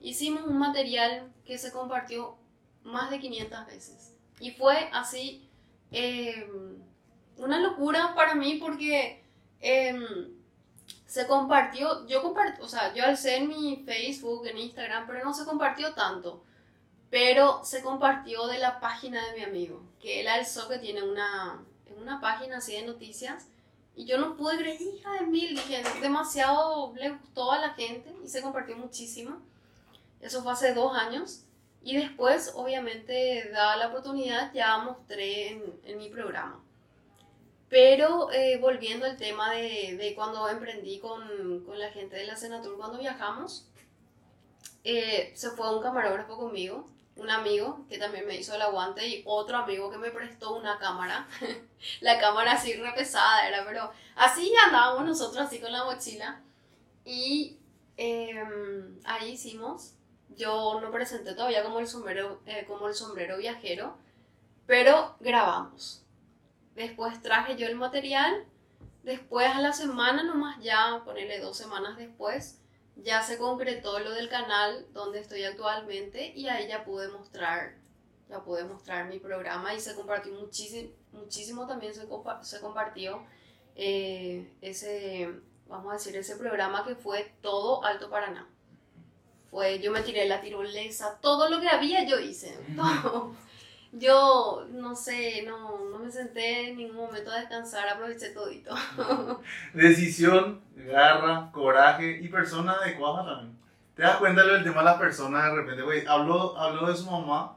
hicimos 0.00 0.44
un 0.44 0.58
material 0.58 1.32
que 1.44 1.58
se 1.58 1.70
compartió 1.70 2.36
más 2.82 3.10
de 3.10 3.20
500 3.20 3.66
veces 3.66 4.14
y 4.40 4.50
fue 4.50 4.88
así 4.92 5.48
eh, 5.94 6.50
una 7.36 7.58
locura 7.60 8.14
para 8.14 8.34
mí 8.34 8.56
porque 8.56 9.22
eh, 9.60 9.98
se 11.06 11.26
compartió 11.26 12.06
yo 12.06 12.22
compartí 12.22 12.60
o 12.62 12.68
sea 12.68 12.92
yo 12.94 13.04
alcé 13.04 13.36
en 13.36 13.48
mi 13.48 13.82
Facebook 13.84 14.46
en 14.46 14.58
Instagram 14.58 15.06
pero 15.06 15.24
no 15.24 15.32
se 15.32 15.44
compartió 15.44 15.94
tanto 15.94 16.44
pero 17.14 17.60
se 17.62 17.80
compartió 17.80 18.48
de 18.48 18.58
la 18.58 18.80
página 18.80 19.24
de 19.24 19.34
mi 19.34 19.44
amigo, 19.44 19.80
que 20.00 20.20
él 20.20 20.26
alzó 20.26 20.68
que 20.68 20.78
tiene 20.78 21.00
una, 21.00 21.62
una 21.96 22.20
página 22.20 22.56
así 22.56 22.72
de 22.72 22.84
noticias, 22.84 23.46
y 23.94 24.04
yo 24.04 24.18
no 24.18 24.36
pude 24.36 24.56
creer, 24.58 24.82
hija 24.82 25.12
de 25.12 25.26
mil, 25.26 25.50
dije, 25.50 25.84
demasiado 26.00 26.92
le 26.96 27.10
gustó 27.10 27.52
a 27.52 27.60
la 27.60 27.74
gente 27.74 28.12
y 28.24 28.28
se 28.28 28.42
compartió 28.42 28.76
muchísimo. 28.76 29.36
Eso 30.20 30.42
fue 30.42 30.50
hace 30.50 30.74
dos 30.74 30.96
años, 30.96 31.43
y 31.84 31.96
después, 31.96 32.52
obviamente, 32.54 33.50
dada 33.52 33.76
la 33.76 33.88
oportunidad, 33.88 34.52
ya 34.54 34.78
mostré 34.78 35.48
en, 35.50 35.80
en 35.84 35.98
mi 35.98 36.08
programa. 36.08 36.64
Pero 37.68 38.30
eh, 38.32 38.58
volviendo 38.58 39.04
al 39.04 39.16
tema 39.16 39.52
de, 39.52 39.96
de 39.98 40.14
cuando 40.14 40.48
emprendí 40.48 40.98
con, 40.98 41.64
con 41.64 41.78
la 41.78 41.90
gente 41.90 42.16
de 42.16 42.24
la 42.24 42.36
Senatur, 42.36 42.76
cuando 42.76 42.98
viajamos, 42.98 43.68
eh, 44.84 45.32
se 45.34 45.50
fue 45.50 45.74
un 45.74 45.82
camarógrafo 45.82 46.36
conmigo, 46.36 46.88
un 47.16 47.30
amigo 47.30 47.84
que 47.88 47.98
también 47.98 48.26
me 48.26 48.36
hizo 48.36 48.54
el 48.54 48.62
aguante 48.62 49.06
y 49.06 49.22
otro 49.26 49.56
amigo 49.56 49.90
que 49.90 49.98
me 49.98 50.10
prestó 50.10 50.54
una 50.56 50.78
cámara. 50.78 51.26
la 52.00 52.18
cámara 52.18 52.52
así 52.52 52.74
re 52.74 52.92
pesada 52.92 53.46
era, 53.46 53.64
pero 53.64 53.90
así 54.16 54.52
andábamos 54.66 55.06
nosotros 55.06 55.46
así 55.46 55.58
con 55.58 55.72
la 55.72 55.84
mochila. 55.84 56.42
Y 57.04 57.58
em, 57.96 58.98
ahí 59.04 59.32
hicimos. 59.32 59.94
Yo 60.30 60.80
no 60.80 60.90
presenté 60.90 61.34
todavía 61.34 61.62
como 61.62 61.78
el 61.78 61.86
sombrero, 61.86 62.40
eh, 62.46 62.64
como 62.66 62.88
el 62.88 62.94
sombrero 62.94 63.36
viajero, 63.38 63.96
pero 64.66 65.16
grabamos. 65.20 66.04
Después 66.74 67.22
traje 67.22 67.56
yo 67.56 67.66
el 67.66 67.76
material. 67.76 68.46
Después 69.02 69.48
a 69.48 69.60
la 69.60 69.72
semana 69.72 70.22
nomás 70.22 70.62
ya, 70.62 71.02
ponerle 71.04 71.38
dos 71.38 71.58
semanas 71.58 71.98
después, 71.98 72.58
ya 72.96 73.22
se 73.22 73.38
concretó 73.38 73.98
lo 73.98 74.12
del 74.12 74.28
canal 74.28 74.86
donde 74.92 75.20
estoy 75.20 75.44
actualmente 75.44 76.32
y 76.34 76.48
ahí 76.48 76.68
ya 76.68 76.84
pude 76.84 77.08
mostrar, 77.08 77.74
ya 78.28 78.42
pude 78.42 78.64
mostrar 78.64 79.06
mi 79.06 79.18
programa 79.18 79.74
y 79.74 79.80
se 79.80 79.94
compartió 79.94 80.32
muchísimo, 80.32 80.90
muchísimo 81.12 81.66
también 81.66 81.92
se, 81.92 82.06
se 82.42 82.60
compartió 82.60 83.22
eh, 83.76 84.54
ese, 84.60 85.30
vamos 85.66 85.90
a 85.90 85.94
decir, 85.94 86.16
ese 86.16 86.36
programa 86.36 86.84
que 86.86 86.94
fue 86.94 87.34
todo 87.42 87.84
Alto 87.84 88.08
Paraná. 88.08 88.48
Fue, 89.54 89.78
yo 89.78 89.92
me 89.92 90.00
tiré 90.00 90.26
la 90.26 90.40
tirolesa, 90.40 91.16
todo 91.20 91.48
lo 91.48 91.60
que 91.60 91.68
había 91.68 92.04
yo 92.04 92.18
hice, 92.18 92.58
todo. 92.74 93.32
Yo, 93.92 94.66
no 94.72 94.96
sé, 94.96 95.44
no, 95.46 95.78
no 95.92 96.00
me 96.00 96.10
senté 96.10 96.70
en 96.70 96.76
ningún 96.76 96.96
momento 96.96 97.30
a 97.30 97.38
descansar, 97.38 97.88
aproveché 97.88 98.30
todito. 98.30 98.74
Decisión, 99.72 100.60
garra, 100.74 101.52
coraje 101.52 102.18
y 102.20 102.26
persona 102.26 102.72
adecuada 102.72 103.24
también. 103.24 103.56
¿Te 103.94 104.02
das 104.02 104.16
cuenta 104.16 104.44
del 104.44 104.64
tema 104.64 104.80
de 104.80 104.86
las 104.86 104.98
personas 104.98 105.44
de 105.44 105.54
repente? 105.54 105.82
Güey, 105.84 106.04
habló, 106.04 106.58
habló 106.58 106.88
de 106.88 106.96
su 106.96 107.08
mamá, 107.08 107.56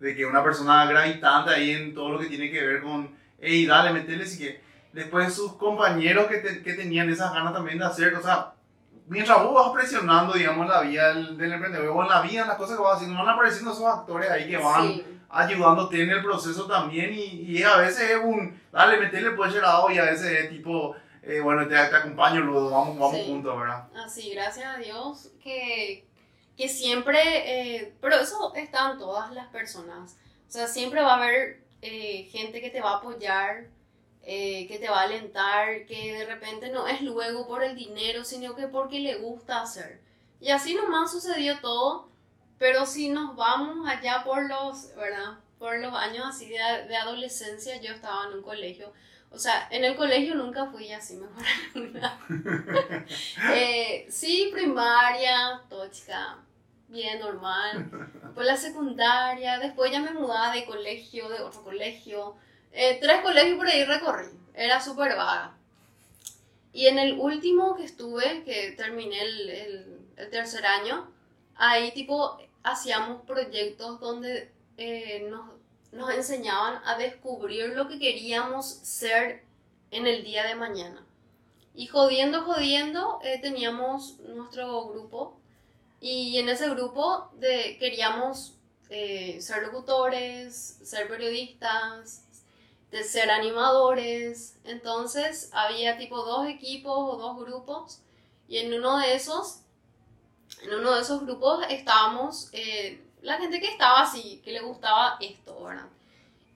de 0.00 0.14
que 0.14 0.26
una 0.26 0.44
persona 0.44 0.84
gravitante 0.84 1.54
ahí 1.54 1.70
en 1.70 1.94
todo 1.94 2.10
lo 2.10 2.18
que 2.18 2.26
tiene 2.26 2.50
que 2.50 2.62
ver 2.62 2.82
con, 2.82 3.16
hey, 3.40 3.64
dale, 3.64 3.94
metele 3.94 4.26
si 4.26 4.38
que 4.44 4.60
Después 4.92 5.32
sus 5.32 5.54
compañeros 5.54 6.26
que, 6.26 6.38
te, 6.38 6.62
que 6.62 6.74
tenían 6.74 7.08
esas 7.08 7.32
ganas 7.32 7.54
también 7.54 7.78
de 7.78 7.86
hacer, 7.86 8.14
o 8.14 8.22
sea, 8.22 8.52
mientras 9.08 9.42
vos 9.42 9.54
vas 9.54 9.72
presionando, 9.74 10.34
digamos, 10.34 10.66
la 10.68 10.80
vida 10.82 11.14
del, 11.14 11.36
del 11.36 11.52
emprendedor, 11.52 11.88
o 11.88 12.02
en 12.02 12.08
la 12.08 12.20
vida, 12.22 12.46
las 12.46 12.56
cosas 12.56 12.76
que 12.76 12.82
vas 12.82 12.96
haciendo, 12.96 13.18
van 13.18 13.28
apareciendo 13.34 13.72
esos 13.72 13.84
actores 13.84 14.30
ahí 14.30 14.48
que 14.48 14.56
van 14.56 14.82
Sí, 14.88 15.04
ayudándote 15.30 16.02
en 16.02 16.10
el 16.10 16.22
proceso 16.22 16.66
también 16.66 17.12
y, 17.12 17.22
y 17.58 17.62
a 17.62 17.76
veces 17.76 18.10
es 18.10 18.18
un, 18.22 18.60
dale, 18.72 18.96
metele 18.98 19.32
pues 19.32 19.54
lado 19.54 19.90
y 19.90 19.98
a 19.98 20.04
veces 20.04 20.26
es 20.44 20.50
tipo, 20.50 20.94
eh, 21.22 21.40
bueno, 21.40 21.62
te, 21.68 21.74
te 21.74 21.96
acompaño 21.96 22.40
luego, 22.40 22.70
vamos, 22.70 22.98
vamos 22.98 23.16
Sí. 23.16 23.24
juntos, 23.26 23.58
¿verdad? 23.58 23.84
así, 24.04 24.30
gracias 24.30 24.66
a 24.66 24.78
Dios 24.78 25.30
que, 25.42 26.06
que 26.56 26.68
siempre, 26.68 27.18
eh, 27.76 27.94
pero 28.00 28.16
eso 28.16 28.54
está 28.54 28.92
en 28.92 28.98
todas 28.98 29.30
las 29.32 29.48
personas. 29.48 30.16
O 30.48 30.50
sea, 30.50 30.66
siempre 30.66 31.02
va 31.02 31.12
a 31.14 31.16
haber 31.16 31.62
eh, 31.82 32.26
gente 32.32 32.60
que 32.62 32.70
te 32.70 32.80
va 32.80 32.92
a 32.92 32.96
apoyar, 32.96 33.66
eh, 34.30 34.66
que 34.68 34.78
te 34.78 34.90
va 34.90 35.00
a 35.00 35.04
alentar, 35.04 35.86
que 35.86 36.12
de 36.12 36.26
repente 36.26 36.68
no 36.68 36.86
es 36.86 37.00
luego 37.00 37.48
por 37.48 37.64
el 37.64 37.74
dinero, 37.74 38.24
sino 38.24 38.54
que 38.54 38.68
porque 38.68 39.00
le 39.00 39.16
gusta 39.16 39.62
hacer. 39.62 40.02
Y 40.38 40.50
así 40.50 40.74
nomás 40.74 41.10
sucedió 41.10 41.58
todo, 41.60 42.10
pero 42.58 42.84
si 42.84 43.08
nos 43.08 43.36
vamos 43.36 43.88
allá 43.88 44.22
por 44.24 44.46
los, 44.46 44.94
¿verdad? 44.96 45.38
Por 45.58 45.78
los 45.78 45.94
años 45.94 46.26
así 46.28 46.46
de, 46.46 46.58
de 46.58 46.96
adolescencia, 46.98 47.80
yo 47.80 47.94
estaba 47.94 48.26
en 48.26 48.34
un 48.34 48.42
colegio. 48.42 48.92
O 49.30 49.38
sea, 49.38 49.66
en 49.70 49.84
el 49.84 49.96
colegio 49.96 50.34
nunca 50.34 50.66
fui 50.66 50.92
así 50.92 51.16
mejor 51.16 51.44
alumna. 51.74 52.20
Eh, 53.54 54.06
sí, 54.10 54.50
primaria, 54.52 55.62
todo 55.70 55.88
chica, 55.88 56.36
bien 56.88 57.18
normal. 57.18 58.12
Pues 58.34 58.46
la 58.46 58.58
secundaria, 58.58 59.58
después 59.58 59.90
ya 59.90 60.00
me 60.00 60.12
mudaba 60.12 60.52
de 60.52 60.66
colegio, 60.66 61.30
de 61.30 61.40
otro 61.40 61.64
colegio. 61.64 62.36
Eh, 62.72 62.98
tres 63.00 63.20
colegios 63.22 63.56
por 63.58 63.66
ahí 63.66 63.84
recorrí, 63.84 64.26
era 64.54 64.80
súper 64.80 65.16
vaga. 65.16 65.54
Y 66.72 66.86
en 66.86 66.98
el 66.98 67.18
último 67.18 67.76
que 67.76 67.84
estuve, 67.84 68.44
que 68.44 68.72
terminé 68.72 69.20
el, 69.22 69.50
el- 69.50 69.98
el 70.16 70.30
tercer 70.30 70.66
año, 70.66 71.08
ahí 71.56 71.92
tipo 71.92 72.38
hacíamos 72.62 73.22
proyectos 73.22 74.00
donde 74.00 74.50
eh, 74.76 75.26
nos, 75.30 75.50
nos 75.92 76.10
enseñaban 76.14 76.80
a 76.84 76.96
descubrir 76.98 77.70
lo 77.70 77.88
que 77.88 77.98
queríamos 77.98 78.66
ser 78.68 79.42
en 79.90 80.06
el 80.06 80.24
día 80.24 80.44
de 80.44 80.54
mañana. 80.54 81.04
Y 81.74 81.86
jodiendo, 81.86 82.42
jodiendo, 82.42 83.20
eh, 83.22 83.38
teníamos 83.40 84.18
nuestro 84.20 84.88
grupo 84.88 85.38
y 86.00 86.38
en 86.38 86.48
ese 86.48 86.68
grupo 86.70 87.30
de, 87.38 87.76
queríamos 87.78 88.54
eh, 88.90 89.38
ser 89.40 89.62
locutores, 89.62 90.78
ser 90.82 91.08
periodistas, 91.08 92.24
de 92.90 93.04
ser 93.04 93.30
animadores. 93.30 94.58
Entonces 94.64 95.50
había 95.52 95.98
tipo 95.98 96.22
dos 96.22 96.46
equipos 96.46 96.94
o 96.96 97.16
dos 97.16 97.38
grupos 97.38 98.00
y 98.48 98.58
en 98.58 98.72
uno 98.72 98.98
de 98.98 99.14
esos, 99.14 99.60
en 100.62 100.74
uno 100.74 100.94
de 100.94 101.02
esos 101.02 101.20
grupos 101.22 101.64
estábamos 101.68 102.48
eh, 102.52 103.04
la 103.22 103.38
gente 103.38 103.60
que 103.60 103.68
estaba 103.68 104.00
así, 104.02 104.40
que 104.44 104.52
le 104.52 104.60
gustaba 104.60 105.16
esto, 105.20 105.62
¿verdad? 105.62 105.86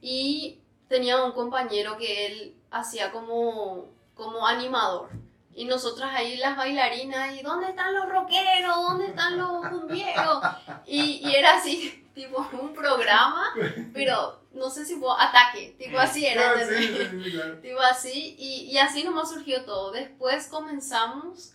Y 0.01 0.59
tenía 0.88 1.23
un 1.23 1.33
compañero 1.33 1.97
que 1.99 2.27
él 2.27 2.57
hacía 2.71 3.12
como, 3.12 3.87
como 4.14 4.47
animador. 4.47 5.11
Y 5.55 5.66
nosotras 5.66 6.11
ahí 6.14 6.38
las 6.38 6.57
bailarinas, 6.57 7.35
¿y 7.38 7.42
dónde 7.42 7.68
están 7.68 7.92
los 7.92 8.09
rockeros? 8.09 8.77
¿Dónde 8.77 9.07
están 9.07 9.37
los 9.37 9.68
cumbieros? 9.68 10.42
Y, 10.87 11.29
y 11.29 11.35
era 11.35 11.57
así, 11.57 12.09
tipo 12.14 12.47
un 12.59 12.73
programa, 12.73 13.53
pero 13.92 14.41
no 14.55 14.71
sé 14.71 14.85
si 14.85 14.97
fue 14.97 15.09
ataque, 15.19 15.75
tipo 15.79 15.99
así 15.99 16.27
era. 16.27 16.55
Claro, 16.55 16.69
sí, 16.69 16.85
¿entendés? 16.87 17.11
sí, 17.11 17.25
sí, 17.25 17.31
claro. 17.33 17.59
Tipo 17.62 17.81
así, 17.81 18.37
y, 18.38 18.71
y 18.71 18.79
así 18.79 19.05
nomás 19.05 19.31
surgió 19.31 19.65
todo. 19.65 19.93
Después 19.93 20.47
comenzamos, 20.49 21.55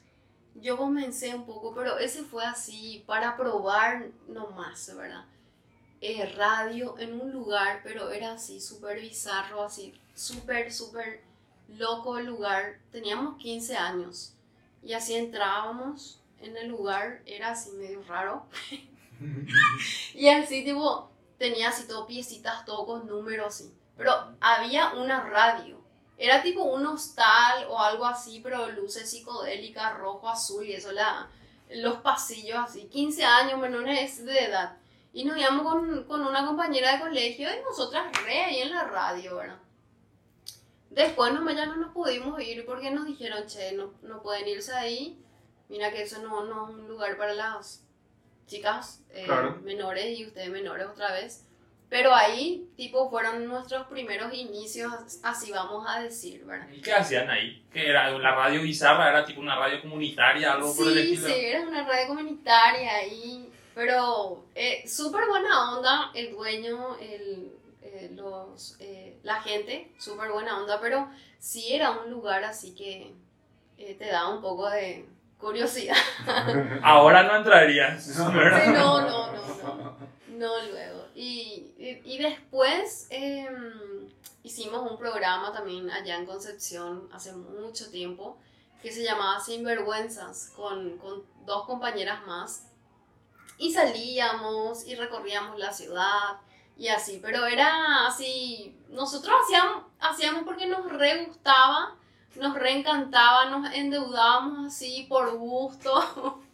yo 0.56 0.78
comencé 0.78 1.34
un 1.36 1.46
poco, 1.46 1.74
pero 1.74 1.98
ese 1.98 2.24
fue 2.24 2.46
así 2.46 3.04
para 3.06 3.38
probar 3.38 4.08
nomás, 4.28 4.94
¿verdad? 4.96 5.26
Eh, 6.02 6.32
radio 6.36 6.96
en 7.00 7.20
un 7.20 7.32
lugar, 7.32 7.82
pero 7.84 8.12
era 8.12 8.34
así, 8.34 8.62
súper 8.62 9.02
bizarro, 9.02 9.64
así, 9.64 9.94
súper, 10.14 10.72
súper 10.72 11.22
loco 11.70 12.18
el 12.18 12.28
lugar. 12.28 12.80
Teníamos 12.92 13.38
15 13.38 13.76
años 13.76 14.34
y 14.84 14.94
así 14.94 15.16
entrábamos 15.16 16.22
en 16.40 16.56
el 16.56 16.68
lugar, 16.68 17.22
era 17.26 17.52
así 17.52 17.72
medio 17.72 18.04
raro. 18.04 18.46
y 20.14 20.28
así, 20.30 20.64
tipo, 20.64 21.10
tenía 21.38 21.70
así 21.70 21.88
todo 21.88 22.08
piecitas, 22.08 22.66
todo 22.66 22.86
con 22.86 23.08
números, 23.08 23.48
así. 23.48 23.74
Pero 23.96 24.12
había 24.40 24.94
una 24.94 25.22
radio. 25.22 25.82
Era 26.18 26.42
tipo 26.42 26.64
un 26.64 26.86
hostal 26.86 27.68
o 27.70 27.80
algo 27.80 28.06
así, 28.06 28.40
pero 28.42 28.70
luces 28.72 29.10
psicodélicas, 29.10 29.98
rojo, 29.98 30.30
azul 30.30 30.66
y 30.66 30.74
eso, 30.74 30.92
la, 30.92 31.30
los 31.70 31.98
pasillos 31.98 32.58
así. 32.58 32.86
15 32.86 33.24
años 33.26 33.60
menores 33.60 34.26
de 34.26 34.46
edad. 34.46 34.78
Y 35.14 35.26
nos 35.26 35.38
íbamos 35.38 35.64
con, 35.64 36.04
con 36.06 36.22
una 36.22 36.46
compañera 36.46 36.94
de 36.94 37.02
colegio 37.02 37.50
y 37.50 37.64
nosotras 37.64 38.06
re 38.24 38.44
ahí 38.44 38.62
en 38.62 38.72
la 38.72 38.84
radio, 38.84 39.36
¿verdad? 39.36 39.60
Después 40.90 41.34
no, 41.34 41.50
ya 41.52 41.66
no 41.66 41.76
nos 41.76 41.92
pudimos 41.92 42.42
ir 42.42 42.66
porque 42.66 42.92
nos 42.92 43.06
dijeron, 43.06 43.46
che, 43.48 43.74
no, 43.74 43.94
no 44.02 44.22
pueden 44.22 44.48
irse 44.48 44.74
ahí. 44.74 45.24
Mira 45.70 45.92
que 45.92 46.04
eso 46.04 46.22
no, 46.22 46.44
no 46.46 46.70
es 46.70 46.76
un 46.76 46.88
lugar 46.88 47.18
para 47.18 47.34
las 47.34 47.87
chicas 48.48 49.02
eh, 49.12 49.24
Claro. 49.26 49.60
menores 49.64 50.18
y 50.18 50.26
ustedes 50.26 50.50
menores 50.50 50.88
otra 50.88 51.12
vez. 51.14 51.44
Pero 51.90 52.14
ahí, 52.14 52.68
tipo, 52.76 53.10
fueron 53.10 53.46
nuestros 53.46 53.88
primeros 53.88 54.34
inicios, 54.34 54.92
así 55.24 55.52
vamos 55.52 55.86
a 55.88 56.02
decir, 56.02 56.44
¿verdad? 56.44 56.68
¿Y 56.74 56.82
qué 56.82 56.92
hacían 56.92 57.30
ahí? 57.30 57.64
¿Qué 57.72 57.88
era? 57.90 58.10
¿La 58.12 58.36
radio 58.36 58.62
bizarra? 58.62 59.10
¿Era 59.10 59.24
tipo 59.24 59.40
una 59.40 59.56
radio 59.56 59.82
comunitaria? 59.82 60.52
¿Algo 60.54 60.76
por 60.76 60.88
el 60.88 60.94
Sí, 60.96 61.14
estilo? 61.14 61.28
sí, 61.30 61.34
era 61.46 61.62
una 61.62 61.88
radio 61.88 62.08
comunitaria 62.08 62.94
ahí, 62.94 63.50
pero 63.74 64.44
eh, 64.54 64.84
súper 64.86 65.28
buena 65.30 65.78
onda, 65.78 66.12
el 66.14 66.32
dueño, 66.32 66.98
el, 67.00 67.54
eh, 67.82 68.12
los, 68.14 68.76
eh, 68.82 69.18
la 69.24 69.42
gente, 69.42 69.94
súper 69.98 70.30
buena 70.32 70.58
onda, 70.62 70.82
pero 70.82 71.10
sí 71.40 71.74
era 71.74 71.92
un 71.92 72.12
lugar 72.12 72.44
así 72.44 72.76
que 72.76 73.14
eh, 73.78 73.94
te 73.98 74.08
da 74.08 74.28
un 74.28 74.42
poco 74.42 74.70
de 74.70 75.06
curiosidad. 75.38 75.96
Ahora 76.84 77.24
no 77.24 77.38
entrarías. 77.38 78.04
Sí, 78.04 78.18
no, 78.18 78.32
no, 78.32 79.02
no, 79.02 79.32
no, 79.32 79.98
no 80.30 80.66
luego. 80.72 81.06
Y, 81.16 81.74
y, 81.78 82.02
y 82.04 82.18
después 82.20 83.08
em, 83.10 84.10
hicimos 84.44 84.90
un 84.90 84.98
programa 84.98 85.52
también 85.52 85.90
allá 85.90 86.16
en 86.16 86.26
Concepción 86.26 87.10
hace 87.12 87.34
mucho 87.34 87.90
tiempo 87.90 88.38
que 88.82 88.92
se 88.92 89.04
llamaba 89.04 89.40
Sinvergüenzas 89.40 90.52
con, 90.56 90.98
con 90.98 91.24
dos 91.46 91.66
compañeras 91.66 92.26
más. 92.26 92.68
Y 93.58 93.74
salíamos 93.74 94.86
y 94.86 94.96
recorríamos 94.96 95.58
la 95.58 95.74
ciudad 95.74 96.40
y 96.78 96.90
así, 96.90 97.20
pero 97.22 97.46
era 97.46 98.06
así, 98.06 98.78
nosotros 98.90 99.36
hacíamos, 99.44 99.84
hacíamos 100.00 100.44
porque 100.44 100.68
nos 100.68 100.90
re 100.92 101.26
gustaba, 101.26 101.96
nos 102.40 102.56
reencantaba, 102.56 103.46
nos 103.50 103.74
endeudábamos 103.74 104.68
así 104.74 105.06
por 105.10 105.38
gusto 105.38 106.42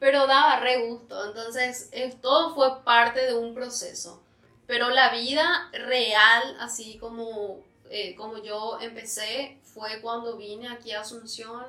pero 0.00 0.26
daba 0.26 0.58
re 0.58 0.88
gusto. 0.88 1.26
Entonces, 1.26 1.90
todo 2.20 2.54
fue 2.54 2.82
parte 2.82 3.20
de 3.20 3.36
un 3.36 3.54
proceso. 3.54 4.20
Pero 4.66 4.88
la 4.88 5.10
vida 5.10 5.68
real, 5.72 6.56
así 6.58 6.96
como, 6.98 7.60
eh, 7.90 8.16
como 8.16 8.38
yo 8.38 8.78
empecé, 8.80 9.58
fue 9.62 10.00
cuando 10.00 10.36
vine 10.36 10.68
aquí 10.68 10.92
a 10.92 11.02
Asunción, 11.02 11.64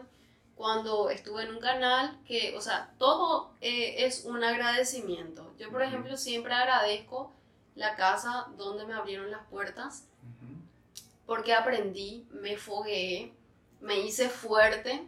cuando 0.56 1.10
estuve 1.10 1.44
en 1.44 1.52
un 1.52 1.60
canal, 1.60 2.18
que, 2.26 2.56
o 2.56 2.62
sea, 2.62 2.94
todo 2.98 3.52
eh, 3.60 4.06
es 4.06 4.26
un 4.26 4.44
agradecimiento. 4.44 5.52
Yo, 5.60 5.70
por 5.70 5.82
ejemplo, 5.82 6.16
siempre 6.16 6.54
agradezco 6.54 7.34
la 7.76 7.96
casa 7.96 8.48
donde 8.58 8.86
me 8.86 8.94
abrieron 8.94 9.32
las 9.32 9.46
puertas, 9.48 10.06
porque 11.26 11.54
aprendí, 11.54 12.28
me 12.32 12.58
fogueé, 12.58 13.34
me 13.82 14.00
hice 14.00 14.30
fuerte, 14.30 15.04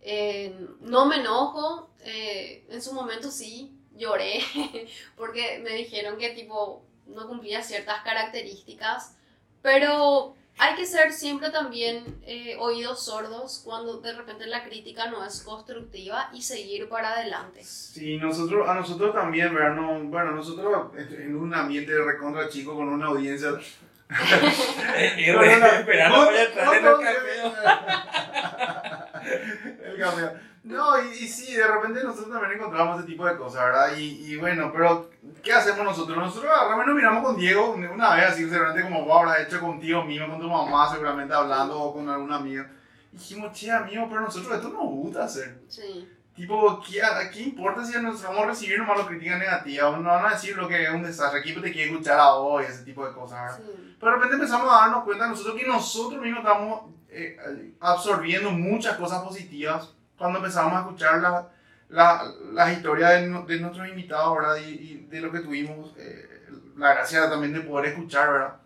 eh, 0.00 0.54
no 0.80 1.06
me 1.06 1.16
enojo, 1.16 1.90
eh, 2.00 2.64
en 2.68 2.82
su 2.82 2.92
momento 2.92 3.30
sí 3.30 3.72
lloré, 3.96 4.40
porque 5.16 5.60
me 5.62 5.74
dijeron 5.74 6.18
que 6.18 6.30
tipo 6.30 6.84
no 7.06 7.28
cumplía 7.28 7.62
ciertas 7.62 8.02
características, 8.02 9.16
pero 9.60 10.34
hay 10.58 10.74
que 10.74 10.86
ser 10.86 11.12
siempre 11.12 11.50
también 11.50 12.20
eh, 12.26 12.56
oídos 12.58 13.04
sordos 13.04 13.62
cuando 13.64 14.00
de 14.00 14.12
repente 14.12 14.46
la 14.46 14.64
crítica 14.64 15.10
no 15.10 15.24
es 15.24 15.42
constructiva 15.42 16.30
y 16.32 16.42
seguir 16.42 16.88
para 16.88 17.14
adelante. 17.14 17.62
Sí, 17.64 18.16
nosotros, 18.18 18.68
a 18.68 18.74
nosotros 18.74 19.14
también, 19.14 19.54
¿verdad? 19.54 19.74
No, 19.74 20.00
bueno, 20.04 20.32
nosotros 20.32 20.92
en 20.96 21.36
un 21.36 21.54
ambiente 21.54 21.92
de 21.92 22.04
recontra 22.04 22.48
chico 22.48 22.74
con 22.74 22.88
una 22.88 23.06
audiencia... 23.06 23.58
y 25.18 25.30
esperando 25.30 26.30
el 26.30 26.36
el 29.84 29.98
cambio. 29.98 30.32
No, 30.64 31.02
y, 31.02 31.26
sí, 31.26 31.54
de 31.54 31.66
repente 31.66 32.04
nosotros 32.04 32.32
también 32.32 32.52
encontramos 32.52 32.98
ese 32.98 33.08
tipo 33.08 33.26
de 33.26 33.36
cosas, 33.36 33.64
¿verdad? 33.64 33.96
Y, 33.96 34.32
y 34.32 34.36
bueno, 34.36 34.70
pero 34.72 35.10
¿qué 35.42 35.52
hacemos 35.52 35.84
nosotros? 35.84 36.16
Nosotros 36.16 36.52
realmente 36.52 36.86
nos 36.86 36.94
miramos 36.94 37.24
con 37.24 37.36
Diego 37.36 37.72
una 37.72 38.14
vez 38.14 38.26
así, 38.26 38.48
seguramente 38.48 38.82
como 38.82 39.04
vos 39.04 39.20
habrás 39.20 39.46
hecho 39.46 39.60
contigo 39.60 40.04
mismo, 40.04 40.28
con 40.28 40.40
tu 40.40 40.48
mamá, 40.48 40.88
seguramente 40.88 41.34
hablando 41.34 41.80
o 41.80 41.92
con 41.92 42.08
algún 42.08 42.32
amigo. 42.32 42.64
Y 43.12 43.16
dijimos, 43.16 43.52
che, 43.52 43.72
amigo, 43.72 44.06
pero 44.08 44.20
nosotros 44.20 44.54
esto 44.54 44.68
nos 44.68 44.84
gusta 44.84 45.24
hacer. 45.24 45.58
Sí. 45.68 46.08
Tipo, 46.34 46.80
¿qué, 46.80 47.00
¿qué 47.32 47.42
importa 47.42 47.84
si 47.84 48.00
nos 48.00 48.22
vamos 48.22 48.44
a 48.44 48.46
recibir 48.46 48.78
nomás 48.78 48.98
las 48.98 49.06
críticas 49.06 49.38
negativas? 49.38 50.00
No 50.00 50.08
van 50.08 50.26
a 50.26 50.30
decir 50.30 50.56
lo 50.56 50.66
que 50.66 50.82
es 50.82 50.90
un 50.90 51.02
desastre, 51.02 51.40
aquí 51.40 51.52
te 51.52 51.72
quiere 51.72 51.90
escuchar 51.90 52.18
a 52.18 52.32
vos 52.32 52.62
y 52.62 52.70
ese 52.70 52.84
tipo 52.84 53.06
de 53.06 53.12
cosas. 53.12 53.56
Sí. 53.56 53.96
Pero 54.00 54.12
de 54.12 54.16
repente 54.16 54.36
empezamos 54.36 54.72
a 54.72 54.76
darnos 54.76 55.04
cuenta 55.04 55.28
nosotros 55.28 55.56
que 55.56 55.66
nosotros 55.66 56.22
mismos 56.22 56.40
estamos 56.40 56.82
eh, 57.10 57.74
absorbiendo 57.80 58.50
muchas 58.50 58.96
cosas 58.96 59.22
positivas 59.22 59.92
cuando 60.16 60.38
empezamos 60.38 60.72
a 60.72 60.80
escuchar 60.80 61.20
la, 61.20 61.48
la, 61.90 62.24
las 62.52 62.72
historias 62.72 63.10
de, 63.10 63.28
de, 63.28 63.60
nuestros 63.60 63.88
invitados, 63.88 64.34
¿verdad? 64.34 64.56
Y, 64.56 64.70
y 64.70 65.06
de 65.10 65.20
lo 65.20 65.30
que 65.30 65.40
tuvimos, 65.40 65.92
eh, 65.98 66.48
la 66.76 66.94
gracia 66.94 67.28
también 67.28 67.52
de 67.52 67.60
poder 67.60 67.90
escuchar, 67.90 68.32
¿verdad? 68.32 68.56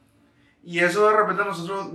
Y 0.66 0.80
eso 0.80 1.08
de 1.08 1.16
repente 1.16 1.44
nosotros, 1.44 1.90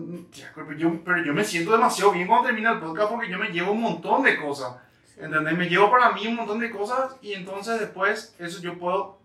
pero 0.56 0.72
yo, 0.74 1.04
pero 1.04 1.24
yo 1.24 1.34
me 1.34 1.44
siento 1.44 1.74
demasiado 1.74 2.14
bien 2.14 2.26
cuando 2.26 2.48
termina 2.48 2.72
el 2.72 2.80
podcast 2.80 3.12
porque 3.12 3.30
yo 3.30 3.38
me 3.38 3.50
llevo 3.50 3.74
un 3.74 3.82
montón 3.82 4.24
de 4.24 4.40
cosas, 4.40 4.76
¿entendés? 5.18 5.58
Me 5.58 5.70
llevo 5.70 5.92
para 5.92 6.12
mí 6.12 6.28
un 6.28 6.36
montón 6.36 6.60
de 6.60 6.72
cosas 6.72 7.16
y 7.22 7.34
entonces 7.34 7.80
después 7.80 8.36
eso 8.40 8.62
yo 8.62 8.78
puedo 8.78 9.20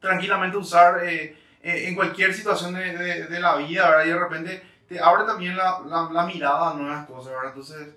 tranquilamente 0.00 0.56
usar 0.56 1.04
eh, 1.04 1.36
eh, 1.62 1.88
en 1.88 1.94
cualquier 1.94 2.32
situación 2.34 2.74
de, 2.74 2.96
de, 2.96 3.26
de, 3.26 3.40
la 3.40 3.56
vida, 3.56 3.88
¿verdad? 3.88 4.04
Y 4.04 4.08
de 4.08 4.18
repente 4.18 4.62
te 4.88 4.98
abre 4.98 5.24
también 5.24 5.56
la, 5.56 5.80
la, 5.86 6.08
la 6.10 6.26
mirada 6.26 6.70
a 6.70 6.74
nuevas 6.74 7.06
cosas, 7.06 7.32
¿verdad? 7.32 7.48
Entonces, 7.48 7.88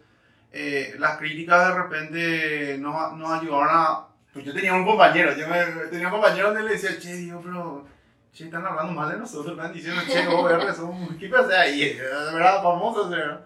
eh, 0.51 0.95
las 0.99 1.17
críticas 1.17 1.69
de 1.69 1.73
repente 1.73 2.77
nos, 2.79 3.13
nos 3.13 3.31
ayudaron 3.31 3.69
a... 3.71 4.07
Pues 4.31 4.45
yo 4.45 4.53
tenía 4.53 4.73
un 4.73 4.85
compañero, 4.85 5.35
yo 5.35 5.47
me, 5.47 5.63
tenía 5.89 6.07
un 6.07 6.13
compañero 6.13 6.47
donde 6.47 6.63
le 6.63 6.73
decía, 6.73 6.99
che, 6.99 7.15
digo, 7.15 7.41
pero... 7.43 7.87
Che, 8.33 8.45
están 8.45 8.65
hablando 8.65 8.93
mal 8.93 9.11
de 9.11 9.17
nosotros, 9.17 9.55
están 9.55 9.71
diciendo, 9.71 10.01
che, 10.07 10.27
OR, 10.27 10.73
somos... 10.75 11.15
¿Qué 11.19 11.29
pasa 11.29 11.61
ahí? 11.61 11.97
Verdad, 11.97 12.61
famosos, 12.61 13.09
¿verdad? 13.09 13.41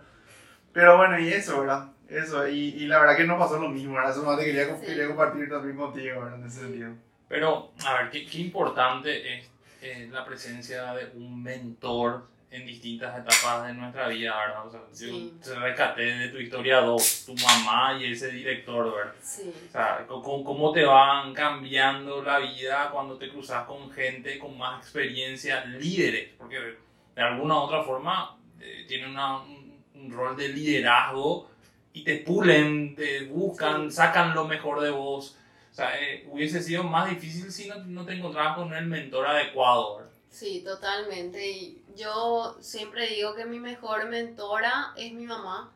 Pero 0.74 0.98
bueno, 0.98 1.20
y 1.20 1.30
eso, 1.30 1.62
¿verdad? 1.62 1.88
Eso, 2.10 2.48
y, 2.48 2.70
y 2.76 2.88
la 2.88 3.00
verdad 3.00 3.18
que 3.18 3.26
no 3.26 3.38
pasó 3.38 3.60
lo 3.60 3.70
mismo, 3.70 3.96
¿verdad? 3.96 4.12
Eso 4.12 4.24
más 4.24 4.38
te 4.40 4.46
quería, 4.46 4.66
sí. 4.78 4.86
quería 4.86 5.08
compartir 5.08 5.50
también 5.50 5.76
contigo, 5.78 6.22
¿verdad? 6.22 6.40
En 6.40 6.48
ese 6.48 6.62
sentido. 6.62 6.90
Pero, 7.28 7.72
a 7.86 7.94
ver, 7.96 8.10
qué, 8.12 8.26
qué 8.26 8.38
importante 8.40 9.38
es 9.38 9.50
eh, 9.82 10.08
la 10.12 10.24
presencia 10.26 10.94
de 10.94 11.12
un 11.18 11.44
mentor 11.44 12.26
en 12.50 12.66
distintas 12.66 13.14
etapas 13.20 13.68
de 13.68 13.74
nuestra 13.74 14.08
vida, 14.08 14.34
¿verdad? 14.38 14.66
O 14.68 14.72
sea, 14.72 14.80
Sí. 14.94 15.34
yo 15.46 15.54
te 15.54 15.60
rescaté 15.60 16.04
de 16.04 16.30
tu 16.30 16.38
historia 16.38 16.78
dos, 16.80 17.26
tu 17.26 17.36
mamá 17.36 17.98
y 18.00 18.14
ese 18.14 18.32
director, 18.32 18.96
¿verdad? 18.96 19.14
Sí. 19.22 19.54
O 19.68 19.72
sea, 19.72 20.06
cómo, 20.08 20.46
cómo 20.46 20.72
te 20.72 20.86
van 20.86 21.34
cambiando 21.34 22.24
la 22.24 22.40
vida 22.40 22.90
cuando 22.94 23.18
te 23.18 23.28
cruzas 23.30 23.66
con 23.66 23.92
gente 23.92 24.40
con 24.40 24.58
más 24.58 24.82
experiencia, 24.82 25.66
líderes, 25.66 26.30
porque 26.38 26.78
de 27.16 27.22
alguna 27.22 27.56
u 27.56 27.58
otra 27.64 27.84
forma 27.84 28.38
eh, 28.62 28.86
tienen 28.88 29.10
una, 29.10 29.42
un, 29.42 29.84
un 29.96 30.12
rol 30.12 30.38
de 30.38 30.48
liderazgo 30.48 31.52
y 31.98 32.04
te 32.04 32.18
pulen, 32.18 32.96
te 32.96 33.26
buscan, 33.26 33.92
sacan 33.92 34.36
lo 34.36 34.46
mejor 34.46 34.82
de 34.82 34.92
vos. 34.92 35.36
O 35.72 35.76
sea, 35.76 36.00
eh, 36.00 36.28
hubiese 36.30 36.62
sido 36.62 36.84
más 36.84 37.10
difícil 37.10 37.52
si 37.52 37.68
no, 37.68 37.76
no 37.86 38.06
te 38.06 38.14
encontrabas 38.14 38.56
con 38.56 38.74
el 38.74 38.86
mentor 38.86 39.26
adecuado, 39.26 39.98
¿verdad? 39.98 40.12
Sí, 40.30 40.62
totalmente. 40.64 41.50
Y 41.50 41.82
yo 41.96 42.58
siempre 42.60 43.08
digo 43.08 43.34
que 43.36 43.46
mi 43.46 43.60
mejor 43.60 44.08
mentora 44.10 44.94
es 44.96 45.12
mi 45.12 45.26
mamá, 45.26 45.72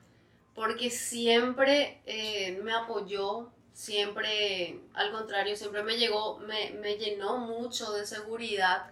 porque 0.53 0.91
siempre 0.91 1.99
eh, 2.05 2.59
me 2.63 2.71
apoyó, 2.71 3.49
siempre, 3.73 4.79
al 4.93 5.11
contrario, 5.11 5.55
siempre 5.55 5.81
me 5.81 5.97
llegó, 5.97 6.37
me, 6.39 6.71
me 6.81 6.97
llenó 6.97 7.37
mucho 7.37 7.91
de 7.93 8.05
seguridad. 8.05 8.91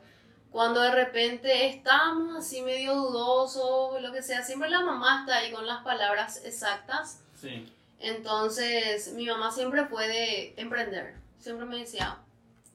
Cuando 0.52 0.82
de 0.82 0.92
repente 0.92 1.68
estábamos 1.68 2.38
así 2.38 2.62
medio 2.62 2.96
dudosos, 2.96 4.02
lo 4.02 4.12
que 4.12 4.24
sea, 4.24 4.44
siempre 4.44 4.70
la 4.70 4.82
mamá 4.82 5.22
está 5.22 5.38
ahí 5.38 5.52
con 5.52 5.68
las 5.68 5.84
palabras 5.84 6.42
exactas. 6.44 7.22
Sí. 7.40 7.72
Entonces, 8.00 9.14
mi 9.14 9.28
mamá 9.28 9.52
siempre 9.52 9.86
fue 9.86 10.08
de 10.08 10.54
emprender. 10.58 11.16
Siempre 11.40 11.66
me 11.66 11.78
decía, 11.78 12.18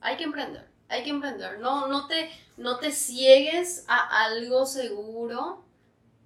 hay 0.00 0.16
que 0.16 0.24
emprender, 0.24 0.68
hay 0.88 1.02
que 1.02 1.10
emprender. 1.10 1.58
No, 1.58 1.88
no, 1.88 2.06
te, 2.06 2.30
no 2.56 2.78
te 2.78 2.92
ciegues 2.92 3.84
a 3.88 4.24
algo 4.24 4.66
seguro. 4.66 5.64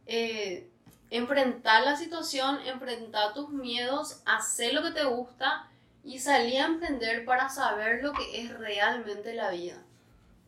Eh, 0.07 0.69
enfrentar 1.11 1.85
la 1.85 1.97
situación, 1.97 2.61
enfrentar 2.67 3.33
tus 3.33 3.49
miedos, 3.49 4.21
hacer 4.27 4.75
lo 4.75 4.83
que 4.83 4.91
te 4.91 5.05
gusta 5.05 5.67
y 6.05 6.19
salir 6.19 6.61
a 6.61 6.67
emprender 6.67 7.25
para 7.25 7.49
saber 7.49 8.03
lo 8.03 8.13
que 8.13 8.43
es 8.43 8.59
realmente 8.59 9.33
la 9.35 9.51
vida. 9.51 9.83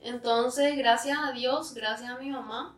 Entonces, 0.01 0.77
gracias 0.77 1.19
a 1.19 1.33
Dios, 1.33 1.75
gracias 1.75 2.11
a 2.11 2.19
mi 2.19 2.31
mamá, 2.31 2.75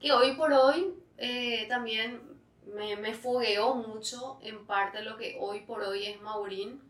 que 0.00 0.12
hoy 0.12 0.34
por 0.36 0.52
hoy 0.52 0.94
eh, 1.18 1.66
también 1.68 2.20
me, 2.66 2.96
me 2.96 3.14
fogueó 3.14 3.74
mucho 3.74 4.38
en 4.42 4.64
parte 4.66 5.02
lo 5.02 5.16
que 5.16 5.36
hoy 5.40 5.60
por 5.60 5.82
hoy 5.82 6.06
es 6.06 6.20
Maurín. 6.20 6.80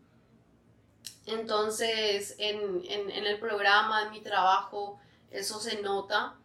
Entonces, 1.25 2.35
en, 2.37 2.81
en, 2.87 3.09
en 3.09 3.25
el 3.25 3.39
programa, 3.39 4.03
en 4.03 4.11
mi 4.11 4.21
trabajo, 4.21 4.99
eso 5.31 5.59
se 5.59 5.81
nota. 5.81 6.35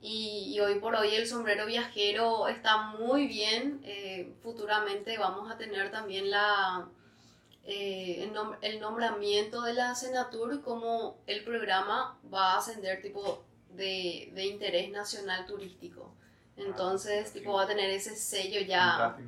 Y, 0.00 0.52
y, 0.54 0.60
hoy 0.60 0.78
por 0.78 0.94
hoy 0.94 1.14
el 1.14 1.26
sombrero 1.26 1.66
viajero 1.66 2.48
está 2.48 2.92
muy 2.92 3.26
bien. 3.26 3.80
Eh, 3.84 4.32
futuramente 4.42 5.18
vamos 5.18 5.50
a 5.50 5.58
tener 5.58 5.90
también 5.90 6.30
la, 6.30 6.88
eh, 7.70 8.24
el, 8.24 8.32
nom 8.32 8.56
el, 8.62 8.80
nombramiento 8.80 9.60
de 9.60 9.74
la 9.74 9.94
Senatur 9.94 10.62
como 10.62 11.18
el 11.26 11.44
programa 11.44 12.18
va 12.32 12.54
a 12.54 12.58
ascender 12.60 13.02
tipo 13.02 13.44
de, 13.74 14.30
de 14.32 14.46
interés 14.46 14.90
nacional 14.90 15.44
turístico. 15.44 16.14
Entonces, 16.56 17.30
tipo, 17.30 17.52
va 17.52 17.64
a 17.64 17.66
tener 17.66 17.90
ese 17.90 18.16
sello 18.16 18.62
ya, 18.62 19.18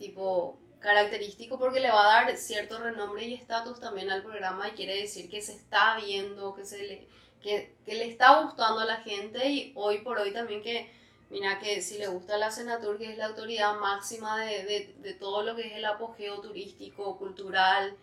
tipo, 0.00 0.58
característico 0.80 1.60
porque 1.60 1.78
le 1.78 1.92
va 1.92 2.04
a 2.04 2.24
dar 2.24 2.36
cierto 2.36 2.80
renombre 2.80 3.24
y 3.24 3.34
estatus 3.34 3.78
también 3.78 4.10
al 4.10 4.24
programa 4.24 4.68
y 4.68 4.72
quiere 4.72 5.00
decir 5.02 5.30
que 5.30 5.40
se 5.40 5.52
está 5.52 5.96
viendo, 6.04 6.56
que, 6.56 6.64
se 6.64 6.78
le, 6.78 7.08
que, 7.40 7.76
que 7.84 7.94
le 7.94 8.08
está 8.10 8.42
gustando 8.42 8.80
a 8.80 8.84
la 8.84 8.96
gente 8.96 9.48
y 9.48 9.72
hoy 9.76 9.98
por 9.98 10.18
hoy 10.18 10.32
también 10.32 10.60
que, 10.60 10.90
mira, 11.30 11.58
que 11.58 11.82
si 11.82 11.98
le 11.98 12.08
gusta 12.08 12.38
la 12.38 12.50
Senatur, 12.50 12.98
que 12.98 13.10
es 13.12 13.18
la 13.18 13.26
autoridad 13.26 13.78
máxima 13.78 14.40
de, 14.40 14.64
de, 14.64 14.94
de 14.98 15.14
todo 15.14 15.42
lo 15.42 15.56
que 15.56 15.66
es 15.66 15.72
el 15.74 15.84
apogeo 15.84 16.40
turístico, 16.40 17.18
cultural 17.18 17.96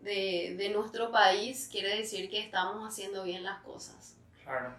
de, 0.00 0.54
de 0.56 0.68
nuestro 0.70 1.10
país, 1.10 1.68
quiere 1.70 1.96
decir 1.96 2.30
que 2.30 2.40
estamos 2.40 2.86
haciendo 2.86 3.24
bien 3.24 3.42
las 3.42 3.60
cosas. 3.62 4.16
Claro. 4.44 4.72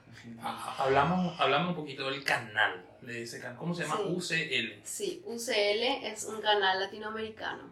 Hablamos, 0.77 1.39
hablamos 1.39 1.69
un 1.71 1.75
poquito 1.75 2.09
del 2.09 2.23
canal, 2.23 2.85
de 3.01 3.23
ese 3.23 3.41
canal. 3.41 3.57
¿Cómo 3.57 3.75
se 3.75 3.83
llama? 3.83 3.97
Sí. 3.97 4.03
UCL. 4.07 4.81
Sí, 4.83 5.23
UCL 5.25 6.05
es 6.05 6.23
un 6.25 6.39
canal 6.39 6.79
latinoamericano. 6.79 7.69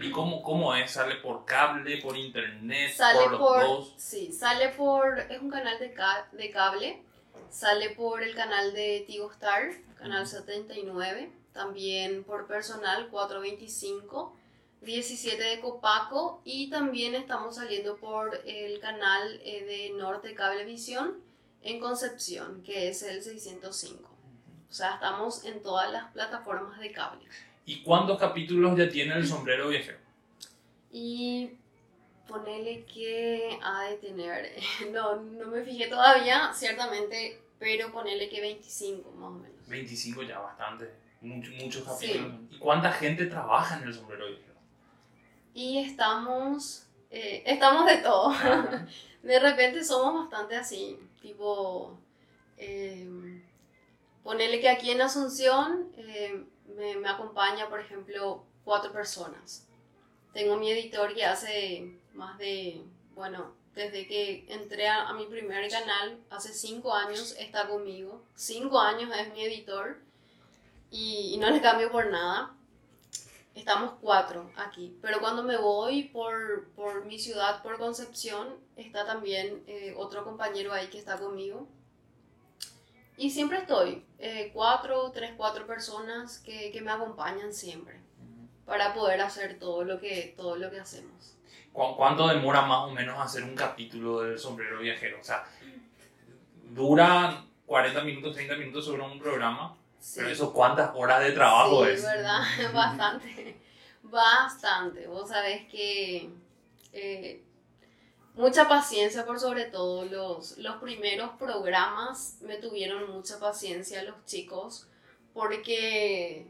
¿Y 0.00 0.10
cómo, 0.10 0.42
cómo 0.42 0.74
es? 0.74 0.90
¿Sale 0.90 1.16
por 1.16 1.44
cable, 1.44 1.98
por 1.98 2.16
internet, 2.16 2.92
sale 2.92 3.20
por 3.20 3.30
los 3.30 3.40
por, 3.40 3.60
dos? 3.62 3.94
Sí, 3.96 4.32
sale 4.32 4.70
por... 4.70 5.18
Es 5.18 5.40
un 5.40 5.50
canal 5.50 5.78
de, 5.78 5.92
ca 5.92 6.28
de 6.32 6.50
cable. 6.50 7.02
Sale 7.50 7.90
por 7.90 8.22
el 8.22 8.34
canal 8.34 8.72
de 8.72 9.04
Tigo 9.06 9.30
Star, 9.32 9.72
canal 9.98 10.22
uh-huh. 10.22 10.28
79. 10.28 11.30
También 11.52 12.24
por 12.24 12.46
personal 12.46 13.08
425. 13.08 14.36
17 14.80 15.42
de 15.42 15.60
Copaco 15.60 16.40
y 16.44 16.70
también 16.70 17.14
estamos 17.14 17.56
saliendo 17.56 17.96
por 17.96 18.40
el 18.46 18.78
canal 18.78 19.40
eh, 19.44 19.64
de 19.64 19.98
Norte 19.98 20.34
Cablevisión 20.34 21.14
en 21.62 21.80
Concepción, 21.80 22.62
que 22.62 22.88
es 22.88 23.02
el 23.02 23.22
605. 23.22 24.08
O 24.70 24.72
sea, 24.72 24.94
estamos 24.94 25.44
en 25.44 25.62
todas 25.62 25.90
las 25.90 26.12
plataformas 26.12 26.78
de 26.78 26.92
cable. 26.92 27.24
¿Y 27.66 27.82
cuántos 27.82 28.18
capítulos 28.18 28.78
ya 28.78 28.88
tiene 28.88 29.14
el 29.14 29.26
sombrero 29.26 29.68
viajero? 29.68 29.98
Y 30.90 31.57
ponele 32.28 32.84
que 32.84 33.58
ha 33.62 33.84
de 33.84 33.96
tener, 33.96 34.52
no, 34.92 35.16
no 35.16 35.46
me 35.48 35.62
fijé 35.62 35.88
todavía, 35.88 36.52
ciertamente, 36.52 37.40
pero 37.58 37.90
ponele 37.90 38.28
que 38.28 38.40
25 38.40 39.10
más 39.12 39.30
o 39.30 39.34
menos. 39.34 39.66
25 39.66 40.22
ya 40.22 40.38
bastante, 40.38 40.92
muchos, 41.20 41.54
muchos 41.54 41.82
capítulos. 41.82 42.32
Sí. 42.50 42.56
¿Y 42.56 42.58
cuánta 42.58 42.92
gente 42.92 43.26
trabaja 43.26 43.78
en 43.78 43.88
el 43.88 43.94
sombrero 43.94 44.26
y 45.58 45.78
estamos, 45.78 46.86
eh, 47.10 47.42
estamos 47.44 47.84
de 47.86 47.96
todo. 47.96 48.32
de 49.24 49.40
repente 49.40 49.82
somos 49.82 50.22
bastante 50.22 50.54
así, 50.54 50.96
tipo, 51.20 51.98
eh, 52.56 53.42
Ponele 54.22 54.60
que 54.60 54.68
aquí 54.68 54.92
en 54.92 55.00
Asunción 55.00 55.90
eh, 55.96 56.44
me, 56.76 56.96
me 56.98 57.08
acompaña, 57.08 57.68
por 57.68 57.80
ejemplo, 57.80 58.44
cuatro 58.62 58.92
personas. 58.92 59.66
Tengo 60.32 60.56
mi 60.58 60.70
editor 60.70 61.12
que 61.12 61.24
hace 61.24 61.97
más 62.18 62.36
de, 62.36 62.82
bueno, 63.14 63.54
desde 63.74 64.06
que 64.06 64.44
entré 64.48 64.88
a, 64.88 65.08
a 65.08 65.14
mi 65.14 65.26
primer 65.26 65.70
canal, 65.70 66.18
hace 66.30 66.52
cinco 66.52 66.92
años 66.92 67.34
está 67.38 67.68
conmigo. 67.68 68.22
Cinco 68.34 68.80
años 68.80 69.10
es 69.16 69.32
mi 69.32 69.44
editor 69.44 69.98
y, 70.90 71.30
y 71.34 71.36
no 71.38 71.48
le 71.48 71.62
cambio 71.62 71.90
por 71.90 72.10
nada. 72.10 72.54
Estamos 73.54 73.94
cuatro 74.00 74.50
aquí, 74.56 74.96
pero 75.00 75.20
cuando 75.20 75.42
me 75.42 75.56
voy 75.56 76.04
por, 76.04 76.68
por 76.76 77.06
mi 77.06 77.18
ciudad, 77.18 77.62
por 77.62 77.78
Concepción, 77.78 78.54
está 78.76 79.04
también 79.04 79.64
eh, 79.66 79.94
otro 79.96 80.24
compañero 80.24 80.72
ahí 80.72 80.88
que 80.88 80.98
está 80.98 81.18
conmigo. 81.18 81.66
Y 83.16 83.30
siempre 83.30 83.58
estoy, 83.58 84.04
eh, 84.18 84.50
cuatro, 84.54 85.10
tres, 85.12 85.32
cuatro 85.36 85.66
personas 85.66 86.38
que, 86.38 86.70
que 86.70 86.80
me 86.80 86.92
acompañan 86.92 87.52
siempre 87.52 88.00
para 88.64 88.94
poder 88.94 89.20
hacer 89.20 89.58
todo 89.58 89.82
lo 89.82 89.98
que, 89.98 90.34
todo 90.36 90.54
lo 90.56 90.70
que 90.70 90.78
hacemos. 90.78 91.34
¿Cu- 91.72 91.96
¿Cuánto 91.96 92.26
demora 92.28 92.62
más 92.62 92.84
o 92.88 92.90
menos 92.90 93.18
hacer 93.20 93.44
un 93.44 93.54
capítulo 93.54 94.20
del 94.22 94.38
sombrero 94.38 94.80
viajero? 94.80 95.18
O 95.20 95.24
sea, 95.24 95.44
dura 96.70 97.44
40 97.66 98.02
minutos, 98.02 98.34
30 98.34 98.56
minutos 98.56 98.84
sobre 98.84 99.02
un 99.02 99.18
programa, 99.18 99.76
Sí. 99.98 100.14
pero 100.16 100.28
eso 100.30 100.52
cuántas 100.52 100.90
horas 100.94 101.20
de 101.20 101.32
trabajo 101.32 101.84
sí, 101.84 101.90
es. 101.92 102.02
verdad, 102.02 102.40
bastante, 102.74 103.56
bastante. 104.02 105.06
Vos 105.06 105.28
sabés 105.28 105.66
que 105.68 106.30
eh, 106.92 107.42
mucha 108.34 108.68
paciencia 108.68 109.26
por 109.26 109.38
sobre 109.40 109.64
todo 109.66 110.04
los, 110.04 110.56
los 110.58 110.76
primeros 110.76 111.30
programas 111.38 112.38
me 112.42 112.56
tuvieron 112.58 113.10
mucha 113.10 113.38
paciencia 113.40 114.02
los 114.04 114.24
chicos 114.24 114.86
porque 115.34 116.46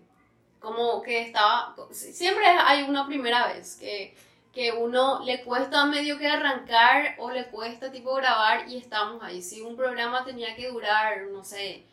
como 0.60 1.02
que 1.02 1.22
estaba, 1.22 1.74
siempre 1.92 2.44
hay 2.46 2.82
una 2.82 3.06
primera 3.06 3.48
vez 3.52 3.76
que, 3.76 4.14
que 4.58 4.72
uno 4.72 5.20
le 5.24 5.44
cuesta 5.44 5.86
medio 5.86 6.18
que 6.18 6.26
arrancar 6.26 7.14
o 7.18 7.30
le 7.30 7.46
cuesta 7.46 7.92
tipo 7.92 8.12
grabar 8.16 8.68
y 8.68 8.76
estamos 8.76 9.22
ahí. 9.22 9.40
Si 9.40 9.60
un 9.60 9.76
programa 9.76 10.24
tenía 10.24 10.56
que 10.56 10.68
durar, 10.68 11.28
no 11.28 11.44
sé, 11.44 11.84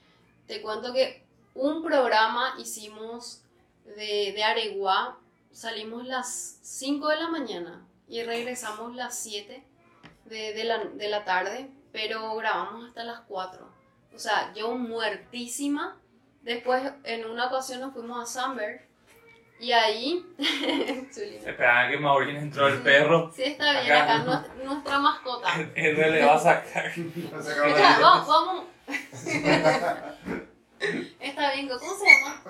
te 0.47 0.63
cuento 0.63 0.91
que 0.91 1.23
un 1.53 1.83
programa 1.83 2.55
hicimos 2.57 3.43
de, 3.85 4.33
de 4.33 4.43
Areguá, 4.43 5.15
salimos 5.51 6.07
las 6.07 6.57
5 6.63 7.07
de 7.09 7.17
la 7.17 7.27
mañana 7.27 7.85
y 8.07 8.23
regresamos 8.23 8.95
las 8.95 9.15
7 9.19 9.63
de, 10.25 10.53
de 10.55 10.63
la, 10.63 10.85
de 10.85 11.07
la 11.07 11.23
tarde, 11.23 11.69
pero 11.91 12.35
grabamos 12.35 12.87
hasta 12.87 13.03
las 13.03 13.19
4. 13.27 13.63
O 14.15 14.17
sea, 14.17 14.51
yo 14.55 14.73
muertísima. 14.73 15.99
Después, 16.41 16.81
en 17.03 17.29
una 17.29 17.45
ocasión 17.45 17.81
nos 17.81 17.93
fuimos 17.93 18.23
a 18.23 18.25
Samber 18.25 18.87
y 19.59 19.71
ahí... 19.71 20.25
Chulina. 21.13 21.49
Espera 21.49 21.89
que 21.89 21.97
Maureen 21.97 22.35
entró 22.37 22.67
el 22.67 22.81
perro. 22.81 23.31
Sí, 23.35 23.43
está 23.43 23.81
bien, 23.81 23.93
Acá. 23.93 24.03
acá 24.15 24.23
nuestra, 24.23 24.53
nuestra 24.63 24.99
mascota. 24.99 25.49
Él 25.75 25.95
le 25.97 26.25
va 26.25 26.35
a 26.35 26.39
sacar. 26.39 26.85
Escucha, 26.95 27.99
va- 27.99 28.25
vamos. 28.25 28.65
Está 31.19 31.53
bien, 31.53 31.67
¿cómo 31.69 31.95
se 31.95 32.05
llama? 32.05 32.41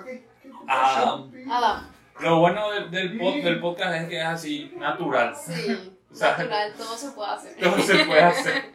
Ah, 0.68 1.60
va. 1.60 1.90
Lo 2.20 2.38
bueno 2.40 2.70
del, 2.70 2.90
del, 2.90 3.18
pod- 3.18 3.42
del 3.42 3.60
podcast 3.60 3.94
es 4.02 4.08
que 4.08 4.18
es 4.18 4.24
así, 4.26 4.72
natural. 4.76 5.34
Sí, 5.36 5.92
O 6.10 6.14
sea, 6.14 6.30
natural, 6.36 6.72
todo 6.76 6.96
se 6.96 7.10
puede 7.10 7.30
hacer. 7.30 7.56
todo 7.60 7.78
se 7.78 8.04
puede 8.04 8.22
hacer. 8.22 8.72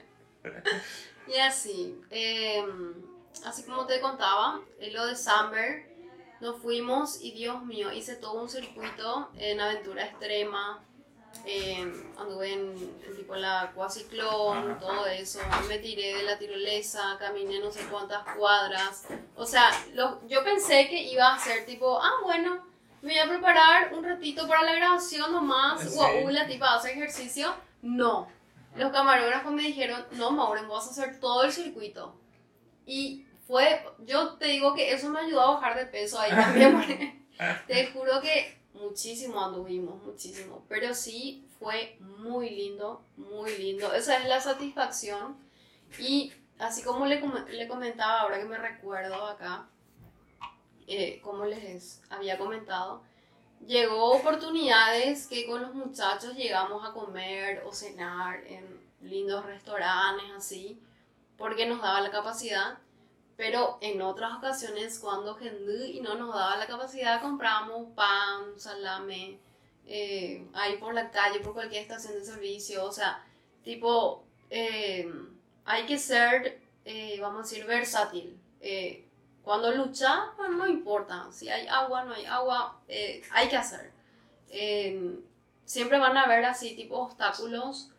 Y 1.27 1.37
así, 1.39 1.99
eh, 2.11 2.63
así 3.45 3.63
como 3.63 3.85
te 3.85 3.99
contaba, 3.99 4.59
lo 4.91 5.05
de 5.07 5.15
Samber, 5.15 5.90
nos 6.41 6.57
fuimos 6.61 7.21
y 7.21 7.31
Dios 7.31 7.63
mío, 7.63 7.91
hice 7.91 8.15
todo 8.15 8.41
un 8.41 8.49
circuito 8.49 9.29
en 9.37 9.59
aventura 9.61 10.05
extrema. 10.05 10.83
eh, 11.45 11.79
anduve 12.17 12.51
en, 12.53 12.71
en 13.07 13.15
tipo 13.15 13.35
la 13.35 13.71
cuaciclón, 13.73 14.77
todo 14.79 15.05
eso. 15.07 15.39
Me 15.69 15.79
tiré 15.79 16.15
de 16.17 16.23
la 16.23 16.37
tirolesa, 16.37 17.15
caminé 17.19 17.59
no 17.59 17.71
sé 17.71 17.79
cuántas 17.89 18.23
cuadras. 18.35 19.05
O 19.37 19.45
sea, 19.45 19.69
lo- 19.93 20.19
yo 20.27 20.43
pensé 20.43 20.87
que 20.89 21.01
iba 21.03 21.33
a 21.33 21.39
ser 21.39 21.65
tipo, 21.65 21.99
ah, 22.01 22.11
bueno, 22.23 22.65
me 23.01 23.11
voy 23.13 23.19
a 23.19 23.29
preparar 23.29 23.93
un 23.93 24.03
ratito 24.03 24.47
para 24.47 24.61
la 24.63 24.73
grabación 24.75 25.31
nomás. 25.31 25.81
Sí. 25.81 25.95
Guau, 25.95 26.29
la 26.29 26.45
tipa 26.45 26.75
hace 26.75 26.91
ejercicio. 26.91 27.53
No. 27.81 28.27
Los 28.75 28.91
camarógrafos 28.91 29.51
me 29.53 29.63
dijeron, 29.63 30.05
no, 30.11 30.31
Maureen, 30.31 30.67
vas 30.67 30.87
a 30.87 30.91
hacer 30.91 31.19
todo 31.19 31.43
el 31.43 31.51
circuito. 31.53 32.13
Y 32.85 33.25
fue, 33.51 33.83
yo 34.05 34.35
te 34.35 34.45
digo 34.45 34.73
que 34.73 34.93
eso 34.93 35.09
me 35.09 35.19
ayudó 35.19 35.41
a 35.41 35.53
bajar 35.55 35.77
de 35.77 35.85
peso 35.85 36.17
ahí 36.17 36.31
también. 36.35 37.27
te 37.67 37.87
juro 37.87 38.21
que 38.21 38.57
muchísimo 38.73 39.43
anduvimos, 39.43 40.01
muchísimo. 40.03 40.63
Pero 40.69 40.93
sí 40.93 41.45
fue 41.59 41.97
muy 41.99 42.49
lindo, 42.49 43.03
muy 43.17 43.57
lindo. 43.57 43.93
Esa 43.93 44.19
es 44.19 44.25
la 44.29 44.39
satisfacción. 44.39 45.35
Y 45.99 46.31
así 46.59 46.81
como 46.81 47.05
le, 47.05 47.21
le 47.49 47.67
comentaba 47.67 48.21
ahora 48.21 48.39
que 48.39 48.45
me 48.45 48.57
recuerdo 48.57 49.27
acá, 49.27 49.67
eh, 50.87 51.19
como 51.21 51.43
les 51.45 52.01
había 52.09 52.37
comentado, 52.37 53.03
llegó 53.67 54.13
oportunidades 54.13 55.27
que 55.27 55.45
con 55.45 55.61
los 55.61 55.73
muchachos 55.73 56.35
llegamos 56.35 56.87
a 56.87 56.93
comer 56.93 57.63
o 57.65 57.73
cenar 57.73 58.45
en 58.47 58.79
lindos 59.01 59.45
restaurantes 59.45 60.31
así, 60.37 60.81
porque 61.37 61.65
nos 61.65 61.81
daba 61.81 61.99
la 61.99 62.11
capacidad. 62.11 62.77
Pero 63.41 63.79
en 63.81 64.03
otras 64.03 64.37
ocasiones, 64.37 64.99
cuando 64.99 65.33
Gendú 65.33 65.83
y 65.83 65.99
no 65.99 66.13
nos 66.13 66.31
daba 66.31 66.57
la 66.57 66.67
capacidad, 66.67 67.19
comprábamos 67.19 67.87
pan, 67.95 68.53
salame, 68.55 69.39
eh, 69.87 70.45
ahí 70.53 70.77
por 70.77 70.93
la 70.93 71.09
calle, 71.09 71.39
por 71.39 71.55
cualquier 71.55 71.81
estación 71.81 72.13
de 72.13 72.23
servicio. 72.23 72.85
O 72.85 72.91
sea, 72.91 73.25
tipo, 73.63 74.23
eh, 74.51 75.11
hay 75.65 75.87
que 75.87 75.97
ser, 75.97 76.61
eh, 76.85 77.17
vamos 77.19 77.39
a 77.39 77.49
decir, 77.49 77.65
versátil. 77.65 78.39
Eh, 78.59 79.07
cuando 79.41 79.71
lucha, 79.71 80.33
pues 80.37 80.51
no 80.51 80.67
importa. 80.67 81.27
Si 81.31 81.49
hay 81.49 81.65
agua, 81.65 82.03
no 82.03 82.13
hay 82.13 82.25
agua, 82.25 82.79
hay 83.31 83.49
que 83.49 83.57
hacer. 83.57 83.91
Siempre 85.65 85.97
van 85.97 86.15
a 86.15 86.25
haber 86.25 86.45
así, 86.45 86.75
tipo, 86.75 86.97
obstáculos. 86.97 87.89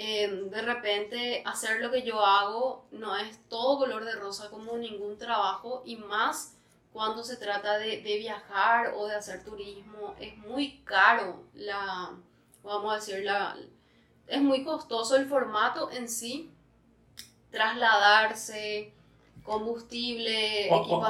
Eh, 0.00 0.28
de 0.48 0.62
repente, 0.62 1.42
hacer 1.44 1.80
lo 1.80 1.90
que 1.90 2.02
yo 2.02 2.24
hago 2.24 2.84
no 2.92 3.16
es 3.16 3.40
todo 3.48 3.78
color 3.78 4.04
de 4.04 4.12
rosa 4.12 4.48
como 4.48 4.76
ningún 4.76 5.18
trabajo 5.18 5.82
y 5.84 5.96
más 5.96 6.54
cuando 6.92 7.24
se 7.24 7.36
trata 7.36 7.78
de, 7.78 8.00
de 8.02 8.18
viajar 8.18 8.92
o 8.96 9.06
de 9.08 9.16
hacer 9.16 9.42
turismo. 9.44 10.14
Es 10.20 10.36
muy 10.38 10.80
caro 10.84 11.42
la, 11.54 12.10
vamos 12.62 12.92
a 12.92 12.96
decir, 12.96 13.24
la, 13.24 13.56
es 14.28 14.40
muy 14.40 14.62
costoso 14.64 15.16
el 15.16 15.26
formato 15.26 15.90
en 15.90 16.08
sí. 16.08 16.48
Trasladarse, 17.50 18.92
combustible, 19.42 20.68
¿Cu-. 20.86 21.00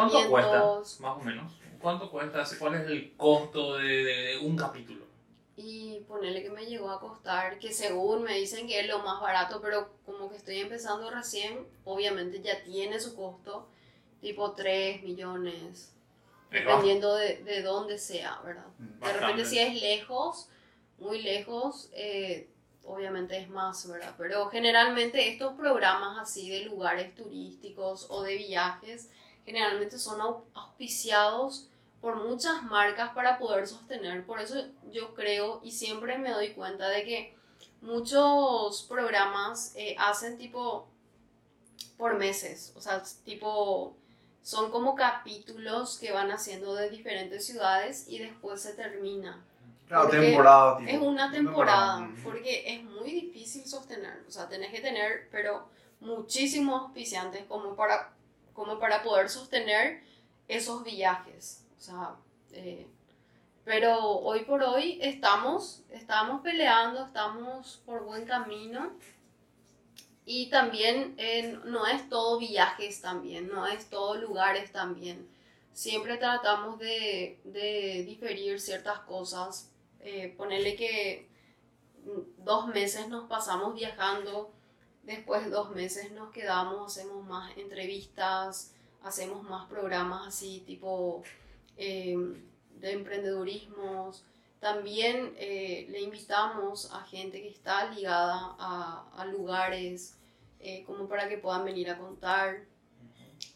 Más 1.00 1.16
o 1.16 1.20
menos. 1.20 1.52
¿Cuánto 1.80 2.10
cuesta? 2.10 2.42
¿Cuál 2.58 2.74
es 2.76 2.86
el 2.86 3.14
costo 3.16 3.76
de, 3.76 3.84
de- 3.84 4.22
de 4.22 4.38
un 4.38 4.56
capítulo? 4.56 5.04
Y 5.60 6.00
ponerle 6.06 6.44
que 6.44 6.50
me 6.50 6.66
llegó 6.66 6.88
a 6.90 7.00
costar, 7.00 7.58
que 7.58 7.72
según 7.72 8.22
me 8.22 8.34
dicen 8.34 8.68
que 8.68 8.78
es 8.78 8.86
lo 8.86 9.00
más 9.00 9.20
barato, 9.20 9.60
pero 9.60 9.90
como 10.06 10.30
que 10.30 10.36
estoy 10.36 10.60
empezando 10.60 11.10
recién, 11.10 11.66
obviamente 11.84 12.40
ya 12.40 12.62
tiene 12.62 13.00
su 13.00 13.16
costo, 13.16 13.66
tipo 14.20 14.52
3 14.52 15.02
millones, 15.02 15.92
Es 16.52 16.60
dependiendo 16.64 17.16
de, 17.16 17.42
de 17.42 17.62
dónde 17.62 17.98
sea, 17.98 18.40
¿verdad? 18.44 18.66
De 18.78 18.86
Bastante. 19.00 19.18
repente 19.20 19.44
si 19.46 19.58
es 19.58 19.80
lejos, 19.82 20.48
muy 20.98 21.22
lejos, 21.22 21.90
eh, 21.92 22.48
obviamente 22.84 23.36
es 23.36 23.48
más, 23.50 23.88
¿verdad? 23.88 24.14
Pero 24.16 24.48
generalmente 24.50 25.28
estos 25.28 25.54
programas 25.54 26.18
así 26.20 26.48
de 26.50 26.60
lugares 26.66 27.16
turísticos 27.16 28.06
o 28.10 28.22
de 28.22 28.36
viajes, 28.36 29.10
generalmente 29.44 29.98
son 29.98 30.20
au- 30.20 30.44
auspiciados 30.54 31.68
por 32.00 32.16
muchas 32.24 32.62
marcas 32.62 33.10
para 33.10 33.38
poder 33.38 33.66
sostener. 33.66 34.24
Por 34.24 34.40
eso 34.40 34.56
yo 34.90 35.14
creo 35.14 35.60
y 35.62 35.72
siempre 35.72 36.18
me 36.18 36.30
doy 36.30 36.52
cuenta 36.52 36.88
de 36.88 37.04
que 37.04 37.36
muchos 37.80 38.84
programas 38.88 39.72
eh, 39.76 39.96
hacen 39.98 40.38
tipo 40.38 40.88
por 41.96 42.16
meses, 42.16 42.72
o 42.76 42.80
sea, 42.80 43.02
tipo 43.24 43.96
son 44.42 44.70
como 44.70 44.94
capítulos 44.94 45.98
que 45.98 46.12
van 46.12 46.30
haciendo 46.30 46.74
de 46.74 46.88
diferentes 46.88 47.44
ciudades 47.44 48.06
y 48.08 48.18
después 48.18 48.62
se 48.62 48.72
termina. 48.72 49.44
Claro, 49.88 50.08
temporada, 50.08 50.78
tipo. 50.78 50.90
Es 50.90 50.98
una 51.00 51.30
temporada, 51.30 51.98
Ujú. 51.98 52.22
porque 52.24 52.74
es 52.74 52.82
muy 52.84 53.10
difícil 53.10 53.66
sostener, 53.66 54.24
o 54.26 54.30
sea, 54.30 54.48
tenés 54.48 54.70
que 54.70 54.80
tener, 54.80 55.28
pero 55.30 55.68
muchísimos 56.00 56.82
auspiciantes 56.82 57.44
como 57.46 57.74
para, 57.74 58.12
como 58.54 58.78
para 58.78 59.02
poder 59.02 59.28
sostener 59.28 60.02
esos 60.46 60.84
viajes. 60.84 61.64
O 61.78 61.80
sea, 61.80 62.16
eh, 62.52 62.86
pero 63.64 63.98
hoy 64.00 64.44
por 64.44 64.62
hoy 64.62 64.98
estamos, 65.02 65.82
estamos 65.90 66.40
peleando, 66.42 67.04
estamos 67.04 67.82
por 67.86 68.04
buen 68.04 68.24
camino 68.24 68.92
Y 70.24 70.50
también 70.50 71.14
eh, 71.18 71.58
no 71.64 71.86
es 71.86 72.08
todo 72.08 72.38
viajes 72.38 73.00
también, 73.00 73.48
no 73.48 73.66
es 73.66 73.88
todo 73.88 74.16
lugares 74.16 74.72
también. 74.72 75.28
Siempre 75.72 76.18
tratamos 76.18 76.78
de, 76.78 77.40
de 77.44 78.04
diferir 78.06 78.60
ciertas 78.60 79.00
cosas. 79.00 79.70
Eh, 80.00 80.34
ponerle 80.36 80.76
que 80.76 81.28
dos 82.38 82.66
meses 82.68 83.08
nos 83.08 83.28
pasamos 83.28 83.74
viajando, 83.74 84.52
después 85.02 85.50
dos 85.50 85.70
meses 85.70 86.12
nos 86.12 86.30
quedamos, 86.32 86.92
hacemos 86.96 87.24
más 87.24 87.56
entrevistas, 87.56 88.74
hacemos 89.02 89.42
más 89.44 89.66
programas 89.68 90.28
así 90.28 90.62
tipo 90.66 91.22
eh, 91.78 92.16
de 92.80 92.92
emprendedurismo. 92.92 94.12
También 94.60 95.34
eh, 95.36 95.86
le 95.88 96.00
invitamos 96.00 96.92
a 96.92 97.00
gente 97.04 97.40
que 97.40 97.48
está 97.48 97.90
ligada 97.90 98.56
a, 98.58 99.08
a 99.16 99.24
lugares 99.26 100.18
eh, 100.60 100.82
como 100.84 101.08
para 101.08 101.28
que 101.28 101.38
puedan 101.38 101.64
venir 101.64 101.90
a 101.90 101.98
contar. 101.98 102.64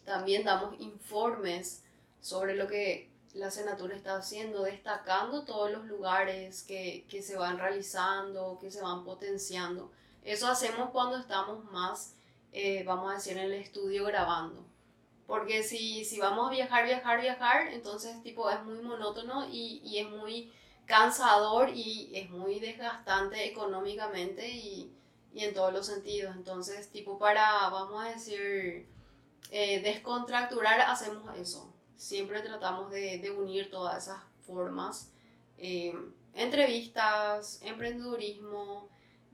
También 0.05 0.45
damos 0.45 0.81
informes 0.81 1.83
sobre 2.21 2.55
lo 2.55 2.69
que 2.69 3.11
la 3.35 3.51
Senatura 3.51 3.97
está 3.97 4.17
haciendo, 4.17 4.63
destacando 4.63 5.45
todos 5.45 5.71
los 5.71 5.87
lugares 5.87 6.63
que, 6.63 7.05
que, 7.09 7.23
se 7.23 7.37
van 7.37 7.59
realizando, 7.59 8.59
que 8.61 8.71
se 8.71 8.83
van 8.83 9.05
potenciando. 9.05 9.91
Eso 10.23 10.47
hacemos 10.47 10.91
cuando 10.91 11.17
estamos 11.17 11.65
más, 11.73 12.15
eh, 12.53 12.85
vamos 12.85 13.11
a 13.11 13.15
decir, 13.15 13.33
en 13.33 13.45
el 13.45 13.55
estudio 13.55 14.05
grabando. 14.05 14.65
Porque 15.27 15.63
si, 15.63 16.05
si 16.05 16.19
vamos 16.19 16.49
a 16.49 16.51
viajar, 16.51 16.85
viajar, 16.85 17.21
viajar, 17.21 17.73
entonces 17.73 18.23
tipo 18.23 18.51
es 18.51 18.63
muy 18.65 18.81
monótono 18.83 19.49
y, 19.49 19.81
y 19.85 19.99
es 19.99 20.11
muy 20.11 20.53
cansador 20.87 21.71
y 21.71 22.11
es 22.15 22.29
muy 22.31 22.61
desgastante 22.61 23.47
económicamente 23.47 24.49
y, 24.49 24.93
y 25.33 25.45
en 25.45 25.55
todos 25.55 25.73
los 25.73 25.87
sentidos. 25.87 26.35
Entonces, 26.37 26.91
tipo 26.91 27.19
para, 27.19 27.69
vamos 27.71 28.05
a 28.05 28.09
decir, 28.09 28.87
eh, 29.51 29.81
descontracturar, 29.83 30.81
hacemos 30.81 31.37
eso. 31.39 31.73
Siempre 31.97 32.41
tratamos 32.41 32.91
de, 32.91 33.19
de 33.19 33.31
unir 33.31 33.71
todas 33.71 34.03
esas 34.05 34.21
formas. 34.47 35.11
Eh, 35.57 35.95
entrevistas, 36.35 37.61
emprendedurismo, 37.63 38.89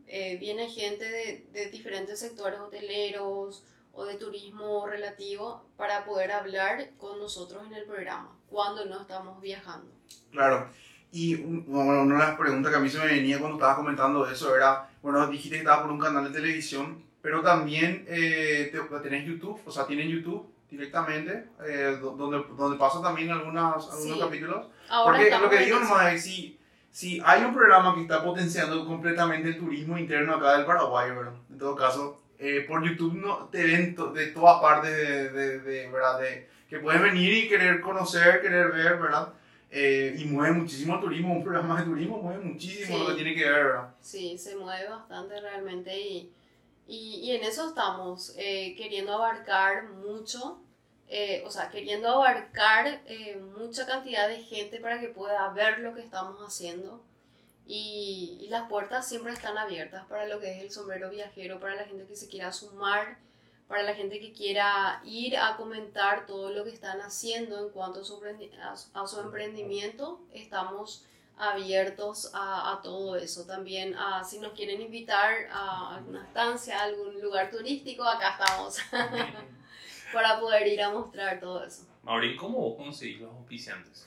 eh, 0.07 0.37
viene 0.39 0.69
gente 0.69 1.05
de, 1.05 1.47
de, 1.53 1.71
diferentes 1.71 2.21
sectores 2.21 2.61
hoteleros 2.61 3.65
o 3.99 4.05
de 4.05 4.15
turismo 4.15 4.87
relativo 4.87 5.65
para 5.77 6.05
poder 6.05 6.31
hablar 6.31 6.91
con 6.99 7.19
nosotros 7.19 7.67
en 7.67 7.75
el 7.75 7.85
programa 7.85 8.31
cuando 8.49 8.85
no 8.85 9.01
estamos 9.01 9.41
viajando. 9.43 9.91
Claro. 10.31 10.69
Y 11.11 11.35
bueno, 11.35 12.03
una 12.03 12.15
de 12.15 12.21
las 12.21 12.39
preguntas 12.39 12.71
que 12.71 12.79
a 12.79 12.81
mí 12.81 12.89
se 12.89 12.99
me 12.99 13.07
venía 13.07 13.41
cuando 13.41 13.57
estabas 13.57 13.77
comentando 13.77 14.25
eso 14.31 14.55
era, 14.55 14.89
bueno, 15.03 15.27
dijiste 15.27 15.57
que 15.57 15.63
estabas 15.63 15.83
por 15.83 15.91
un 15.91 15.99
canal 15.99 16.23
de 16.25 16.39
televisión, 16.39 17.03
pero 17.21 17.43
también 17.43 18.05
eh, 18.07 18.71
te, 18.71 18.99
tenés 19.01 19.27
YouTube, 19.27 19.61
o 19.67 19.71
sea, 19.73 19.85
tienen 19.85 20.09
YouTube 20.09 20.47
directamente, 20.71 21.49
eh, 21.67 21.99
donde, 22.01 22.45
donde 22.57 22.79
pasan 22.79 23.03
también 23.03 23.33
algunos, 23.33 23.91
algunos 23.91 24.17
Sí. 24.17 24.21
capítulos. 24.21 24.67
Ahora 24.89 25.19
Porque 25.19 25.31
lo 25.39 25.51
que 25.51 25.59
digo 25.65 25.81
nomás 25.81 26.13
es, 26.13 26.23
si, 26.23 26.57
si 26.93 27.21
hay 27.25 27.43
un 27.43 27.53
programa 27.53 27.97
que 27.97 28.03
está 28.03 28.23
potenciando 28.23 28.87
completamente 28.87 29.49
el 29.49 29.59
turismo 29.59 29.99
interno 29.99 30.37
acá 30.37 30.57
del 30.57 30.67
Paraguay, 30.67 31.11
¿verdad? 31.11 31.33
En 31.51 31.59
todo 31.59 31.75
caso, 31.75 32.21
eh, 32.39 32.65
por 32.69 32.83
YouTube 32.87 33.15
no, 33.15 33.49
te 33.49 33.65
ven 33.65 33.95
to- 33.95 34.13
de 34.13 34.29
todas 34.29 34.61
partes, 34.61 34.91
de, 34.97 35.31
de, 35.31 35.59
de, 35.61 35.91
¿verdad? 35.91 36.21
De, 36.21 36.49
que 36.69 36.79
puedes 36.79 37.01
venir 37.01 37.33
y 37.33 37.49
querer 37.49 37.81
conocer, 37.81 38.41
querer 38.43 38.71
ver, 38.73 38.99
¿verdad? 38.99 39.33
Eh, 39.71 40.15
y 40.19 40.25
mueve 40.27 40.55
muchísimo 40.55 40.95
el 40.95 41.01
turismo, 41.01 41.35
un 41.35 41.43
programa 41.43 41.79
de 41.81 41.87
turismo 41.87 42.19
mueve 42.23 42.43
muchísimo 42.45 42.97
Sí. 42.99 43.03
lo 43.03 43.09
que 43.09 43.15
tiene 43.23 43.35
que 43.35 43.45
ver, 43.51 43.65
¿verdad? 43.65 43.95
Sí, 44.01 44.37
se 44.39 44.57
mueve 44.57 44.89
bastante 44.89 45.41
realmente 45.41 45.99
y, 45.99 46.33
y, 46.87 47.21
y 47.23 47.33
en 47.37 47.45
eso 47.45 47.69
estamos, 47.69 48.35
eh, 48.39 48.75
queriendo 48.77 49.13
abarcar 49.15 49.89
mucho, 49.91 50.61
eh, 51.09 51.43
o 51.47 51.51
sea, 51.51 51.69
queriendo 51.71 52.09
abarcar 52.09 53.01
eh, 53.07 53.39
mucha 53.59 53.87
cantidad 53.87 54.29
de 54.29 54.43
gente 54.43 54.79
para 54.81 55.01
que 55.01 55.09
pueda 55.09 55.49
ver 55.53 55.81
lo 55.81 55.95
que 55.95 56.01
estamos 56.03 56.39
haciendo. 56.47 57.03
Y, 57.71 58.39
y 58.41 58.49
las 58.49 58.67
puertas 58.69 59.07
siempre 59.07 59.33
están 59.35 59.59
abiertas 59.59 60.07
para 60.07 60.27
lo 60.27 60.41
que 60.41 60.57
es 60.57 60.63
el 60.63 60.71
sombrero 60.71 61.11
viajero, 61.11 61.61
para 61.61 61.75
la 61.77 61.85
gente 61.85 62.07
que 62.07 62.17
se 62.17 62.27
quiera 62.29 62.51
sumar, 62.51 63.19
para 63.69 63.83
la 63.83 63.95
gente 63.95 64.19
que 64.21 64.33
quiera 64.33 65.03
ir 65.05 65.37
a 65.37 65.55
comentar 65.59 66.25
todo 66.27 66.51
lo 66.51 66.65
que 66.65 66.71
están 66.71 67.03
haciendo 67.03 67.59
en 67.67 67.69
cuanto 67.71 68.01
a 68.01 68.05
su, 68.05 68.19
a- 68.95 69.07
su 69.07 69.21
emprendimiento. 69.21 70.19
Estamos 70.33 71.05
abiertos 71.37 72.31
a, 72.35 72.73
a 72.73 72.81
todo 72.81 73.17
eso. 73.17 73.45
También 73.45 73.95
a, 73.97 74.25
si 74.25 74.39
nos 74.39 74.55
quieren 74.55 74.81
invitar 74.81 75.35
a 75.53 75.97
alguna 75.97 76.25
estancia, 76.25 76.81
a 76.81 76.85
algún 76.85 77.21
lugar 77.21 77.51
turístico, 77.51 78.03
acá 78.03 78.31
estamos 78.41 78.79
para 80.13 80.41
poder 80.41 80.67
ir 80.67 80.83
a 80.83 80.91
mostrar 80.91 81.39
todo 81.39 81.63
eso. 81.65 81.83
Maurín, 82.03 82.37
¿cómo 82.37 82.59
vos 82.59 82.77
conseguís 82.79 83.21
los 83.21 83.31
auspiciantes? 83.33 84.07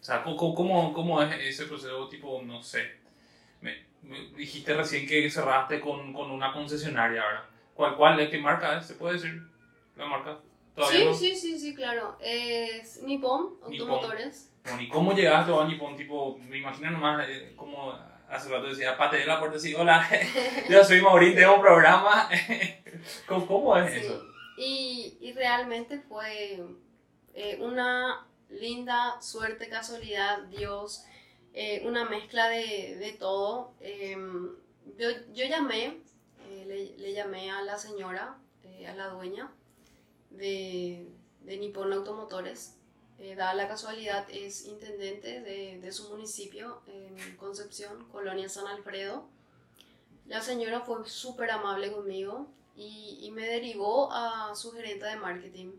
O 0.00 0.04
sea, 0.04 0.22
¿cómo, 0.24 0.54
cómo, 0.54 0.92
cómo 0.94 1.22
es 1.22 1.36
ese 1.40 1.66
proceso 1.66 2.08
tipo, 2.08 2.40
no 2.42 2.62
sé? 2.62 3.01
Dijiste 4.36 4.74
recién 4.74 5.06
que 5.06 5.30
cerraste 5.30 5.80
con, 5.80 6.12
con 6.12 6.30
una 6.30 6.52
concesionaria, 6.52 7.24
¿verdad? 7.24 7.44
¿Cuál, 7.74 7.96
cuál 7.96 8.20
es? 8.20 8.30
¿Qué 8.30 8.38
marca 8.38 8.78
es? 8.78 8.86
¿Se 8.86 8.94
puede 8.94 9.14
decir 9.14 9.42
la 9.96 10.06
marca? 10.06 10.38
¿Todavía 10.74 10.98
Sí, 11.00 11.04
no? 11.06 11.14
sí, 11.14 11.36
sí, 11.36 11.58
sí, 11.58 11.74
claro. 11.74 12.16
Es 12.20 13.02
Nippon. 13.02 13.54
Automotores. 13.62 14.50
Bueno, 14.64 14.82
¿y 14.82 14.88
cómo 14.88 15.12
llegaste 15.14 15.52
a 15.54 15.64
Nippon? 15.64 15.96
Tipo, 15.96 16.36
me 16.38 16.58
imagino 16.58 16.90
nomás 16.90 17.26
eh, 17.28 17.52
como 17.56 17.92
hace 18.28 18.48
rato 18.48 18.66
decía, 18.68 18.96
pate 18.96 19.18
de 19.18 19.26
la 19.26 19.38
puerta 19.38 19.56
así, 19.58 19.74
hola, 19.74 20.08
yo 20.68 20.82
soy 20.84 21.00
Maurín, 21.02 21.34
tengo 21.34 21.56
un 21.56 21.60
programa. 21.60 22.28
¿Cómo, 23.26 23.46
cómo 23.46 23.76
es 23.76 23.92
Sí. 23.92 23.98
eso? 24.00 24.24
Y, 24.56 25.18
y 25.20 25.32
realmente 25.32 25.98
fue 26.00 26.62
eh, 27.34 27.58
una 27.60 28.26
linda 28.50 29.20
suerte, 29.20 29.68
casualidad, 29.68 30.42
Dios, 30.44 31.04
eh, 31.54 31.82
una 31.86 32.04
mezcla 32.04 32.48
de, 32.48 32.96
de 32.96 33.12
todo. 33.12 33.72
Eh, 33.80 34.16
yo, 34.98 35.08
yo 35.32 35.46
llamé, 35.46 36.00
eh, 36.48 36.64
le, 36.66 36.98
le 36.98 37.12
llamé 37.12 37.50
a 37.50 37.62
la 37.62 37.78
señora, 37.78 38.38
eh, 38.64 38.86
a 38.86 38.94
la 38.94 39.08
dueña 39.08 39.52
de, 40.30 41.08
de 41.40 41.56
Nippon 41.56 41.92
Automotores. 41.92 42.76
Dada 43.36 43.54
la 43.54 43.68
casualidad, 43.68 44.26
es 44.30 44.66
intendente 44.66 45.42
de, 45.42 45.78
de 45.78 45.92
su 45.92 46.08
municipio 46.10 46.82
en 46.88 47.36
Concepción, 47.36 48.04
Colonia 48.10 48.48
San 48.48 48.66
Alfredo. 48.66 49.28
La 50.26 50.40
señora 50.42 50.80
fue 50.80 51.08
súper 51.08 51.52
amable 51.52 51.92
conmigo 51.92 52.48
y, 52.74 53.18
y 53.22 53.30
me 53.30 53.46
derivó 53.46 54.10
a 54.10 54.56
su 54.56 54.72
gerente 54.72 55.06
de 55.06 55.14
marketing. 55.16 55.70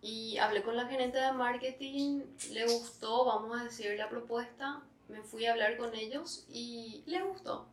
Y 0.00 0.38
hablé 0.38 0.62
con 0.62 0.76
la 0.76 0.86
gerente 0.86 1.18
de 1.18 1.32
marketing, 1.32 2.22
le 2.52 2.64
gustó, 2.66 3.24
vamos 3.24 3.60
a 3.60 3.64
decir, 3.64 3.96
la 3.98 4.08
propuesta, 4.08 4.80
me 5.08 5.22
fui 5.22 5.46
a 5.46 5.52
hablar 5.52 5.76
con 5.76 5.94
ellos 5.94 6.44
y 6.48 7.02
le 7.06 7.22
gustó. 7.22 7.66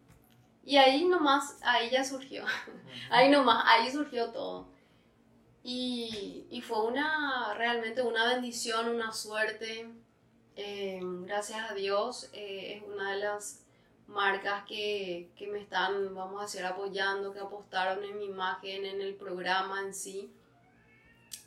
Y 0.63 0.77
ahí 0.77 1.05
nomás, 1.05 1.59
ahí 1.61 1.91
ya 1.91 2.03
surgió, 2.03 2.45
ahí 3.11 3.29
nomás, 3.29 3.63
ahí 3.67 3.91
surgió 3.91 4.31
todo. 4.31 4.67
Y, 5.63 6.45
y 6.49 6.61
fue 6.61 6.83
una, 6.85 7.53
realmente 7.55 8.01
una 8.01 8.27
bendición, 8.33 8.89
una 8.89 9.11
suerte. 9.11 9.89
Eh, 10.55 10.99
gracias 11.03 11.69
a 11.69 11.73
Dios, 11.73 12.29
eh, 12.33 12.77
es 12.77 12.83
una 12.87 13.11
de 13.11 13.17
las 13.17 13.65
marcas 14.07 14.63
que, 14.65 15.29
que 15.35 15.47
me 15.47 15.59
están, 15.59 16.13
vamos 16.15 16.39
a 16.39 16.45
decir, 16.45 16.63
apoyando, 16.63 17.33
que 17.33 17.39
apostaron 17.39 18.03
en 18.03 18.17
mi 18.17 18.25
imagen, 18.25 18.85
en 18.85 19.01
el 19.01 19.15
programa 19.15 19.81
en 19.81 19.93
sí. 19.93 20.31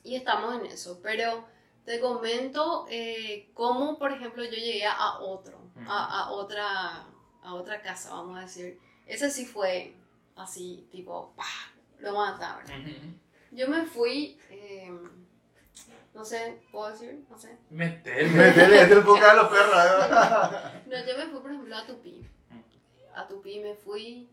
Y 0.05 0.17
estamos 0.17 0.55
en 0.61 0.67
eso. 0.67 1.01
Pero 1.03 1.45
te 1.85 2.01
comento 2.01 2.87
eh, 2.91 3.51
cómo, 3.55 3.99
por 3.99 4.13
ejemplo, 4.13 4.45
yo 4.45 4.51
llegué 4.51 4.87
a 4.87 5.19
otro, 5.19 5.59
a, 5.87 6.25
a 6.25 6.31
otra, 6.31 7.07
a 7.43 7.55
otra 7.55 7.83
casa, 7.83 8.15
vamos 8.15 8.39
a 8.39 8.43
decir. 8.43 8.79
Ese 9.07 9.31
sí 9.31 9.47
fue 9.47 9.95
así, 10.37 10.87
tipo, 10.91 11.33
¡pah! 11.35 11.45
lo 12.01 12.15
mata, 12.15 12.57
¿verdad? 12.57 12.79
Ujú. 12.79 13.15
Yo 13.53 13.69
me 13.69 13.85
fui, 13.85 14.39
eh, 14.51 14.93
no 16.15 16.25
sé, 16.25 16.61
¿puedo 16.71 16.91
decir? 16.91 17.25
No 17.29 17.39
sé. 17.39 17.57
Metele. 17.71 18.29
Metele, 18.35 18.83
es 18.83 18.91
el 18.91 19.01
boca 19.01 19.31
de 19.31 19.37
los 19.37 19.49
perros, 19.49 19.75
¿verdad? 19.75 20.75
No, 20.87 20.97
yo 21.07 21.19
me 21.19 21.27
fui, 21.27 21.41
por 21.41 21.51
ejemplo, 21.51 21.77
a 21.77 21.87
Tupí. 21.87 22.27
A 23.15 23.27
Tupí 23.27 23.61
me 23.61 23.75
fui 23.75 24.29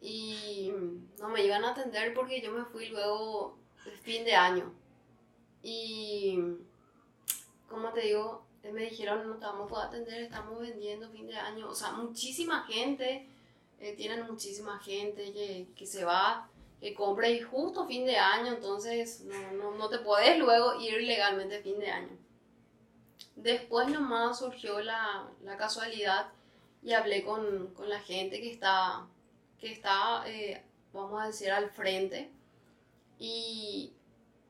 y 0.00 0.72
no 1.18 1.28
me 1.28 1.44
iban 1.44 1.64
a 1.64 1.70
atender 1.70 2.14
porque 2.14 2.40
yo 2.40 2.52
me 2.52 2.64
fui 2.64 2.88
luego 2.88 3.58
fin 4.02 4.24
de 4.24 4.34
año. 4.34 4.72
Y, 5.62 6.38
como 7.68 7.92
te 7.92 8.02
digo, 8.02 8.44
me 8.62 8.84
dijeron, 8.84 9.28
no 9.28 9.36
te 9.36 9.46
vamos 9.46 9.72
a 9.72 9.84
atender, 9.84 10.22
estamos 10.22 10.58
vendiendo 10.60 11.10
fin 11.10 11.26
de 11.26 11.36
año. 11.36 11.68
O 11.68 11.74
sea, 11.74 11.92
muchísima 11.92 12.64
gente, 12.64 13.28
eh, 13.80 13.94
tienen 13.96 14.26
muchísima 14.26 14.78
gente 14.80 15.32
que, 15.32 15.68
que 15.76 15.86
se 15.86 16.04
va, 16.04 16.48
que 16.80 16.94
compra 16.94 17.28
y 17.28 17.40
justo 17.40 17.86
fin 17.86 18.06
de 18.06 18.16
año, 18.16 18.54
entonces 18.54 19.22
no, 19.22 19.52
no, 19.52 19.70
no 19.72 19.88
te 19.88 19.98
puedes 19.98 20.38
luego 20.38 20.80
ir 20.80 21.00
legalmente 21.02 21.62
fin 21.62 21.78
de 21.78 21.90
año. 21.90 22.18
Después 23.36 23.88
nomás 23.88 24.38
surgió 24.38 24.80
la, 24.80 25.28
la 25.42 25.56
casualidad 25.56 26.28
y 26.82 26.92
hablé 26.92 27.24
con, 27.24 27.68
con 27.74 27.88
la 27.88 28.00
gente 28.00 28.40
que 28.40 28.50
está, 28.50 29.06
que 29.58 29.72
está 29.72 30.24
eh, 30.26 30.62
vamos 30.92 31.22
a 31.22 31.26
decir, 31.26 31.50
al 31.50 31.70
frente. 31.70 32.30
Y, 33.24 33.92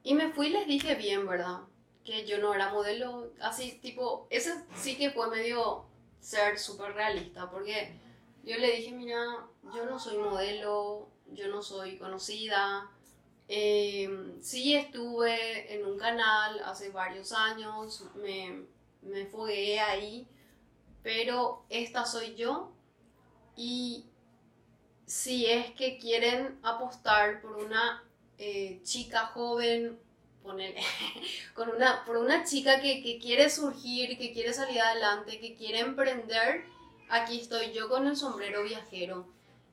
y 0.03 0.15
me 0.15 0.33
fui 0.33 0.47
y 0.47 0.51
les 0.51 0.67
dije 0.67 0.95
bien, 0.95 1.27
¿verdad? 1.27 1.59
Que 2.05 2.25
yo 2.25 2.39
no 2.39 2.55
era 2.55 2.73
modelo, 2.73 3.31
así 3.43 3.79
tipo, 3.83 4.27
ese 4.31 4.65
sí 4.75 4.97
que 4.97 5.11
fue 5.11 5.29
medio 5.29 5.85
ser 6.21 6.59
súper 6.59 6.95
realista, 6.95 7.51
porque 7.51 7.93
yo 8.43 8.57
le 8.57 8.77
dije, 8.77 8.93
mira, 8.93 9.47
yo 9.75 9.85
no 9.85 9.99
soy 9.99 10.17
modelo, 10.17 11.11
yo 11.33 11.49
no 11.49 11.61
soy 11.61 11.99
conocida. 11.99 12.91
Eh, 13.47 14.39
sí 14.41 14.75
estuve 14.75 15.75
en 15.75 15.85
un 15.85 15.99
canal 15.99 16.59
hace 16.65 16.89
varios 16.89 17.33
años, 17.33 18.07
me, 18.15 18.65
me 19.03 19.27
fogué 19.27 19.81
ahí, 19.81 20.27
pero 21.03 21.67
esta 21.69 22.07
soy 22.07 22.37
yo 22.37 22.73
y 23.55 24.07
si 25.05 25.45
es 25.45 25.73
que 25.73 25.99
quieren 25.99 26.59
apostar 26.63 27.43
por 27.43 27.59
una 27.59 28.03
eh, 28.39 28.81
chica 28.83 29.27
joven, 29.27 29.99
con 31.55 31.69
una, 31.69 32.05
por 32.05 32.17
una 32.17 32.45
chica 32.45 32.81
que, 32.81 33.03
que, 33.03 33.19
quiere 33.19 33.49
surgir, 33.49 34.19
que 34.19 34.33
quiere 34.33 34.53
salir 34.53 34.81
adelante, 34.81 35.39
que 35.39 35.55
quiere 35.55 35.81
emprender, 35.81 36.65
aquí 37.09 37.41
estoy 37.41 37.73
yo 37.73 37.89
con 37.89 38.07
el 38.07 38.17
sombrero 38.17 38.65
viajero 38.65 39.27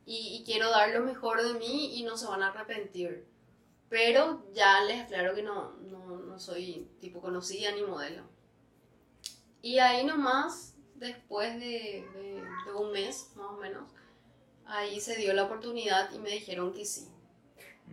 y, 0.05 0.37
y, 0.39 0.43
quiero 0.43 0.69
dar 0.69 0.89
lo 0.91 1.01
mejor 1.01 1.41
de 1.41 1.59
mí 1.59 1.97
y 1.97 2.03
no 2.03 2.17
se 2.17 2.27
van 2.27 2.43
a 2.43 2.49
arrepentir. 2.49 3.25
Pero 3.89 4.45
ya 4.53 4.81
les 4.83 5.01
aclaro 5.01 5.33
que 5.33 5.41
no, 5.41 5.71
no, 5.81 6.17
no 6.17 6.39
soy 6.39 6.87
tipo 6.99 7.21
conocida 7.21 7.71
ni 7.71 7.81
modelo. 7.81 8.23
Y 9.61 9.79
ahí 9.79 10.05
nomás, 10.05 10.75
después 10.95 11.59
de, 11.59 12.07
de, 12.13 12.43
de 12.65 12.73
un 12.75 12.91
mes 12.91 13.31
más 13.35 13.47
o 13.47 13.57
menos, 13.57 13.89
ahí 14.65 14.99
se 15.01 15.15
dio 15.15 15.33
la 15.33 15.43
oportunidad 15.43 16.11
y 16.13 16.19
me 16.19 16.29
dijeron 16.29 16.73
que 16.73 16.85
sí. 16.85 17.07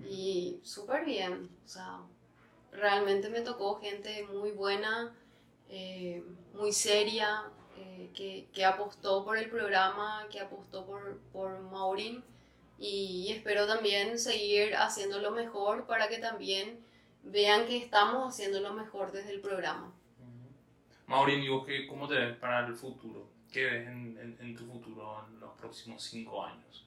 Y 0.05 0.61
súper 0.63 1.05
bien, 1.05 1.49
o 1.65 1.69
sea, 1.69 2.01
realmente 2.73 3.29
me 3.29 3.41
tocó 3.41 3.81
gente 3.81 4.25
muy 4.27 4.51
buena, 4.53 5.15
eh, 5.69 6.23
muy 6.55 6.73
seria, 6.73 7.45
eh, 7.79 8.11
que, 8.15 8.49
que, 8.53 8.65
apostó 8.65 9.25
por 9.25 9.37
el 9.37 9.49
programa, 9.49 10.27
que 10.31 10.41
apostó 10.41 10.87
por, 10.87 11.19
por 11.33 11.61
Maureen 11.61 12.23
y 12.79 13.31
espero 13.31 13.67
también 13.67 14.19
seguir 14.19 14.75
haciendo 14.77 15.19
lo 15.21 15.31
mejor 15.31 15.87
para 15.87 16.09
que 16.09 16.19
también 16.19 16.79
vean 17.23 17.67
que 17.67 17.77
estamos 17.77 18.29
haciendo 18.29 18.61
lo 18.61 18.73
mejor 18.75 19.13
desde 19.13 19.33
el 19.33 19.41
programa. 19.41 19.93
Maureen, 21.07 21.43
¿y 21.43 21.49
vos 21.49 21.67
qué, 21.67 21.87
cómo 21.87 22.09
te 22.09 22.15
ves 22.15 22.37
para 22.37 22.67
el 22.67 22.75
futuro? 22.75 23.29
¿Qué 23.53 23.65
ves 23.65 23.87
en, 23.89 24.19
en, 24.19 24.39
en 24.41 24.57
tu 24.57 24.67
futuro 24.67 25.25
en 25.29 25.41
los 25.41 25.53
próximos 25.55 26.03
cinco 26.03 26.45
años? 26.45 26.86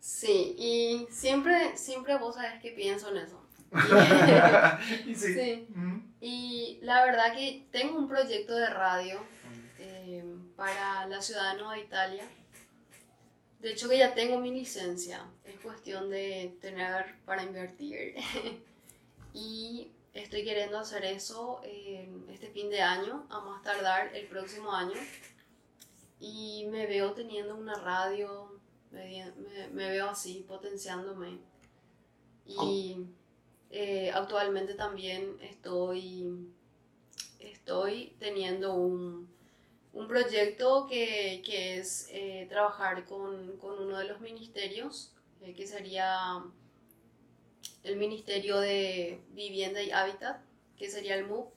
Sí, 0.00 0.54
y 0.58 1.06
siempre, 1.10 1.76
siempre 1.76 2.16
vos 2.16 2.34
sabes 2.34 2.60
que 2.60 2.70
pienso 2.70 3.10
en 3.10 3.18
eso. 3.18 3.40
y 5.06 5.14
sí. 5.14 5.34
Sí. 5.34 5.68
Y 6.20 6.78
la 6.82 7.04
verdad 7.04 7.34
que 7.34 7.66
tengo 7.70 7.98
un 7.98 8.08
proyecto 8.08 8.54
de 8.54 8.68
radio 8.68 9.20
eh, 9.78 10.24
para 10.56 11.06
la 11.06 11.20
ciudad 11.20 11.52
de 11.52 11.58
Nueva 11.58 11.78
Italia. 11.78 12.24
De 13.60 13.72
hecho 13.72 13.88
que 13.88 13.98
ya 13.98 14.14
tengo 14.14 14.40
mi 14.40 14.50
licencia. 14.50 15.24
Es 15.44 15.60
cuestión 15.60 16.10
de 16.10 16.56
tener 16.60 17.14
para 17.24 17.42
invertir. 17.42 18.16
y 19.34 19.90
estoy 20.14 20.44
queriendo 20.44 20.78
hacer 20.78 21.04
eso 21.04 21.60
eh, 21.64 22.08
este 22.30 22.48
fin 22.48 22.70
de 22.70 22.80
año, 22.80 23.26
a 23.30 23.40
más 23.40 23.62
tardar 23.62 24.14
el 24.14 24.26
próximo 24.26 24.72
año. 24.72 24.98
Y 26.18 26.66
me 26.70 26.86
veo 26.86 27.12
teniendo 27.12 27.54
una 27.54 27.74
radio, 27.74 28.59
me, 28.90 29.32
me, 29.36 29.68
me 29.68 29.90
veo 29.90 30.08
así, 30.08 30.44
potenciándome. 30.46 31.38
Y 32.46 33.06
eh, 33.70 34.10
actualmente 34.12 34.74
también 34.74 35.36
estoy, 35.40 36.48
estoy 37.38 38.16
teniendo 38.18 38.74
un, 38.74 39.32
un 39.92 40.08
proyecto 40.08 40.88
que, 40.88 41.40
que 41.44 41.78
es 41.78 42.08
eh, 42.10 42.46
trabajar 42.48 43.04
con, 43.04 43.56
con, 43.58 43.78
uno 43.78 43.98
de 43.98 44.06
los 44.06 44.20
ministerios, 44.20 45.12
eh, 45.42 45.54
que 45.54 45.68
sería 45.68 46.42
el 47.84 47.96
Ministerio 47.96 48.58
de 48.58 49.22
Vivienda 49.30 49.80
y 49.80 49.92
Hábitat, 49.92 50.42
que 50.76 50.90
sería 50.90 51.14
el 51.14 51.26
MUP. 51.26 51.52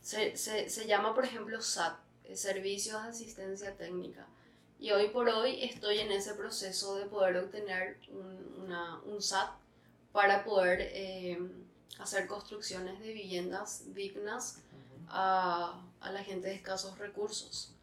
Se, 0.00 0.36
se, 0.36 0.68
se, 0.68 0.86
llama, 0.86 1.14
por 1.14 1.24
ejemplo, 1.24 1.60
SAT, 1.60 1.98
Servicios 2.34 3.02
de 3.02 3.08
Asistencia 3.08 3.76
Técnica. 3.76 4.26
Y 4.84 4.90
hoy 4.90 5.08
por 5.08 5.26
hoy 5.30 5.64
estoy 5.64 6.00
en 6.00 6.12
ese 6.12 6.34
proceso 6.34 6.96
de 6.96 7.06
poder 7.06 7.38
obtener 7.38 7.96
un, 8.10 8.64
una, 8.64 9.00
un 9.06 9.22
SAT 9.22 9.48
para 10.12 10.44
poder 10.44 10.78
eh, 10.92 11.38
hacer 11.98 12.26
construcciones 12.26 13.00
de 13.00 13.14
viviendas 13.14 13.94
dignas 13.94 14.62
a, 15.08 15.80
a, 16.02 16.12
la 16.12 16.22
gente 16.22 16.48
de 16.48 16.56
escasos 16.56 16.98
recursos. 16.98 17.74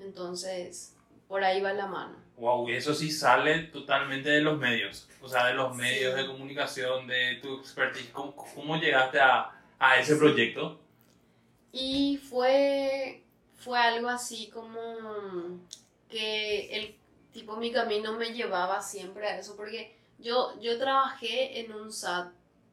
Entonces, 0.00 0.96
por 1.28 1.44
ahí 1.44 1.60
va 1.60 1.72
la 1.74 1.86
mano. 1.86 2.16
Wow, 2.38 2.68
eso 2.70 2.92
sí 2.92 3.12
sale 3.12 3.68
totalmente 3.68 4.28
de 4.28 4.40
los 4.40 4.58
medios, 4.58 5.08
o 5.22 5.28
sea, 5.28 5.46
de 5.46 5.54
los 5.54 5.76
medios 5.76 6.16
sí. 6.16 6.20
de 6.22 6.26
comunicación, 6.26 7.06
de 7.06 7.38
tu 7.40 7.60
expertise. 7.60 8.10
¿Cómo, 8.10 8.34
cómo 8.34 8.76
llegaste 8.78 9.20
a, 9.20 9.52
a, 9.78 10.00
ese 10.00 10.16
proyecto? 10.16 10.80
Y 11.70 12.16
fue, 12.28 13.22
fue 13.54 13.78
algo 13.78 14.08
así 14.08 14.50
como 14.50 15.60
que 16.08 16.76
el 16.76 16.96
tipo 17.32 17.56
mi 17.56 17.70
camino 17.70 18.12
me 18.14 18.32
llevaba 18.32 18.82
siempre 18.82 19.26
a 19.28 19.38
eso, 19.38 19.56
porque 19.56 19.96
yo, 20.18 20.58
yo 20.60 20.78
trabajé 20.78 21.60
en 21.60 21.72
un 21.72 21.92
SAT 21.92 22.32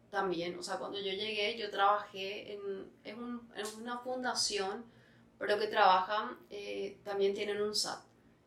también, 0.09 0.57
o 0.57 0.63
sea, 0.63 0.77
cuando 0.77 0.97
yo 0.97 1.11
llegué, 1.11 1.57
yo 1.57 1.69
trabajé 1.69 2.53
en, 2.53 2.91
en, 3.03 3.23
un, 3.23 3.51
en 3.55 3.81
una 3.81 3.99
fundación, 3.99 4.86
pero 5.38 5.59
que 5.59 5.67
trabajan, 5.67 6.38
eh, 6.49 6.97
también 7.03 7.33
tienen 7.33 7.61
un 7.61 7.75
SAT. 7.75 8.01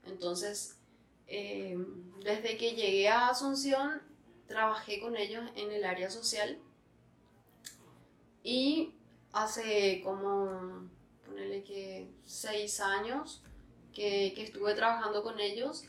Entonces, 0.06 0.78
eh, 1.26 1.76
desde 2.24 2.56
que 2.56 2.74
llegué 2.74 3.08
a 3.08 3.28
Asunción, 3.28 4.00
trabajé 4.46 4.98
con 4.98 5.14
ellos 5.16 5.44
en 5.56 5.70
el 5.70 5.84
área 5.84 6.08
social 6.10 6.58
y 8.42 8.94
hace 9.32 10.00
como, 10.02 10.88
ponele 11.26 11.62
que 11.62 12.08
seis 12.24 12.80
años 12.80 13.42
que, 13.94 14.32
que 14.34 14.44
estuve 14.44 14.74
trabajando 14.74 15.22
con 15.22 15.40
ellos 15.40 15.84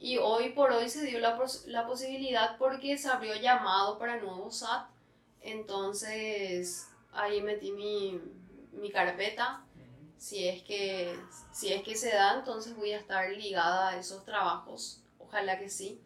y 0.00 0.16
hoy 0.16 0.48
por 0.50 0.72
hoy 0.72 0.88
se 0.88 1.04
dio 1.04 1.20
la, 1.20 1.38
la 1.66 1.86
posibilidad 1.86 2.56
porque 2.56 2.96
se 2.96 3.08
abrió 3.08 3.36
llamado 3.36 3.98
para 3.98 4.16
nuevo 4.16 4.50
SAT. 4.50 4.88
Entonces 5.42 6.88
ahí 7.12 7.42
metí 7.42 7.70
mi, 7.72 8.18
mi 8.72 8.90
carpeta. 8.90 9.62
Si 10.16 10.46
es, 10.48 10.62
que, 10.62 11.18
si 11.52 11.72
es 11.72 11.82
que 11.82 11.96
se 11.96 12.10
da, 12.10 12.34
entonces 12.34 12.76
voy 12.76 12.92
a 12.92 12.98
estar 12.98 13.30
ligada 13.30 13.90
a 13.90 13.98
esos 13.98 14.24
trabajos. 14.24 15.02
Ojalá 15.18 15.58
que 15.58 15.70
sí. 15.70 16.00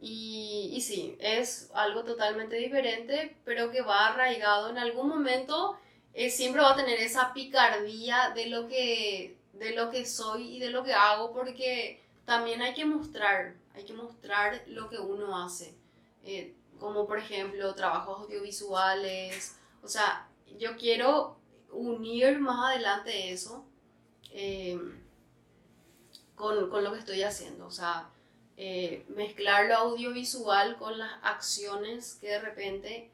Y, 0.00 0.70
y 0.74 0.80
sí, 0.80 1.16
es 1.20 1.70
algo 1.74 2.04
totalmente 2.04 2.56
diferente, 2.56 3.36
pero 3.44 3.70
que 3.70 3.80
va 3.80 4.08
arraigado 4.08 4.68
en 4.70 4.78
algún 4.78 5.08
momento. 5.08 5.78
Eh, 6.12 6.30
siempre 6.30 6.62
va 6.62 6.72
a 6.72 6.76
tener 6.76 7.00
esa 7.00 7.32
picardía 7.32 8.32
de 8.34 8.46
lo, 8.46 8.68
que, 8.68 9.36
de 9.58 9.74
lo 9.74 9.90
que 9.90 10.06
soy 10.06 10.56
y 10.56 10.60
de 10.60 10.70
lo 10.70 10.84
que 10.84 10.92
hago, 10.92 11.32
porque 11.32 12.02
también 12.24 12.62
hay 12.62 12.74
que 12.74 12.84
mostrar, 12.84 13.54
hay 13.74 13.84
que 13.84 13.92
mostrar 13.92 14.62
lo 14.66 14.88
que 14.88 14.98
uno 14.98 15.36
hace, 15.42 15.74
eh, 16.24 16.54
como 16.78 17.06
por 17.06 17.18
ejemplo 17.18 17.74
trabajos 17.74 18.22
audiovisuales, 18.22 19.56
o 19.82 19.88
sea, 19.88 20.28
yo 20.58 20.76
quiero 20.76 21.36
unir 21.70 22.38
más 22.38 22.72
adelante 22.72 23.32
eso 23.32 23.64
eh, 24.32 24.78
con, 26.34 26.70
con, 26.70 26.82
lo 26.82 26.92
que 26.92 26.98
estoy 26.98 27.22
haciendo, 27.22 27.66
o 27.66 27.70
sea, 27.70 28.10
eh, 28.56 29.04
mezclar 29.08 29.66
lo 29.66 29.74
audiovisual 29.74 30.76
con 30.76 30.96
las 30.98 31.12
acciones 31.22 32.14
que 32.20 32.28
de 32.28 32.40
repente 32.40 33.10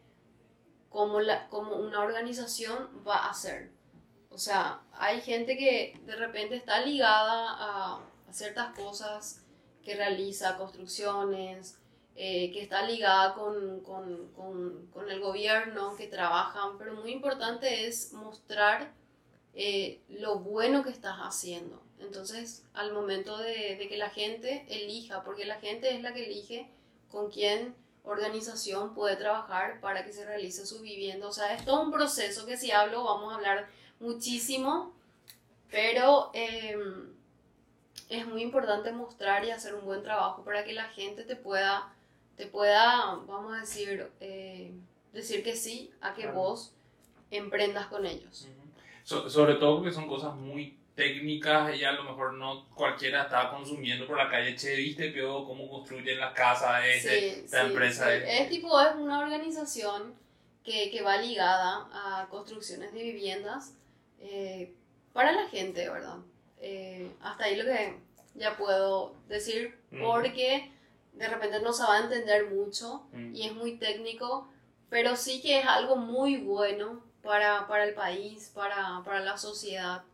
como, 0.90 1.20
la, 1.20 1.48
como 1.48 1.76
una 1.76 2.00
organización 2.00 2.90
va 3.06 3.16
a 3.16 3.30
hacer. 3.30 3.70
O 4.30 4.38
sea, 4.38 4.80
hay 4.92 5.20
gente 5.20 5.56
que 5.56 6.00
de 6.06 6.16
repente 6.16 6.56
está 6.56 6.80
ligada 6.80 7.56
a 7.58 8.00
ciertas 8.30 8.74
cosas 8.76 9.44
que 9.84 9.96
realiza, 9.96 10.56
construcciones, 10.56 11.78
eh, 12.14 12.52
que 12.52 12.62
está 12.62 12.82
ligada 12.82 13.34
con, 13.34 13.80
con, 13.80 14.28
con, 14.32 14.86
con, 14.92 15.10
el 15.10 15.20
gobierno, 15.20 15.96
que 15.96 16.06
trabajan, 16.06 16.78
pero 16.78 16.94
muy 16.94 17.12
importante 17.12 17.86
es 17.86 18.12
mostrar 18.12 18.92
eh, 19.54 20.00
lo 20.08 20.38
bueno 20.38 20.84
que 20.84 20.90
estás 20.90 21.16
haciendo. 21.18 21.82
Entonces, 21.98 22.64
al 22.72 22.92
momento 22.92 23.38
de, 23.38 23.76
de, 23.76 23.88
que 23.88 23.96
la 23.96 24.10
gente 24.10 24.64
elija, 24.68 25.24
porque 25.24 25.44
la 25.44 25.60
gente 25.60 25.94
es 25.94 26.02
la 26.02 26.12
que 26.12 26.26
elige 26.26 26.70
con 27.10 27.30
quién 27.30 27.74
organización 28.04 28.94
puede 28.94 29.16
trabajar 29.16 29.80
para 29.80 30.04
que 30.04 30.12
se 30.12 30.24
realice 30.24 30.66
su 30.66 30.80
vivienda. 30.80 31.26
O 31.26 31.32
sea, 31.32 31.54
es 31.54 31.64
todo 31.64 31.82
un 31.82 31.92
proceso 31.92 32.46
que 32.46 32.56
si 32.56 32.70
hablo 32.70 33.04
vamos 33.04 33.32
a 33.32 33.36
hablar 33.36 33.68
muchísimo, 34.00 34.92
pero... 35.70 36.30
Eh, 36.34 36.76
es 38.10 38.26
muy 38.26 38.42
importante 38.42 38.92
mostrar 38.92 39.44
y 39.44 39.50
hacer 39.50 39.74
un 39.74 39.84
buen 39.84 40.02
trabajo 40.02 40.42
para 40.44 40.64
que 40.64 40.72
la 40.72 40.88
gente 40.88 41.22
te 41.22 41.36
pueda, 41.36 41.94
te 42.36 42.46
pueda 42.46 43.16
vamos 43.26 43.54
a 43.56 43.60
decir, 43.60 44.10
eh, 44.20 44.72
decir 45.12 45.44
que 45.44 45.54
sí 45.54 45.92
a 46.00 46.12
que 46.12 46.26
vos 46.26 46.72
emprendas 47.30 47.86
con 47.86 48.04
ellos. 48.04 48.48
sobre 49.04 49.54
todo 49.54 49.76
porque 49.76 49.92
son 49.92 50.08
cosas 50.08 50.34
muy 50.34 50.76
técnicas 50.96 51.74
y 51.76 51.84
a 51.84 51.92
lo 51.92 52.02
mejor 52.02 52.34
no 52.34 52.66
cualquiera 52.74 53.22
está 53.22 53.48
consumiendo 53.48 54.06
por 54.08 54.18
la 54.18 54.28
calle, 54.28 54.56
che, 54.56 54.74
viste 54.74 55.14
cómo 55.22 55.70
construyen 55.70 56.18
las 56.18 56.34
casas 56.34 56.84
este, 56.84 57.44
esta 57.44 57.62
empresa. 57.62 58.12
Es 58.12 58.50
tipo, 58.50 58.78
es 58.80 58.96
una 58.96 59.20
organización 59.20 60.14
que, 60.64 60.90
que 60.90 61.00
va 61.00 61.16
ligada 61.16 61.88
a 61.92 62.26
construcciones 62.28 62.92
de 62.92 63.04
viviendas 63.04 63.74
eh, 64.20 64.74
para 65.12 65.32
la 65.32 65.48
gente, 65.48 65.88
¿verdad? 65.88 66.18
Eh, 66.60 67.10
hasta 67.22 67.44
ahí 67.44 67.56
lo 67.56 67.64
que 67.64 67.96
ya 68.34 68.56
puedo 68.56 69.14
decir, 69.28 69.78
porque 70.00 70.70
de 71.14 71.28
repente 71.28 71.60
no 71.60 71.72
se 71.72 71.82
va 71.82 71.96
a 71.96 72.02
entender 72.02 72.50
mucho 72.50 73.06
y 73.32 73.46
es 73.46 73.54
muy 73.54 73.76
técnico, 73.76 74.48
pero 74.88 75.16
sí 75.16 75.40
que 75.42 75.60
es 75.60 75.66
algo 75.66 75.96
muy 75.96 76.36
bueno 76.36 77.02
para, 77.22 77.66
para 77.66 77.84
el 77.84 77.94
país, 77.94 78.50
para, 78.54 79.02
para 79.04 79.20
la 79.20 79.36
sociedad, 79.36 80.04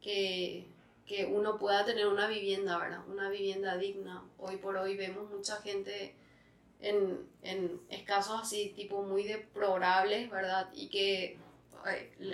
que, 0.00 0.66
que, 1.06 1.26
uno 1.26 1.58
pueda 1.58 1.84
tener 1.84 2.06
una 2.06 2.26
vivienda, 2.26 2.78
¿verdad? 2.78 3.06
Una 3.08 3.30
vivienda 3.30 3.76
digna. 3.76 4.24
Hoy 4.38 4.56
por 4.56 4.76
hoy 4.76 4.96
vemos 4.96 5.30
mucha 5.30 5.56
gente 5.62 6.14
en, 6.80 7.28
en 7.42 7.80
escasos 7.88 8.40
así, 8.42 8.72
tipo 8.74 9.02
muy 9.02 9.22
deplorables, 9.24 10.28
¿verdad? 10.30 10.68
Y 10.74 10.88
que 10.88 11.38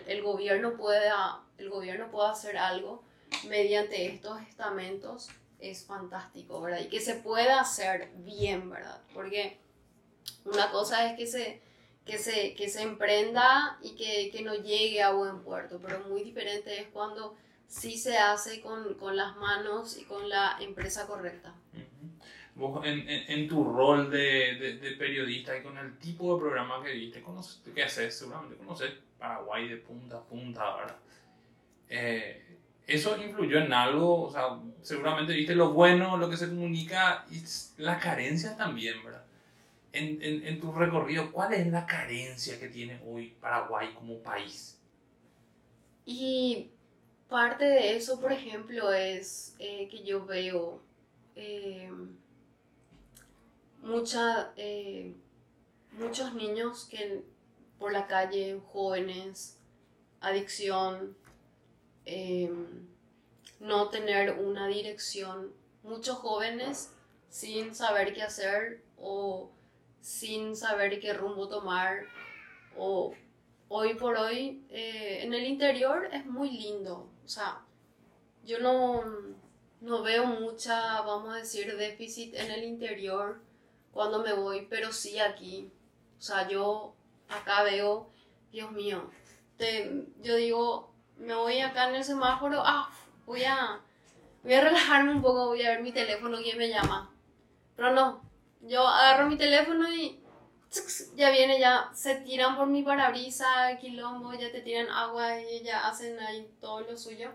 el 0.07 0.23
gobierno 0.23 0.77
pueda, 0.77 1.43
el 1.59 1.71
gobierno 1.71 2.11
pueda 2.11 2.31
hacer 2.31 2.57
algo 2.57 3.03
mediante 3.49 4.07
estos 4.07 4.41
estamentos 4.43 5.29
es 5.61 5.85
fantástico, 5.85 6.61
¿verdad? 6.61 6.81
Y 6.81 6.89
que 6.89 7.01
se 7.01 7.15
pueda 7.15 7.61
hacer 7.61 8.11
bien, 8.19 8.71
¿verdad? 8.71 9.01
Porque 9.13 9.59
una 10.45 10.71
cosa 10.71 11.11
es 11.11 11.17
que 11.17 11.27
se, 11.27 11.61
que 12.05 12.19
se, 12.19 12.55
que 12.55 12.69
se 12.69 12.83
emprenda 12.83 13.79
y 13.83 13.97
que, 13.97 14.31
que 14.31 14.43
no 14.43 14.55
llegue 14.55 15.03
a 15.03 15.13
buen 15.13 15.43
puerto, 15.43 15.81
pero 15.83 16.01
muy 16.09 16.23
diferente 16.23 16.81
es 16.81 16.89
cuando 16.89 17.37
sí 17.67 17.99
se 17.99 18.17
hace 18.17 18.61
con, 18.61 18.95
con 18.95 19.17
las 19.17 19.37
manos 19.37 19.99
y 19.99 20.05
con 20.05 20.29
la 20.29 20.57
empresa 20.61 21.07
correcta. 21.07 21.55
Vos 22.55 22.85
en, 22.85 23.09
en, 23.09 23.47
tu 23.47 23.63
rol 23.63 24.11
de, 24.11 24.79
de, 24.81 24.91
periodista 24.93 25.57
y 25.57 25.63
con 25.63 25.79
el 25.79 25.97
tipo 25.99 26.35
de 26.35 26.41
programa 26.41 26.83
que 26.83 26.93
viste, 26.93 27.23
¿qué 27.73 27.85
haces? 27.85 28.19
Seguramente 28.19 28.57
conoces 28.57 28.91
Paraguay 29.19 29.69
de 29.69 29.77
punta 29.77 30.19
a 30.19 30.23
punta, 30.23 30.77
¿verdad? 30.77 30.97
Eh, 31.89 32.45
¿Eso 32.87 33.17
influyó 33.23 33.59
en 33.59 33.73
algo? 33.73 34.23
O 34.23 34.31
sea, 34.31 34.59
seguramente 34.83 35.35
viste 35.35 35.55
lo 35.55 35.73
bueno, 35.73 36.17
lo 36.17 36.31
que 36.31 36.37
se 36.37 36.49
comunica 36.49 37.27
y 37.31 37.43
la 37.83 37.99
carencia 37.99 38.57
también, 38.57 39.03
¿verdad? 39.05 39.25
En, 39.93 40.23
en, 40.23 40.47
en, 40.47 40.61
tu 40.61 40.73
recorrido, 40.73 41.33
¿cuál 41.33 41.55
es 41.55 41.67
la 41.67 41.87
carencia 41.87 42.59
que 42.59 42.69
tiene 42.69 43.01
hoy 43.07 43.35
Paraguay 43.41 43.93
como 43.95 44.19
país? 44.19 44.79
Y 46.05 46.71
parte 47.29 47.65
de 47.65 47.97
eso, 47.97 48.21
por 48.21 48.33
ejemplo, 48.33 48.93
es 48.93 49.55
eh, 49.59 49.89
que 49.91 50.03
yo 50.03 50.25
veo 50.25 50.81
eh, 51.37 51.91
muchos 53.83 54.25
niños 56.35 56.87
que 56.91 57.23
por 57.79 57.93
la 57.93 58.07
calle, 58.07 58.61
jóvenes, 58.73 59.59
adicción, 60.21 61.17
Em, 62.11 62.89
no 63.61 63.91
tener 63.91 64.39
una 64.39 64.67
dirección. 64.67 65.53
Muchos 65.83 66.17
jóvenes 66.17 66.91
sin 67.29 67.75
saber 67.75 68.15
qué 68.15 68.23
hacer 68.23 68.83
o 68.97 69.51
sin 70.01 70.57
saber 70.57 71.01
qué 71.01 71.13
rumbo 71.13 71.51
tomar 71.51 72.05
o 72.79 73.15
hoy 73.69 73.93
por 73.93 74.17
hoy 74.17 74.65
eh, 74.71 75.21
en 75.23 75.35
el 75.35 75.45
interior 75.45 76.09
es 76.11 76.25
muy 76.25 76.51
lindo. 76.51 77.11
O 77.27 77.29
sea, 77.29 77.61
yo 78.43 78.59
no, 78.59 79.05
no 79.83 80.03
veo 80.03 80.25
mucha, 80.25 81.03
vamos 81.03 81.35
a 81.35 81.39
decir, 81.41 81.77
déficit 81.77 82.35
en 82.37 82.51
el 82.51 82.65
interior 82.65 83.43
cuando 83.93 84.23
me 84.23 84.33
voy, 84.33 84.67
pero 84.71 84.95
sí 84.95 85.19
aquí. 85.19 85.71
O 86.19 86.23
sea, 86.23 86.49
yo 86.49 86.95
acá 87.29 87.63
veo, 87.63 88.11
Dios 88.51 88.71
mío, 88.73 89.11
te, 89.57 90.07
yo 90.23 90.37
digo, 90.37 90.93
me 91.17 91.35
voy 91.35 91.61
acá 91.61 91.89
en 91.89 91.97
el 91.97 92.05
semáforo, 92.05 92.63
ah, 92.65 92.91
voy 93.27 93.45
a, 93.45 93.81
voy 94.43 94.55
a 94.55 94.61
relajarme 94.61 95.13
un 95.13 95.23
poco, 95.23 95.49
voy 95.49 95.63
a 95.63 95.71
ver 95.71 95.83
mi 95.83 95.93
teléfono, 95.93 96.39
quién 96.39 96.59
me 96.59 96.69
llama. 96.69 97.11
Pero 97.77 97.93
no, 97.93 98.23
yo 98.63 98.87
agarro 98.87 99.29
mi 99.29 99.37
teléfono 99.37 99.93
y 99.93 100.21
ya 101.15 101.31
viene, 101.31 101.59
ya 101.59 101.91
se 101.95 102.17
tiran 102.17 102.57
por 102.57 102.67
mi 102.67 102.83
parabrisa, 102.83 103.77
quilombo, 103.81 104.35
ya 104.35 104.51
te 104.53 104.61
tiran 104.61 104.89
agua 104.89 105.41
y 105.41 105.63
ya 105.63 105.87
hacen 105.89 106.19
ahí 106.21 106.51
todo 106.61 106.81
lo 106.81 106.97
suyo. 106.97 107.31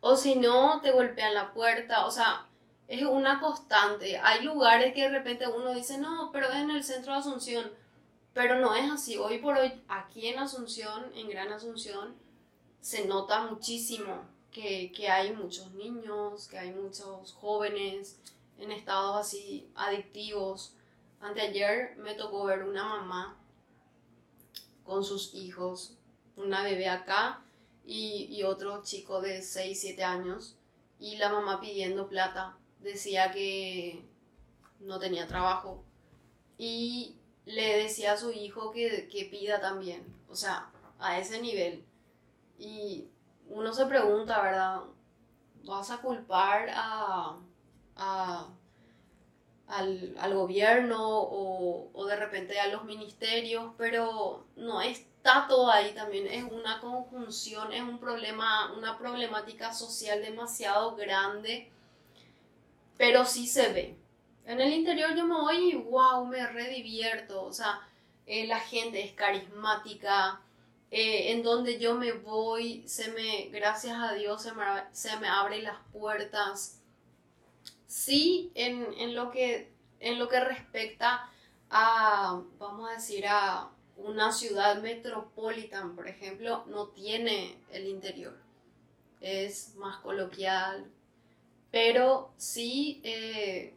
O 0.00 0.16
si 0.16 0.36
no, 0.36 0.80
te 0.80 0.92
golpean 0.92 1.34
la 1.34 1.52
puerta, 1.52 2.06
o 2.06 2.10
sea, 2.10 2.46
es 2.86 3.02
una 3.02 3.40
constante. 3.40 4.18
Hay 4.18 4.44
lugares 4.44 4.94
que 4.94 5.02
de 5.02 5.10
repente 5.10 5.46
uno 5.48 5.74
dice, 5.74 5.98
no, 5.98 6.30
pero 6.32 6.48
es 6.48 6.56
en 6.56 6.70
el 6.70 6.84
centro 6.84 7.12
de 7.12 7.18
Asunción 7.18 7.70
pero 8.38 8.60
no 8.60 8.72
es 8.72 8.88
así. 8.88 9.16
Hoy 9.16 9.38
por 9.38 9.58
hoy, 9.58 9.72
aquí 9.88 10.28
en 10.28 10.38
Asunción, 10.38 11.10
en 11.16 11.28
Gran 11.28 11.52
Asunción, 11.52 12.14
se 12.80 13.04
nota 13.04 13.48
muchísimo 13.48 14.28
que, 14.52 14.92
que 14.92 15.08
hay 15.08 15.32
muchos 15.32 15.72
niños, 15.72 16.46
que 16.46 16.56
hay 16.56 16.70
muchos 16.70 17.32
jóvenes 17.32 18.20
en 18.60 18.70
estados 18.70 19.16
así 19.16 19.68
adictivos. 19.74 20.72
Anteayer 21.20 21.96
me 21.96 22.14
tocó 22.14 22.44
ver 22.44 22.62
una 22.62 22.84
mamá 22.84 23.36
con 24.84 25.02
sus 25.02 25.34
hijos, 25.34 25.96
una 26.36 26.62
bebé 26.62 26.88
acá 26.88 27.42
y, 27.84 28.28
y, 28.30 28.44
otro 28.44 28.84
chico 28.84 29.20
de 29.20 29.42
6, 29.42 29.80
7 29.80 30.04
años, 30.04 30.54
y 31.00 31.16
la 31.16 31.28
mamá 31.28 31.60
pidiendo 31.60 32.08
plata. 32.08 32.56
Decía 32.78 33.32
que 33.32 34.00
no 34.78 35.00
tenía 35.00 35.26
trabajo. 35.26 35.82
Y 36.56 37.17
le 37.48 37.78
decía 37.78 38.12
a 38.12 38.16
su 38.18 38.30
hijo 38.30 38.70
que, 38.70 39.08
que 39.08 39.24
pida 39.24 39.58
también, 39.58 40.04
o 40.28 40.36
sea, 40.36 40.70
a 40.98 41.18
ese 41.18 41.40
nivel. 41.40 41.82
Y 42.58 43.08
uno 43.48 43.72
se 43.72 43.86
pregunta, 43.86 44.42
¿verdad? 44.42 44.80
¿Vas 45.64 45.90
a 45.90 46.02
culpar 46.02 46.68
a, 46.74 47.38
a 47.96 48.48
al, 49.66 50.14
al, 50.18 50.34
gobierno 50.34 50.98
o, 51.00 51.90
o, 51.92 52.06
de 52.06 52.16
repente 52.16 52.60
a 52.60 52.68
los 52.68 52.84
ministerios, 52.84 53.72
pero 53.78 54.46
no 54.56 54.82
está 54.82 55.46
todo 55.48 55.70
ahí 55.70 55.92
también, 55.94 56.26
es 56.26 56.44
una 56.44 56.80
conjunción, 56.80 57.72
es 57.72 57.82
un 57.82 57.98
problema, 57.98 58.72
una 58.72 58.98
problemática 58.98 59.72
social 59.72 60.22
demasiado 60.22 60.96
grande, 60.96 61.70
pero 62.98 63.24
sí 63.24 63.46
se 63.46 63.72
ve. 63.72 64.07
En 64.48 64.62
el 64.62 64.72
interior 64.72 65.14
yo 65.14 65.26
me 65.26 65.34
voy 65.34 65.72
y 65.72 65.74
wow, 65.74 66.24
me 66.24 66.44
redivierto. 66.46 67.44
O 67.44 67.52
sea, 67.52 67.86
eh, 68.26 68.46
la 68.46 68.58
gente 68.58 69.04
es 69.04 69.12
carismática. 69.12 70.40
Eh, 70.90 71.32
en 71.32 71.42
donde 71.42 71.78
yo 71.78 71.94
me 71.94 72.12
voy, 72.12 72.82
se 72.88 73.12
me, 73.12 73.50
gracias 73.50 73.98
a 73.98 74.14
Dios, 74.14 74.42
se 74.42 74.54
me, 74.54 74.64
se 74.90 75.14
me 75.18 75.28
abren 75.28 75.64
las 75.64 75.76
puertas. 75.92 76.80
Sí, 77.86 78.50
en, 78.54 78.86
en, 78.96 79.14
lo 79.14 79.30
que, 79.30 79.70
en 80.00 80.18
lo 80.18 80.28
que 80.28 80.40
respecta 80.40 81.28
a, 81.68 82.40
vamos 82.58 82.88
a 82.88 82.94
decir, 82.94 83.26
a 83.28 83.68
una 83.98 84.32
ciudad 84.32 84.80
metropolitana, 84.80 85.94
por 85.94 86.08
ejemplo, 86.08 86.64
no 86.68 86.86
tiene 86.86 87.58
el 87.70 87.86
interior. 87.86 88.34
Es 89.20 89.74
más 89.74 89.98
coloquial, 89.98 90.90
pero 91.70 92.32
sí 92.38 93.02
eh, 93.04 93.74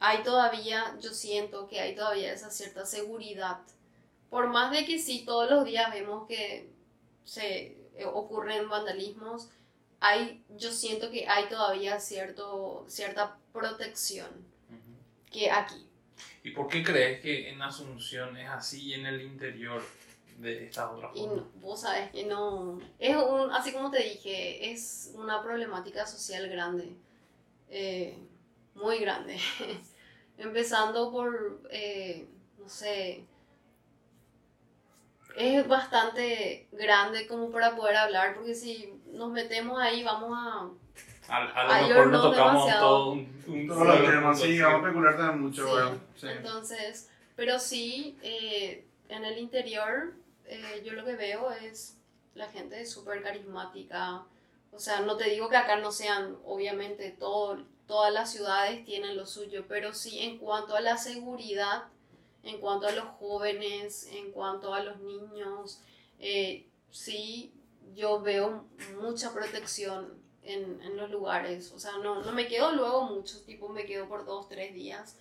hay 0.00 0.22
todavía, 0.22 0.96
yo 1.00 1.10
siento 1.10 1.68
que 1.68 1.78
hay 1.78 1.94
todavía 1.94 2.32
esa 2.32 2.50
cierta 2.50 2.86
seguridad. 2.86 3.58
Por 4.30 4.48
más 4.48 4.72
de 4.72 4.86
que 4.86 4.98
sí, 4.98 5.24
todos 5.26 5.50
los 5.50 5.64
días 5.66 5.92
vemos 5.92 6.26
que 6.26 6.70
se 7.24 7.76
eh, 7.96 8.06
ocurren 8.06 8.68
vandalismos, 8.68 9.50
hay, 10.00 10.42
yo 10.56 10.72
siento 10.72 11.10
que 11.10 11.28
hay 11.28 11.48
todavía 11.48 12.00
cierto, 12.00 12.86
cierta 12.88 13.36
protección 13.52 14.28
que 15.30 15.50
aquí. 15.50 15.86
¿Y 16.42 16.52
por 16.52 16.68
qué 16.68 16.82
crees 16.82 17.20
que 17.20 17.50
en 17.50 17.60
Asunción 17.60 18.36
es 18.38 18.48
así 18.48 18.88
y 18.88 18.94
en 18.94 19.04
el 19.04 19.20
interior 19.20 19.82
de 20.38 20.64
esta 20.64 20.90
otra 20.90 21.10
forma? 21.10 21.42
Y 21.42 21.60
vos 21.60 21.82
sabes 21.82 22.10
que 22.10 22.24
no, 22.24 22.80
es 22.98 23.14
un, 23.14 23.52
así 23.52 23.72
como 23.72 23.90
te 23.90 24.02
dije, 24.02 24.72
es 24.72 25.12
una 25.14 25.42
problemática 25.42 26.06
social 26.06 26.48
grande. 26.48 26.88
Eh, 27.68 28.16
muy 28.74 28.98
grande. 28.98 29.38
Empezando 30.40 31.10
por, 31.12 31.60
eh, 31.70 32.26
no 32.58 32.68
sé, 32.68 33.24
es 35.36 35.68
bastante 35.68 36.66
grande 36.72 37.26
como 37.26 37.50
para 37.50 37.76
poder 37.76 37.96
hablar, 37.96 38.34
porque 38.34 38.54
si 38.54 38.92
nos 39.12 39.30
metemos 39.30 39.78
ahí 39.80 40.02
vamos 40.02 40.30
a, 40.36 40.68
A, 41.28 41.76
a 41.76 41.82
lo 41.82 41.88
mejor 41.88 42.06
no 42.08 42.22
tocamos 42.22 42.64
demasiado. 42.64 42.88
todo 42.88 43.10
un, 43.12 43.44
un 43.46 43.66
Todos 43.68 43.86
los 43.86 43.96
solo 43.96 44.10
temas, 44.10 44.38
punto, 44.38 44.52
sí, 44.52 44.60
vamos 44.60 44.74
a 44.74 44.86
especular 44.86 45.16
también 45.16 45.40
mucho, 45.42 45.64
Sí, 45.64 45.70
bueno, 45.70 46.00
sí. 46.16 46.26
Entonces, 46.28 47.10
pero 47.36 47.58
sí, 47.58 48.18
eh, 48.22 48.84
en 49.08 49.24
el 49.24 49.38
interior 49.38 50.14
eh, 50.46 50.82
yo 50.84 50.94
lo 50.94 51.04
que 51.04 51.14
veo 51.16 51.50
es 51.50 51.96
la 52.34 52.48
gente 52.48 52.80
es 52.80 52.90
súper 52.90 53.22
carismática. 53.22 54.22
O 54.72 54.78
sea, 54.78 55.00
no 55.00 55.16
te 55.16 55.28
digo 55.30 55.48
que 55.48 55.56
acá 55.56 55.76
no 55.76 55.92
sean, 55.92 56.36
obviamente, 56.44 57.10
todo, 57.18 57.58
todas 57.90 58.10
las 58.12 58.32
ciudades 58.32 58.84
tienen 58.86 59.18
lo 59.18 59.26
suyo, 59.26 59.66
pero 59.68 59.92
sí 59.92 60.20
en 60.20 60.38
cuanto 60.38 60.74
a 60.74 60.80
la 60.80 60.96
seguridad, 60.96 61.84
en 62.42 62.58
cuanto 62.58 62.86
a 62.86 62.92
los 62.92 63.04
jóvenes, 63.18 64.08
en 64.12 64.32
cuanto 64.32 64.72
a 64.72 64.82
los 64.82 65.00
niños, 65.00 65.80
eh, 66.18 66.66
sí, 66.90 67.52
yo 67.94 68.22
veo 68.22 68.64
mucha 69.02 69.34
protección 69.34 70.14
en, 70.42 70.96
los 70.96 71.10
lugares. 71.10 71.72
O 71.72 71.78
sea, 71.78 71.98
no, 71.98 72.22
no 72.22 72.32
me 72.32 72.48
quedo 72.48 72.72
luego 72.72 73.02
mucho, 73.02 73.42
tipo 73.42 73.68
me 73.68 73.84
quedo 73.84 74.08
por 74.08 74.24
dos, 74.24 74.48
tres 74.48 74.72
días 74.74 75.16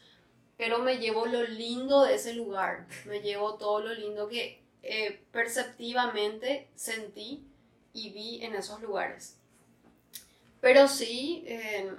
pero 0.59 0.80
me 0.80 0.97
llevo 0.97 1.26
lo 1.26 1.43
lindo 1.43 2.03
de 2.03 2.15
ese 2.15 2.34
lugar, 2.34 2.86
me 3.05 3.22
llevo 3.22 3.53
todo 3.55 3.80
lo 3.80 3.93
lindo 3.93 4.28
que 4.28 4.61
eh, 4.84 5.24
perceptivamente 5.32 6.67
sentí 6.76 7.45
y 7.93 8.09
vi 8.09 8.43
en 8.43 8.55
esos 8.55 8.82
lugares. 8.82 9.38
Pero 10.59 10.89
sí, 10.89 11.45
eh, 11.47 11.89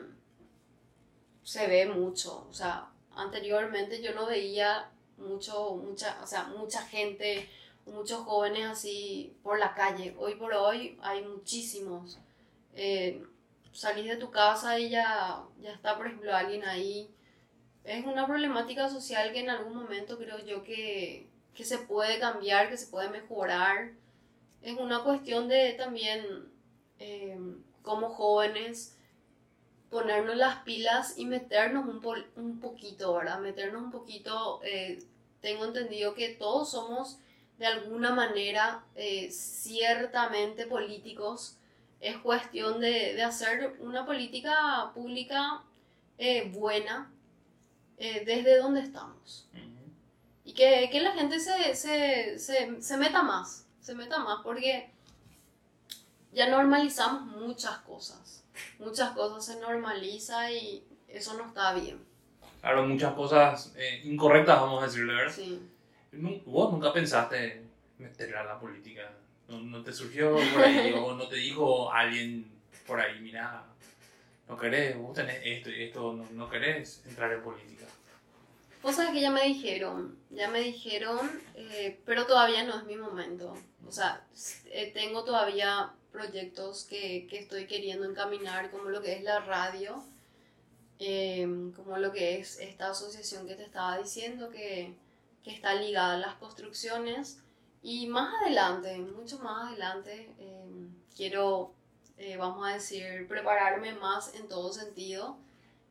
se 1.42 1.66
ve 1.66 1.86
mucho, 1.86 2.46
o 2.48 2.52
sea, 2.52 2.88
anteriormente 3.14 4.02
yo 4.02 4.14
no 4.14 4.26
veía 4.26 4.90
mucho, 5.16 5.74
mucha, 5.76 6.18
o 6.22 6.26
sea, 6.26 6.44
mucha 6.44 6.82
gente, 6.82 7.48
muchos 7.86 8.20
jóvenes 8.20 8.66
así 8.66 9.36
por 9.42 9.58
la 9.58 9.74
calle. 9.74 10.14
Hoy 10.18 10.34
por 10.36 10.54
hoy 10.54 10.98
hay 11.02 11.24
muchísimos. 11.24 12.18
Eh, 12.74 13.24
salís 13.72 14.06
de 14.06 14.16
tu 14.16 14.30
casa 14.30 14.78
y 14.78 14.90
ya, 14.90 15.44
ya 15.60 15.72
está, 15.72 15.96
por 15.96 16.06
ejemplo, 16.06 16.34
alguien 16.34 16.64
ahí 16.64 17.10
es 17.84 18.04
una 18.04 18.26
problemática 18.26 18.88
social 18.88 19.32
que 19.32 19.40
en 19.40 19.50
algún 19.50 19.74
momento 19.74 20.18
creo 20.18 20.38
yo 20.44 20.62
que, 20.62 21.26
que 21.54 21.64
se 21.64 21.78
puede 21.78 22.18
cambiar, 22.18 22.68
que 22.68 22.76
se 22.76 22.86
puede 22.86 23.08
mejorar. 23.08 23.92
Es 24.62 24.78
una 24.78 25.02
cuestión 25.02 25.48
de 25.48 25.72
también, 25.72 26.50
eh, 26.98 27.38
como 27.82 28.10
jóvenes, 28.10 28.96
ponernos 29.90 30.36
las 30.36 30.56
pilas 30.62 31.18
y 31.18 31.26
meternos 31.26 31.86
un, 31.86 32.00
po- 32.00 32.14
un 32.36 32.60
poquito, 32.60 33.14
¿verdad? 33.14 33.40
Meternos 33.40 33.82
un 33.82 33.90
poquito. 33.90 34.60
eh, 34.62 35.02
tengo 35.40 35.64
entendido 35.64 36.14
que 36.14 36.28
todos 36.30 36.70
somos 36.70 37.18
de 37.58 37.66
alguna 37.66 38.14
manera 38.14 38.84
eh, 38.94 39.30
ciertamente 39.30 40.66
políticos. 40.66 41.56
Es 42.00 42.16
cuestión 42.18 42.80
de, 42.80 43.14
de 43.14 43.22
hacer 43.22 43.76
una 43.80 44.06
política 44.06 44.90
pública 44.94 45.62
eh, 46.18 46.50
buena 46.54 47.10
eh, 47.98 48.22
desde 48.24 48.58
donde 48.58 48.80
estamos. 48.80 49.46
Y 50.44 50.52
que, 50.52 50.88
que 50.90 51.00
la 51.00 51.12
gente 51.12 51.38
se, 51.40 51.74
se, 51.74 52.38
se, 52.38 52.82
se 52.82 52.96
meta 52.96 53.22
más, 53.22 53.66
se 53.80 53.94
meta 53.94 54.18
más, 54.18 54.40
porque 54.42 54.90
ya 56.32 56.48
normalizamos 56.48 57.22
muchas 57.36 57.78
cosas. 57.78 58.39
Muchas 58.78 59.10
cosas 59.12 59.44
se 59.44 59.60
normaliza 59.60 60.50
y 60.50 60.84
eso 61.08 61.34
no 61.34 61.46
está 61.46 61.74
bien. 61.74 61.98
Claro, 62.60 62.86
muchas 62.86 63.14
cosas 63.14 63.72
eh, 63.76 64.02
incorrectas, 64.04 64.60
vamos 64.60 64.82
a 64.82 64.86
decirle, 64.86 65.14
¿verdad? 65.14 65.32
Sí. 65.34 65.60
¿Vos 66.44 66.72
nunca 66.72 66.92
pensaste 66.92 67.62
meterle 67.98 68.36
a 68.36 68.44
la 68.44 68.58
política? 68.58 69.10
¿No, 69.48 69.60
no 69.60 69.82
te 69.82 69.92
surgió 69.92 70.34
por 70.34 70.62
ahí 70.62 70.92
o 70.96 71.14
no 71.14 71.26
te 71.28 71.36
dijo 71.36 71.90
alguien 71.92 72.50
por 72.86 73.00
ahí, 73.00 73.20
mira, 73.20 73.64
no 74.48 74.56
querés, 74.56 74.96
vos 74.98 75.14
tenés 75.14 75.40
esto 75.44 75.70
y 75.70 75.84
esto, 75.84 76.12
no, 76.12 76.26
no 76.32 76.50
querés 76.50 77.02
entrar 77.06 77.32
en 77.32 77.42
política? 77.42 77.86
Vos 78.82 78.96
sabés 78.96 79.12
que 79.12 79.20
ya 79.20 79.30
me 79.30 79.42
dijeron, 79.44 80.18
ya 80.30 80.48
me 80.48 80.60
dijeron, 80.60 81.18
eh, 81.54 82.00
pero 82.04 82.26
todavía 82.26 82.64
no 82.64 82.76
es 82.78 82.84
mi 82.84 82.96
momento. 82.96 83.54
O 83.86 83.92
sea, 83.92 84.24
eh, 84.66 84.90
tengo 84.94 85.22
todavía 85.22 85.92
proyectos 86.12 86.84
que, 86.84 87.26
que 87.28 87.38
estoy 87.38 87.66
queriendo 87.66 88.08
encaminar, 88.08 88.70
como 88.70 88.90
lo 88.90 89.00
que 89.02 89.14
es 89.14 89.22
la 89.22 89.40
radio, 89.40 90.02
eh, 90.98 91.46
como 91.76 91.96
lo 91.98 92.12
que 92.12 92.38
es 92.38 92.58
esta 92.60 92.90
asociación 92.90 93.46
que 93.46 93.54
te 93.54 93.64
estaba 93.64 93.98
diciendo, 93.98 94.50
que, 94.50 94.94
que 95.42 95.50
está 95.52 95.74
ligada 95.74 96.14
a 96.14 96.18
las 96.18 96.34
construcciones. 96.36 97.38
Y 97.82 98.06
más 98.08 98.34
adelante, 98.42 98.98
mucho 98.98 99.38
más 99.38 99.68
adelante, 99.68 100.30
eh, 100.38 100.64
quiero, 101.16 101.72
eh, 102.18 102.36
vamos 102.36 102.68
a 102.68 102.74
decir, 102.74 103.26
prepararme 103.26 103.94
más 103.94 104.34
en 104.34 104.48
todo 104.48 104.72
sentido 104.72 105.38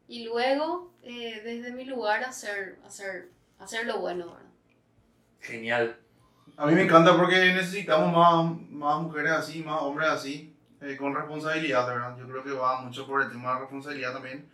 y 0.09 0.24
luego 0.24 0.91
eh, 1.03 1.39
desde 1.43 1.72
mi 1.72 1.86
lugar 1.86 2.24
hacer, 2.24 2.80
hacer, 2.84 3.30
hacer 3.59 3.86
lo 3.86 3.99
bueno, 3.99 4.26
¿verdad? 4.26 4.49
Genial. 5.39 5.97
A 6.60 6.66
mí 6.66 6.76
me 6.76 6.82
encanta 6.82 7.16
porque 7.16 7.53
necesitamos 7.53 8.12
más, 8.12 8.70
más 8.70 9.01
mujeres 9.01 9.32
así, 9.32 9.64
más 9.64 9.82
hombres 9.82 10.10
así, 10.10 10.53
eh, 10.82 10.97
con 10.97 11.16
responsabilidad, 11.16 11.88
¿verdad? 11.88 12.18
Yo 12.18 12.28
creo 12.28 12.43
que 12.43 12.51
va 12.51 12.82
mucho 12.82 13.07
por 13.07 13.22
el 13.22 13.32
tema 13.32 13.53
de 13.53 13.60
responsabilidad 13.62 14.12
también 14.12 14.45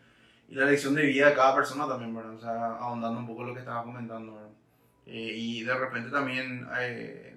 y 0.47 0.53
la 0.53 0.65
elección 0.65 0.93
de 0.93 1.01
vida 1.01 1.29
de 1.29 1.33
cada 1.33 1.55
persona 1.55 1.87
también, 1.87 2.15
¿verdad? 2.15 2.35
O 2.35 2.39
sea, 2.39 2.75
ahondando 2.75 3.21
un 3.21 3.25
poco 3.25 3.43
lo 3.43 3.55
que 3.55 3.61
estaba 3.61 3.83
comentando, 3.83 4.35
¿verdad? 4.35 4.51
Eh, 5.07 5.33
y 5.35 5.63
de 5.63 5.73
repente 5.73 6.11
también 6.11 6.67
eh, 6.77 7.35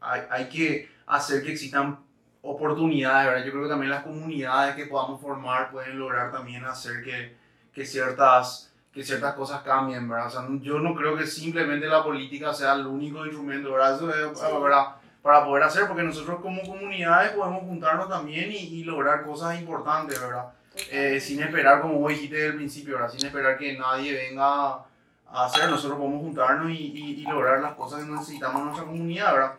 hay, 0.00 0.20
hay 0.28 0.48
que 0.50 0.90
hacer 1.06 1.42
que 1.42 1.52
existan 1.52 1.98
oportunidades, 2.42 3.26
¿verdad? 3.26 3.46
Yo 3.46 3.52
creo 3.52 3.62
que 3.62 3.70
también 3.70 3.90
las 3.90 4.04
comunidades 4.04 4.76
que 4.76 4.84
podamos 4.84 5.18
formar 5.22 5.70
pueden 5.70 5.98
lograr 5.98 6.30
también 6.30 6.62
hacer 6.66 7.02
que, 7.02 7.38
que 7.72 7.86
ciertas 7.86 8.75
que 8.96 9.04
ciertas 9.04 9.34
cosas 9.34 9.60
cambien, 9.60 10.08
¿verdad? 10.08 10.26
O 10.28 10.30
sea, 10.30 10.42
yo 10.62 10.78
no 10.78 10.94
creo 10.94 11.14
que 11.18 11.26
simplemente 11.26 11.86
la 11.86 12.02
política 12.02 12.54
sea 12.54 12.72
el 12.72 12.86
único 12.86 13.26
instrumento, 13.26 13.72
¿verdad? 13.72 13.94
Eso 13.96 14.08
es 14.32 14.38
Sí. 14.38 14.46
¿verdad? 14.62 14.86
para 15.20 15.44
poder 15.44 15.64
hacer, 15.64 15.86
porque 15.86 16.02
nosotros 16.04 16.40
como 16.40 16.62
comunidades 16.62 17.32
podemos 17.32 17.60
juntarnos 17.64 18.08
también 18.08 18.50
y, 18.52 18.56
y 18.56 18.84
lograr 18.84 19.24
cosas 19.26 19.58
importantes, 19.60 20.18
¿verdad? 20.20 20.46
Eh, 20.90 21.18
sin 21.20 21.42
esperar, 21.42 21.82
como 21.82 21.98
vos 21.98 22.10
dijiste 22.12 22.36
desde 22.36 22.48
el 22.50 22.56
principio, 22.56 22.94
¿verdad? 22.94 23.10
Sin 23.10 23.26
esperar 23.26 23.58
que 23.58 23.76
nadie 23.76 24.12
venga 24.14 24.46
a 24.46 25.44
hacer, 25.44 25.68
nosotros 25.68 25.98
podemos 25.98 26.20
juntarnos 26.22 26.70
y, 26.70 26.74
y- 26.76 27.20
y 27.20 27.22
lograr 27.24 27.58
las 27.60 27.74
cosas 27.74 28.04
que 28.04 28.10
necesitamos 28.10 28.60
en 28.60 28.64
nuestra 28.66 28.84
comunidad, 28.86 29.32
¿verdad? 29.34 29.52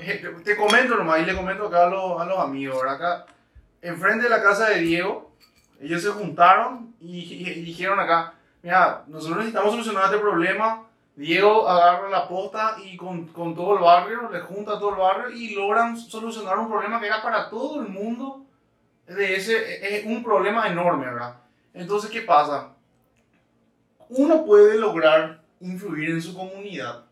Eh, 0.00 0.34
te, 0.44 0.56
comento 0.56 0.94
nomás 0.96 1.20
y 1.20 1.24
le 1.24 1.34
comento 1.34 1.66
acá 1.66 1.86
a 1.86 1.90
los, 1.90 2.20
a 2.20 2.24
los 2.26 2.38
amigos, 2.38 2.76
¿verdad? 2.80 2.94
Acá, 2.96 3.26
enfrente 3.82 4.24
de 4.24 4.30
la 4.30 4.42
casa 4.42 4.68
de 4.68 4.80
Diego, 4.80 5.32
ellos 5.80 6.02
se 6.02 6.10
juntaron 6.10 6.94
y- 7.00 7.20
y 7.48 7.62
dijeron 7.62 7.98
acá, 7.98 8.34
mira, 8.62 9.04
nosotros 9.06 9.38
necesitamos 9.38 9.70
solucionar 9.72 10.04
este 10.06 10.18
problema. 10.18 10.82
Diego 11.14 11.66
agarra 11.66 12.10
la 12.10 12.28
posta 12.28 12.76
y 12.84 12.96
con, 12.96 13.26
con 13.28 13.54
todo 13.54 13.74
el 13.76 13.82
barrio, 13.82 14.28
le 14.30 14.40
junta 14.40 14.72
a 14.72 14.78
todo 14.78 14.90
el 14.90 14.96
barrio 14.96 15.30
y 15.30 15.54
logran 15.54 15.96
solucionar 15.96 16.58
un 16.58 16.68
problema 16.68 17.00
que 17.00 17.06
era 17.06 17.22
para 17.22 17.48
todo 17.48 17.80
el 17.80 17.88
mundo. 17.88 18.42
De 19.06 19.36
ese, 19.36 19.96
es 19.96 20.04
un 20.04 20.22
problema 20.22 20.66
enorme, 20.66 21.06
¿verdad? 21.06 21.36
Entonces, 21.72 22.10
¿qué 22.10 22.22
pasa? 22.22 22.72
Uno 24.08 24.44
puede 24.44 24.78
lograr 24.78 25.40
influir 25.60 26.10
en 26.10 26.22
su 26.22 26.34
comunidad, 26.36 27.04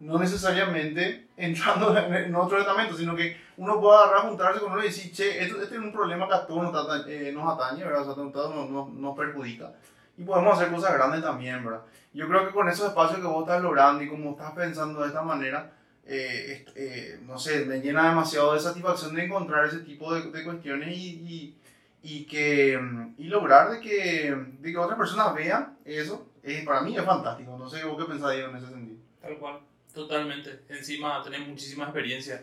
no 0.00 0.18
necesariamente 0.18 1.28
entrando 1.36 1.96
en, 1.96 2.34
otro 2.34 2.58
estamento, 2.58 2.96
sino 2.96 3.14
que 3.14 3.36
uno 3.56 3.80
puede 3.80 3.98
agarrar, 3.98 4.22
juntarse 4.28 4.60
con 4.60 4.72
uno 4.72 4.80
y 4.82 4.86
decir, 4.86 5.12
che, 5.12 5.42
esto, 5.44 5.60
este 5.62 5.74
es 5.76 5.80
un 5.80 5.92
problema 5.92 6.26
que 6.28 6.34
a 6.34 6.46
todos 6.46 6.62
nos, 6.62 6.74
ata- 6.74 7.08
eh, 7.10 7.30
nos 7.32 7.52
atañe, 7.52 7.84
¿verdad? 7.84 8.02
O 8.08 8.14
sea, 8.14 8.24
a 8.24 8.32
todos 8.32 8.54
nos, 8.54 8.70
nos- 8.70 8.88
nos 8.88 9.16
perjudica. 9.16 9.72
Y 10.16 10.22
podemos 10.24 10.56
hacer 10.58 10.72
cosas 10.72 10.94
grandes 10.94 11.22
también, 11.22 11.64
¿verdad? 11.64 11.82
Yo 12.12 12.28
creo 12.28 12.46
que 12.46 12.52
con 12.54 12.68
esos 12.68 12.88
espacios 12.88 13.20
que 13.20 13.26
vos 13.26 13.42
estás 13.42 13.62
logrando 13.62 14.02
y 14.02 14.08
como 14.08 14.30
estás 14.32 14.52
pensando 14.52 15.00
de 15.00 15.08
esta 15.08 15.22
manera, 15.22 15.72
eh, 16.06 16.64
eh, 16.76 17.18
no 17.22 17.38
sé, 17.38 17.64
me 17.64 17.80
llena 17.80 18.08
demasiado 18.10 18.54
de 18.54 18.60
satisfacción 18.60 19.14
de 19.14 19.24
encontrar 19.24 19.66
ese 19.66 19.80
tipo 19.80 20.14
de, 20.14 20.30
de 20.30 20.44
cuestiones 20.44 20.96
y, 20.96 21.08
y, 21.26 21.58
y 22.02 22.24
que, 22.26 22.78
mm, 22.78 23.14
y 23.18 23.24
lograr 23.24 23.70
de 23.70 23.80
que, 23.80 24.36
de 24.60 24.70
que 24.72 24.78
otras 24.78 24.98
personas 24.98 25.34
vean 25.34 25.76
eso. 25.84 26.30
eh, 26.42 26.62
para 26.64 26.82
mí 26.82 26.96
es 26.96 27.04
fantástico. 27.04 27.56
No 27.58 27.68
sé 27.68 27.82
vos 27.84 27.98
qué 27.98 28.04
pensás, 28.10 28.34
en 28.34 28.54
ese 28.56 28.66
sentido. 28.68 28.98
Tal 29.20 29.38
cual. 29.38 29.60
Totalmente. 29.92 30.60
Encima 30.68 31.22
tenés 31.22 31.46
muchísima 31.48 31.84
experiencia. 31.84 32.42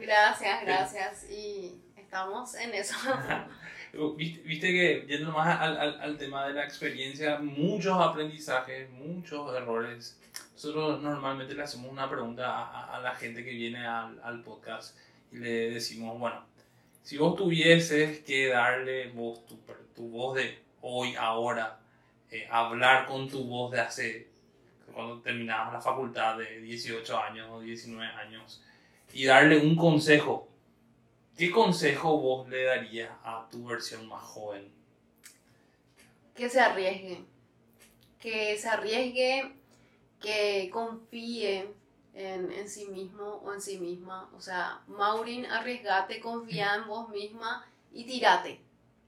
Gracias, 0.00 0.62
gracias. 0.64 1.30
Y 1.30 1.80
estamos 1.96 2.54
en 2.54 2.74
eso. 2.74 2.94
Viste, 4.16 4.40
viste 4.42 4.72
que, 4.72 5.04
yendo 5.08 5.32
más 5.32 5.60
al, 5.60 5.76
al, 5.78 6.00
al 6.00 6.18
tema 6.18 6.46
de 6.46 6.54
la 6.54 6.64
experiencia, 6.64 7.38
muchos 7.38 8.00
aprendizajes, 8.00 8.90
muchos 8.90 9.54
errores. 9.54 10.18
Nosotros 10.54 11.00
normalmente 11.02 11.54
le 11.54 11.62
hacemos 11.62 11.90
una 11.90 12.08
pregunta 12.08 12.46
a, 12.48 12.96
a- 12.96 13.00
la 13.00 13.14
gente 13.14 13.44
que 13.44 13.50
viene 13.52 13.86
al, 13.86 14.20
al 14.22 14.42
podcast 14.42 14.96
y 15.32 15.38
le 15.38 15.70
decimos, 15.70 16.18
bueno, 16.18 16.44
si 17.02 17.16
vos 17.18 17.36
tuvieses 17.36 18.20
que 18.20 18.48
darle 18.48 19.10
voz, 19.10 19.46
tu, 19.46 19.58
tu 19.94 20.08
voz 20.08 20.36
de 20.36 20.58
hoy, 20.80 21.14
ahora, 21.16 21.78
eh, 22.30 22.46
hablar 22.50 23.06
con 23.06 23.28
tu 23.28 23.44
voz 23.44 23.70
de 23.72 23.80
hace, 23.80 24.28
cuando 24.92 25.20
terminabas 25.20 25.72
la 25.72 25.80
facultad 25.80 26.38
de 26.38 26.60
18 26.60 27.18
años 27.18 27.48
o 27.50 27.60
19 27.60 28.04
años, 28.14 28.62
y 29.12 29.24
darle 29.26 29.58
un 29.58 29.76
consejo 29.76 30.48
¿Qué 31.36 31.50
consejo 31.50 32.18
vos 32.18 32.48
le 32.48 32.62
darías 32.64 33.10
a 33.24 33.48
tu 33.50 33.66
versión 33.66 34.06
más 34.08 34.22
joven? 34.22 34.70
Que 36.34 36.48
se 36.48 36.60
arriesgue. 36.60 37.24
Que 38.20 38.56
se 38.56 38.68
arriesgue, 38.68 39.52
que 40.20 40.70
confíe 40.72 41.68
en, 42.14 42.52
en 42.52 42.68
sí 42.68 42.86
mismo 42.86 43.42
o 43.44 43.52
en 43.52 43.60
sí 43.60 43.78
misma. 43.78 44.30
O 44.36 44.40
sea, 44.40 44.80
Maurin, 44.86 45.46
arriesgate, 45.46 46.20
confía 46.20 46.76
en 46.76 46.86
vos 46.86 47.08
misma 47.08 47.66
y 47.92 48.04
tirate. 48.04 48.60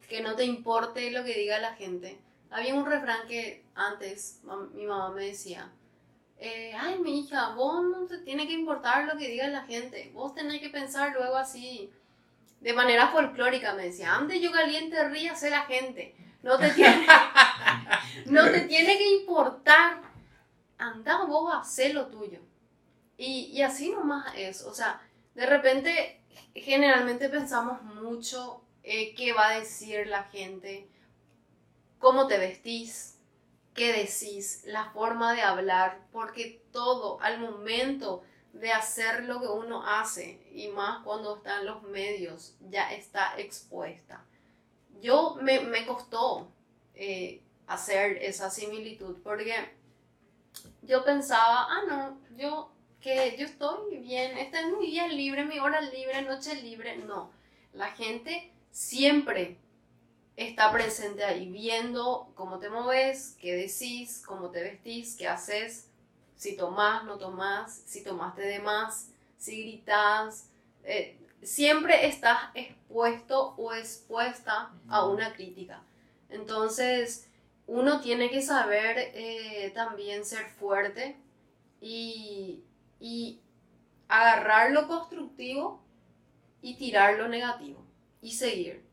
Que 0.09 0.21
no 0.21 0.35
te 0.35 0.45
importe 0.45 1.11
lo 1.13 1.25
que 1.25 1.35
diga 1.35 1.59
la 1.61 1.75
gente. 1.75 2.19
Había 2.51 2.75
un 2.75 2.87
refrán 2.87 3.27
que 3.29 3.65
antes 3.75 4.41
mi 4.75 4.85
mamá 4.85 5.11
me 5.11 5.27
decía, 5.27 5.71
eh, 6.39 6.73
ay 6.79 6.99
mi 6.99 7.21
hija, 7.21 7.55
vos 7.55 7.83
no 7.85 8.07
te 8.07 8.19
tiene 8.19 8.47
que 8.47 8.53
importar 8.53 9.07
lo 9.07 9.17
que 9.17 9.29
diga 9.29 9.49
la 9.49 9.65
gente, 9.65 10.11
vos 10.13 10.35
tenés 10.35 10.61
que 10.61 10.69
pensar 10.69 11.13
luego 11.15 11.37
así, 11.37 11.91
de 12.67 12.73
manera 12.73 13.07
folclórica 13.07 13.75
me 13.75 13.85
decía, 13.85 14.17
antes 14.17 14.41
yo 14.41 14.51
caliente 14.51 15.09
ríase 15.09 15.51
la 15.51 15.67
gente, 15.67 16.17
no 16.43 16.59
te 16.59 16.69
tiene, 16.71 17.07
no 18.27 18.45
te 18.51 18.63
tiene 18.63 18.99
que 18.99 19.09
importar, 19.19 20.01
anda 20.77 21.25
vos 21.27 21.55
a 21.55 21.89
lo 21.91 22.09
tuyo. 22.09 22.41
Y, 23.17 23.53
y 23.53 23.63
así 23.63 23.91
nomás 23.91 24.35
es, 24.35 24.65
o 24.65 24.75
sea, 24.75 25.01
de 25.37 25.47
repente 25.47 26.21
generalmente 26.57 27.29
pensamos 27.29 27.83
mucho 27.83 28.65
eh, 28.83 29.15
qué 29.15 29.33
va 29.33 29.51
a 29.51 29.59
decir 29.61 30.09
la 30.09 30.25
gente, 30.25 30.89
cómo 32.01 32.27
te 32.27 32.37
vestís, 32.37 33.21
qué 33.75 33.93
decís, 33.93 34.65
la 34.67 34.87
forma 34.87 35.35
de 35.35 35.43
hablar, 35.43 36.01
porque 36.11 36.65
todo 36.73 37.21
al 37.21 37.39
momento 37.39 38.25
de 38.53 38.73
hacer 38.73 39.25
lo 39.25 39.41
que 39.41 39.47
uno 39.47 39.87
hace, 39.87 40.41
y 40.53 40.69
más 40.69 41.03
cuando 41.05 41.37
está 41.37 41.61
en 41.61 41.67
los 41.67 41.83
medios, 41.83 42.57
ya 42.71 42.93
está 42.93 43.39
expuesta. 43.39 44.25
Yo 45.01 45.37
me, 45.43 45.61
me 45.61 45.87
costó 45.87 46.49
eh, 46.95 47.43
hacer 47.67 48.17
esa 48.23 48.51
similitud, 48.51 49.17
porque 49.23 49.55
yo 50.83 51.05
pensaba, 51.05 51.67
ah, 51.69 51.83
no, 51.87 52.19
yo 52.37 52.71
que 53.01 53.37
yo 53.39 53.47
estoy 53.47 53.99
bien, 53.99 54.37
este 54.39 54.59
es 54.59 54.67
mi 54.67 54.87
día 54.87 55.07
libre, 55.07 55.45
mi 55.45 55.59
hora 55.59 55.81
libre, 55.81 56.23
noche 56.23 56.55
libre. 56.57 56.97
No, 56.97 57.31
la 57.73 57.93
gente 57.93 58.51
siempre 58.73 59.59
está 60.37 60.73
presente 60.73 61.25
ahí, 61.25 61.49
viendo 61.49 62.33
cómo 62.35 62.59
te 62.59 62.69
moves, 62.69 63.37
qué 63.41 63.55
decís, 63.55 64.23
cómo 64.27 64.51
te 64.51 64.63
vestís, 64.63 65.17
qué 65.17 65.29
haces, 65.29 65.89
si 66.37 66.57
tomás, 66.57 67.05
no 67.05 67.19
tomás, 67.19 67.83
si 67.87 68.03
tomaste 68.05 68.43
de 68.43 68.59
más, 68.61 69.11
si 69.39 69.63
gritas. 69.63 70.49
eh, 70.85 71.19
siempre 71.43 72.07
estás 72.07 72.39
expuesto 72.55 73.55
o 73.57 73.73
expuesta 73.73 74.71
a 74.89 75.07
una 75.07 75.33
crítica. 75.33 75.83
Entonces, 76.29 77.29
uno 77.67 78.01
tiene 78.01 78.31
que 78.31 78.43
saber 78.43 78.97
eh, 79.15 79.71
también 79.75 80.25
ser 80.25 80.47
fuerte 80.47 81.17
y, 81.81 82.63
y 83.01 83.41
agarrar 84.09 84.73
lo 84.73 84.89
constructivo 84.89 85.81
y 86.63 86.75
tirar 86.75 87.19
lo 87.19 87.29
negativo 87.29 87.85
y 88.23 88.33
seguir. 88.33 88.85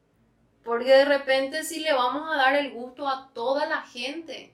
Porque 0.64 0.92
de 0.92 1.06
repente 1.06 1.64
si 1.64 1.80
le 1.82 1.94
vamos 1.94 2.30
a 2.32 2.38
dar 2.38 2.56
el 2.56 2.72
gusto 2.72 3.08
a 3.08 3.30
toda 3.34 3.66
la 3.66 3.82
gente, 3.82 4.54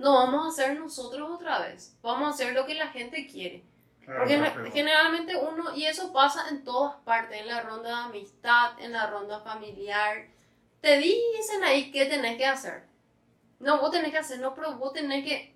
no 0.00 0.14
vamos 0.14 0.46
a 0.46 0.48
hacer 0.48 0.78
nosotros 0.78 1.30
otra 1.30 1.58
vez. 1.60 1.94
Vamos 2.00 2.26
a 2.26 2.30
hacer 2.30 2.54
lo 2.54 2.64
que 2.64 2.74
la 2.74 2.88
gente 2.88 3.26
quiere. 3.26 3.62
Claro, 4.02 4.20
Porque 4.20 4.38
claro, 4.38 4.72
generalmente 4.72 5.36
uno, 5.36 5.76
y 5.76 5.84
eso 5.84 6.10
pasa 6.10 6.48
en 6.48 6.64
todas 6.64 6.96
partes, 7.04 7.38
en 7.38 7.46
la 7.46 7.60
ronda 7.60 7.90
de 7.90 7.94
amistad, 8.06 8.80
en 8.80 8.92
la 8.92 9.08
ronda 9.08 9.40
familiar, 9.40 10.26
te 10.80 10.96
dicen 10.96 11.62
ahí 11.64 11.90
qué 11.90 12.06
tenés 12.06 12.38
que 12.38 12.46
hacer. 12.46 12.84
No, 13.58 13.78
vos 13.78 13.90
tenés 13.90 14.10
que 14.10 14.18
hacer, 14.18 14.40
no, 14.40 14.54
pero 14.54 14.78
vos 14.78 14.94
tenés 14.94 15.22
que... 15.22 15.54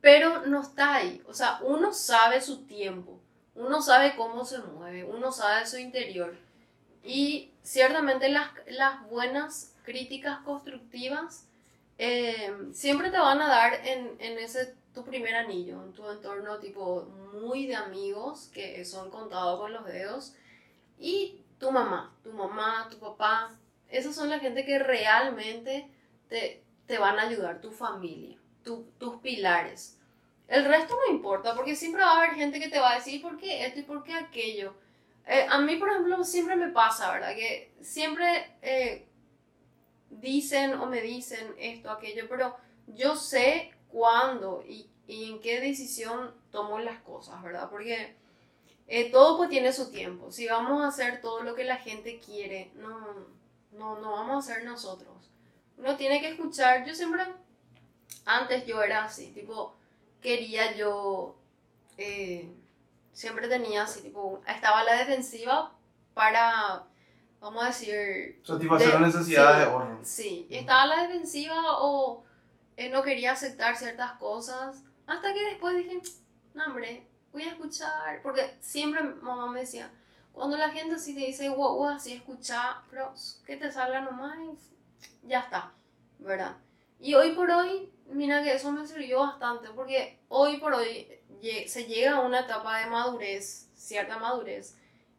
Pero 0.00 0.46
no 0.46 0.62
está 0.62 0.94
ahí. 0.94 1.22
O 1.26 1.34
sea, 1.34 1.58
uno 1.62 1.92
sabe 1.92 2.40
su 2.40 2.64
tiempo, 2.64 3.20
uno 3.54 3.82
sabe 3.82 4.16
cómo 4.16 4.46
se 4.46 4.58
mueve, 4.60 5.04
uno 5.04 5.30
sabe 5.30 5.66
su 5.66 5.76
interior. 5.76 6.38
Y 7.02 7.52
ciertamente 7.62 8.30
las, 8.30 8.48
las 8.66 9.06
buenas 9.10 9.74
críticas 9.84 10.38
constructivas 10.38 11.48
eh, 11.98 12.52
siempre 12.72 13.10
te 13.10 13.18
van 13.18 13.40
a 13.40 13.48
dar 13.48 13.74
en, 13.86 14.16
en 14.18 14.38
ese 14.38 14.74
tu 14.94 15.04
primer 15.04 15.34
anillo, 15.34 15.82
en 15.82 15.92
tu 15.92 16.08
entorno 16.08 16.58
tipo 16.58 17.02
muy 17.32 17.66
de 17.66 17.74
amigos 17.76 18.50
que 18.54 18.84
son 18.84 19.10
contados 19.10 19.58
con 19.60 19.72
los 19.72 19.84
dedos 19.86 20.34
y 20.98 21.40
tu 21.58 21.70
mamá, 21.70 22.14
tu 22.22 22.32
mamá, 22.32 22.88
tu 22.90 22.98
papá, 22.98 23.52
esos 23.88 24.14
son 24.14 24.28
la 24.30 24.38
gente 24.38 24.64
que 24.64 24.78
realmente 24.78 25.88
te, 26.28 26.62
te 26.86 26.98
van 26.98 27.18
a 27.18 27.22
ayudar, 27.22 27.60
tu 27.60 27.70
familia, 27.70 28.38
tu- 28.64 28.86
tus 28.98 29.16
pilares. 29.16 29.98
El 30.48 30.64
resto 30.66 30.94
no 30.96 31.12
importa 31.14 31.54
porque 31.54 31.74
siempre 31.76 32.02
va 32.02 32.12
a 32.12 32.16
haber 32.18 32.34
gente 32.36 32.60
que 32.60 32.68
te 32.68 32.78
va 32.78 32.92
a 32.92 32.96
decir 32.96 33.22
por 33.22 33.38
qué 33.38 33.66
esto 33.66 33.80
y 33.80 33.84
por 33.84 34.02
qué 34.04 34.14
aquello. 34.14 34.74
Eh, 35.26 35.46
a 35.48 35.58
mí, 35.60 35.76
por 35.76 35.88
ejemplo, 35.90 36.22
siempre 36.22 36.54
me 36.56 36.68
pasa, 36.68 37.12
¿verdad? 37.12 37.34
Que 37.34 37.72
siempre 37.80 38.56
eh, 38.62 39.06
dicen 40.20 40.74
o 40.74 40.86
me 40.86 41.00
dicen 41.00 41.54
esto, 41.58 41.90
aquello, 41.90 42.26
pero 42.28 42.56
yo 42.86 43.16
sé 43.16 43.72
cuándo 43.88 44.62
y, 44.66 44.90
y 45.06 45.30
en 45.30 45.40
qué 45.40 45.60
decisión 45.60 46.34
tomo 46.50 46.78
las 46.78 47.00
cosas, 47.02 47.42
¿verdad? 47.42 47.68
Porque 47.70 48.16
eh, 48.86 49.10
todo 49.10 49.36
pues 49.36 49.48
tiene 49.48 49.72
su 49.72 49.90
tiempo. 49.90 50.30
Si 50.30 50.46
vamos 50.46 50.82
a 50.82 50.88
hacer 50.88 51.20
todo 51.20 51.42
lo 51.42 51.54
que 51.54 51.64
la 51.64 51.76
gente 51.76 52.20
quiere, 52.20 52.70
no, 52.74 53.26
no, 53.72 53.98
no 54.00 54.12
vamos 54.12 54.48
a 54.48 54.52
hacer 54.52 54.64
nosotros. 54.64 55.30
Uno 55.78 55.96
tiene 55.96 56.20
que 56.20 56.28
escuchar. 56.28 56.84
Yo 56.84 56.94
siempre, 56.94 57.24
antes 58.24 58.66
yo 58.66 58.82
era 58.82 59.04
así, 59.04 59.30
tipo, 59.32 59.74
quería 60.20 60.74
yo, 60.76 61.36
eh, 61.96 62.50
siempre 63.12 63.48
tenía 63.48 63.84
así, 63.84 64.02
tipo, 64.02 64.42
estaba 64.46 64.80
a 64.80 64.84
la 64.84 64.96
defensiva 64.96 65.72
para, 66.12 66.84
vamos 67.44 67.62
a 67.62 67.66
decir, 67.68 68.40
Satisfacer 68.42 68.88
las 69.00 69.14
necesidades 69.14 69.54
sí. 69.56 69.60
de 69.60 69.64
ahorro. 69.70 69.98
Sí, 70.02 70.46
estaba 70.50 70.82
a 70.82 70.86
la 70.86 71.02
defensiva 71.02 71.62
o 71.78 72.24
eh, 72.76 72.88
no 72.88 73.02
quería 73.02 73.32
aceptar 73.32 73.76
ciertas 73.76 74.12
cosas. 74.12 74.82
Hasta 75.06 75.32
que 75.34 75.44
después 75.44 75.76
dije, 75.76 76.00
no, 76.54 76.64
hombre, 76.66 77.06
voy 77.32 77.42
a 77.42 77.50
escuchar. 77.50 78.22
Porque 78.22 78.56
siempre 78.60 79.02
mamá 79.02 79.46
me 79.50 79.60
decía, 79.60 79.90
cuando 80.32 80.56
la 80.56 80.70
gente 80.70 80.94
así 80.94 81.14
te 81.14 81.20
dice, 81.20 81.48
wow, 81.50 81.76
wow, 81.76 81.88
así 81.90 82.14
escucha, 82.14 82.82
pero 82.90 83.12
que 83.46 83.56
te 83.56 83.70
salga 83.70 84.00
nomás 84.00 84.36
y 84.38 85.28
ya 85.28 85.40
está, 85.40 85.72
¿verdad? 86.18 86.56
Y 86.98 87.12
hoy 87.14 87.32
por 87.34 87.50
hoy, 87.50 87.92
mira 88.06 88.42
que 88.42 88.54
eso 88.54 88.72
me 88.72 88.86
sirvió 88.86 89.20
bastante, 89.20 89.68
porque 89.74 90.18
hoy 90.28 90.56
por 90.56 90.72
hoy 90.72 91.06
lle- 91.42 91.66
se 91.68 91.84
llega 91.84 92.16
a 92.16 92.20
una 92.20 92.40
etapa 92.40 92.78
de 92.78 92.86
madurez, 92.86 93.68
cierta 93.76 94.16
madurez, 94.18 94.76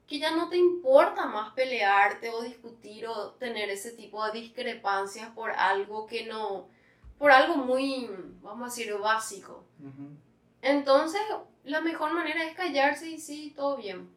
que 0.08 0.20
ya 0.20 0.32
no 0.32 0.50
te 0.50 0.58
importa 0.58 1.26
más 1.26 1.54
pelearte 1.54 2.30
o 2.30 2.42
discutir 2.44 3.08
o 3.08 3.32
tener 3.32 3.70
ese 3.70 3.92
tipo 3.92 4.24
de 4.26 4.40
discrepancias 4.40 5.30
por 5.32 5.52
algo 5.52 6.06
que 6.06 6.26
no, 6.26 6.68
por 7.18 7.32
algo 7.32 7.58
muy, 7.58 8.10
vamos 8.42 8.62
a 8.64 8.76
decir, 8.76 8.94
básico. 8.98 9.64
Entonces, 10.62 11.22
la 11.64 11.82
mejor 11.82 12.14
manera 12.14 12.44
es 12.44 12.56
callarse 12.56 13.10
y 13.10 13.20
sí, 13.20 13.54
todo 13.56 13.78
bien. 13.78 14.10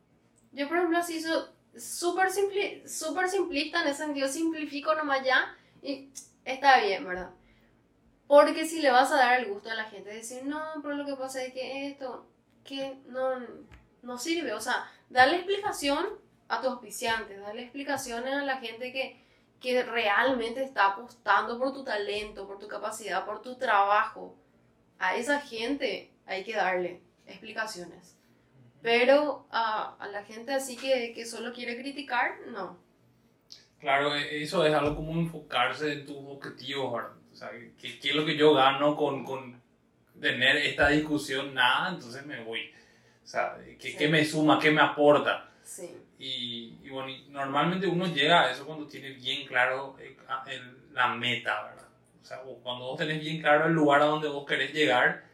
Yo, 0.53 0.69
por 0.69 0.77
ejemplo, 0.77 0.99
así 0.99 1.21
soy 1.23 1.45
súper 1.77 2.31
simpli 2.31 2.83
súper 2.89 3.29
simplista 3.29 3.83
en 3.83 3.89
ese 3.89 4.05
sentido, 4.05 4.29
simplifico 4.29 4.95
nomás 4.95 5.25
ya 5.25 5.55
y 5.83 6.11
está 6.45 6.81
bien, 6.81 7.07
¿verdad? 7.07 7.31
Porque 8.27 8.67
si 8.67 8.83
le 8.83 8.91
vas 8.91 9.11
a 9.11 9.17
dar 9.17 9.41
el 9.41 9.47
gusto 9.47 9.71
a 9.71 9.75
la 9.75 9.85
gente 9.85 10.11
de 10.11 10.17
decir, 10.17 10.45
no, 10.45 10.61
pero 10.83 10.97
lo 10.97 11.07
que 11.07 11.17
pasa 11.17 11.43
es 11.43 11.55
que 11.55 11.89
esto, 11.89 12.27
que 12.63 12.99
no, 13.07 13.39
no 14.03 14.19
sirve. 14.19 14.53
O 14.53 14.61
sea, 14.61 14.91
darle 15.11 15.37
explicación 15.37 16.07
a 16.49 16.61
tus 16.61 16.71
auspiciantes, 16.71 17.41
darle 17.41 17.63
explicaciones 17.63 18.35
a 18.35 18.45
la 18.45 18.59
gente 18.59 18.93
que, 18.93 19.23
que 19.61 19.83
realmente 19.83 20.63
está 20.63 20.87
apostando 20.89 21.59
por 21.59 21.73
tu 21.73 21.85
talento, 21.85 22.47
por 22.47 22.59
tu 22.59 22.69
capacidad, 22.69 23.25
por 23.25 23.43
tu 23.43 23.57
trabajo. 23.57 24.37
A 24.99 25.17
esa 25.17 25.41
gente 25.41 26.11
hay 26.27 26.45
que 26.45 26.55
darle 26.55 27.01
explicaciones. 27.27 28.17
Pero 28.83 29.47
a, 29.51 29.97
a 29.99 30.09
la 30.09 30.25
gente 30.25 30.53
así 30.55 30.77
que, 30.77 31.13
que 31.15 31.27
solo 31.27 31.53
quiere 31.53 31.77
criticar, 31.81 32.39
no. 32.49 32.79
Claro, 33.81 34.15
e- 34.15 34.43
eso 34.43 34.65
es 34.67 34.75
algo 34.75 34.97
como 34.97 35.13
enfocarse 35.13 35.93
en 35.93 36.07
tus 36.07 36.17
objetivos. 36.19 37.03
O 37.33 37.37
sea, 37.37 37.51
¿qué, 37.79 37.99
qué 38.01 38.11
es 38.11 38.15
lo 38.15 38.25
que 38.25 38.37
yo 38.37 38.55
gano 38.55 38.97
con, 38.97 39.25
con 39.25 39.61
tener 40.21 40.57
esta 40.57 40.89
discusión? 40.89 41.55
Nada, 41.55 41.91
entonces 41.91 42.25
me 42.27 42.43
voy. 42.43 42.73
O 43.29 43.31
sea, 43.31 43.59
¿qué, 43.79 43.91
Sí. 43.91 43.97
qué 43.99 44.09
me 44.09 44.25
suma? 44.25 44.59
¿Qué 44.59 44.71
me 44.71 44.81
aporta? 44.81 45.51
Sí, 45.63 45.95
Y, 46.19 46.79
y 46.83 46.89
bueno, 46.89 47.13
normalmente 47.29 47.87
uno 47.87 48.07
llega 48.07 48.41
a 48.45 48.51
eso 48.51 48.65
cuando 48.65 48.87
tiene 48.87 49.11
bien 49.11 49.47
claro 49.47 49.95
eh, 50.01 50.17
a- 50.27 50.45
el- 50.51 50.79
la 50.95 51.09
meta, 51.09 51.63
¿verdad? 51.65 51.87
O 52.23 52.25
sea, 52.25 52.39
cuando 52.63 52.87
vos 52.87 52.97
tenés 52.99 53.21
bien 53.21 53.39
claro 53.43 53.67
el 53.67 53.75
lugar 53.75 54.01
a 54.01 54.07
donde 54.07 54.29
vos 54.29 54.47
querés 54.47 54.73
llegar, 54.73 55.25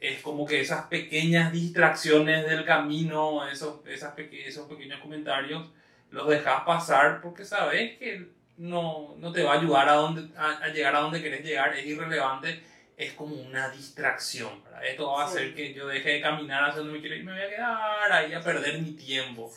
es 0.00 0.22
como 0.22 0.46
que 0.46 0.60
esas 0.62 0.86
pequeñas 0.86 1.52
distracciones 1.52 2.48
del 2.48 2.64
camino, 2.64 3.46
esos, 3.46 3.86
esas 3.86 4.14
peque 4.14 4.48
esos 4.48 4.66
pequeños 4.66 4.98
comentarios, 5.00 5.68
los 6.10 6.26
dejas 6.26 6.62
pasar 6.64 7.20
porque 7.20 7.44
sabes 7.44 7.98
que 7.98 8.28
no, 8.56 9.14
no 9.18 9.30
te 9.30 9.42
va 9.42 9.52
a 9.52 9.60
ayudar 9.60 9.90
a, 9.90 9.92
donde, 9.92 10.34
a, 10.38 10.68
llegar 10.68 10.96
a 10.96 11.00
donde 11.00 11.22
querés 11.22 11.44
llegar, 11.44 11.74
es 11.76 11.84
irrelevante, 11.86 12.62
es 12.96 13.12
como 13.12 13.36
una 13.36 13.68
distracción. 13.68 14.62
Esto 14.82 15.12
va 15.12 15.24
a 15.24 15.26
hacer 15.26 15.54
que 15.54 15.74
yo 15.74 15.86
deje 15.86 16.12
de 16.12 16.20
caminar 16.20 16.64
hacia 16.64 16.80
donde 16.80 16.94
me 16.94 17.00
quiero 17.00 17.16
ir, 17.16 17.24
me 17.24 17.32
voy 17.32 17.42
a 17.42 17.50
quedar 17.50 18.12
ahí 18.12 18.32
a 18.32 18.40
perder 18.40 18.80
mi 18.80 18.92
tiempo. 18.92 19.52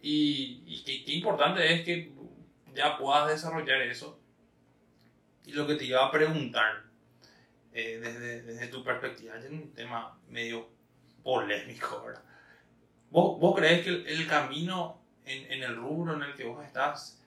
Y, 0.00 0.62
y 0.66 0.82
qué, 0.84 1.04
qué 1.04 1.12
importante 1.12 1.72
es 1.72 1.84
que 1.84 2.12
ya 2.74 2.96
puedas 2.96 3.28
desarrollar 3.28 3.82
eso. 3.82 4.18
Y 5.44 5.52
lo 5.52 5.66
que 5.66 5.74
te 5.74 5.84
iba 5.84 6.06
a 6.06 6.10
preguntar, 6.10 6.84
eh, 7.74 7.98
desde, 8.02 8.42
desde, 8.42 8.68
tu 8.68 8.82
perspectiva, 8.82 9.36
es 9.36 9.50
un 9.50 9.72
tema 9.74 10.18
medio 10.28 10.70
polémico, 11.22 12.02
¿verdad? 12.06 12.22
¿Vos, 13.10 13.38
vos 13.38 13.54
crees 13.54 13.84
que 13.84 13.90
el, 13.90 14.06
el 14.06 14.26
camino 14.26 14.98
en, 15.26 15.52
en, 15.52 15.62
el 15.62 15.76
rubro 15.76 16.14
en 16.14 16.22
el 16.22 16.34
que 16.34 16.44
vos 16.44 16.64
estás 16.64 17.20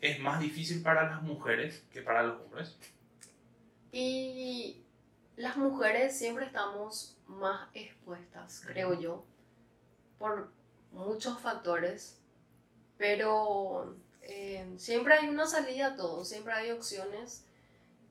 es 0.00 0.20
más 0.20 0.40
difícil 0.40 0.82
para 0.82 1.10
las 1.10 1.22
mujeres 1.22 1.84
que 1.92 2.02
para 2.02 2.22
los 2.22 2.40
hombres? 2.40 2.76
Y 3.90 4.81
las 5.36 5.56
mujeres 5.56 6.16
siempre 6.16 6.46
estamos 6.46 7.16
más 7.26 7.68
expuestas, 7.74 8.62
creo 8.66 8.98
yo, 8.98 9.24
por 10.18 10.52
muchos 10.92 11.40
factores, 11.40 12.18
pero 12.98 13.96
eh, 14.22 14.74
siempre 14.76 15.14
hay 15.14 15.28
una 15.28 15.46
salida 15.46 15.88
a 15.88 15.96
todo, 15.96 16.24
siempre 16.24 16.52
hay 16.52 16.70
opciones 16.70 17.44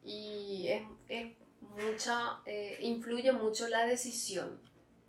y 0.04 0.68
es, 0.68 0.84
es 1.08 1.36
mucha, 1.62 2.40
eh, 2.46 2.78
influye 2.82 3.32
mucho 3.32 3.68
la 3.68 3.86
decisión, 3.86 4.60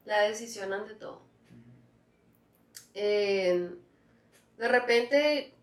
la 0.05 0.21
decisión 0.21 0.73
ante 0.73 0.95
todo. 0.95 1.23
Eh, 2.95 3.71
de 4.59 4.69
repente, 4.69 5.55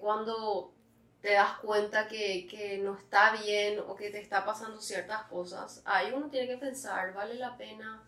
cuando 0.00 0.72
te 1.20 1.32
das 1.32 1.58
cuenta 1.58 2.06
que, 2.06 2.46
que, 2.46 2.78
no 2.78 2.96
está 2.96 3.32
bien 3.42 3.80
o 3.80 3.96
que 3.96 4.10
te 4.10 4.20
está 4.20 4.44
pasando 4.44 4.80
ciertas 4.80 5.24
cosas, 5.24 5.82
ahí 5.84 6.12
uno 6.14 6.28
tiene 6.28 6.46
que 6.46 6.58
pensar, 6.58 7.12
¿vale 7.12 7.34
la 7.34 7.56
pena? 7.56 8.02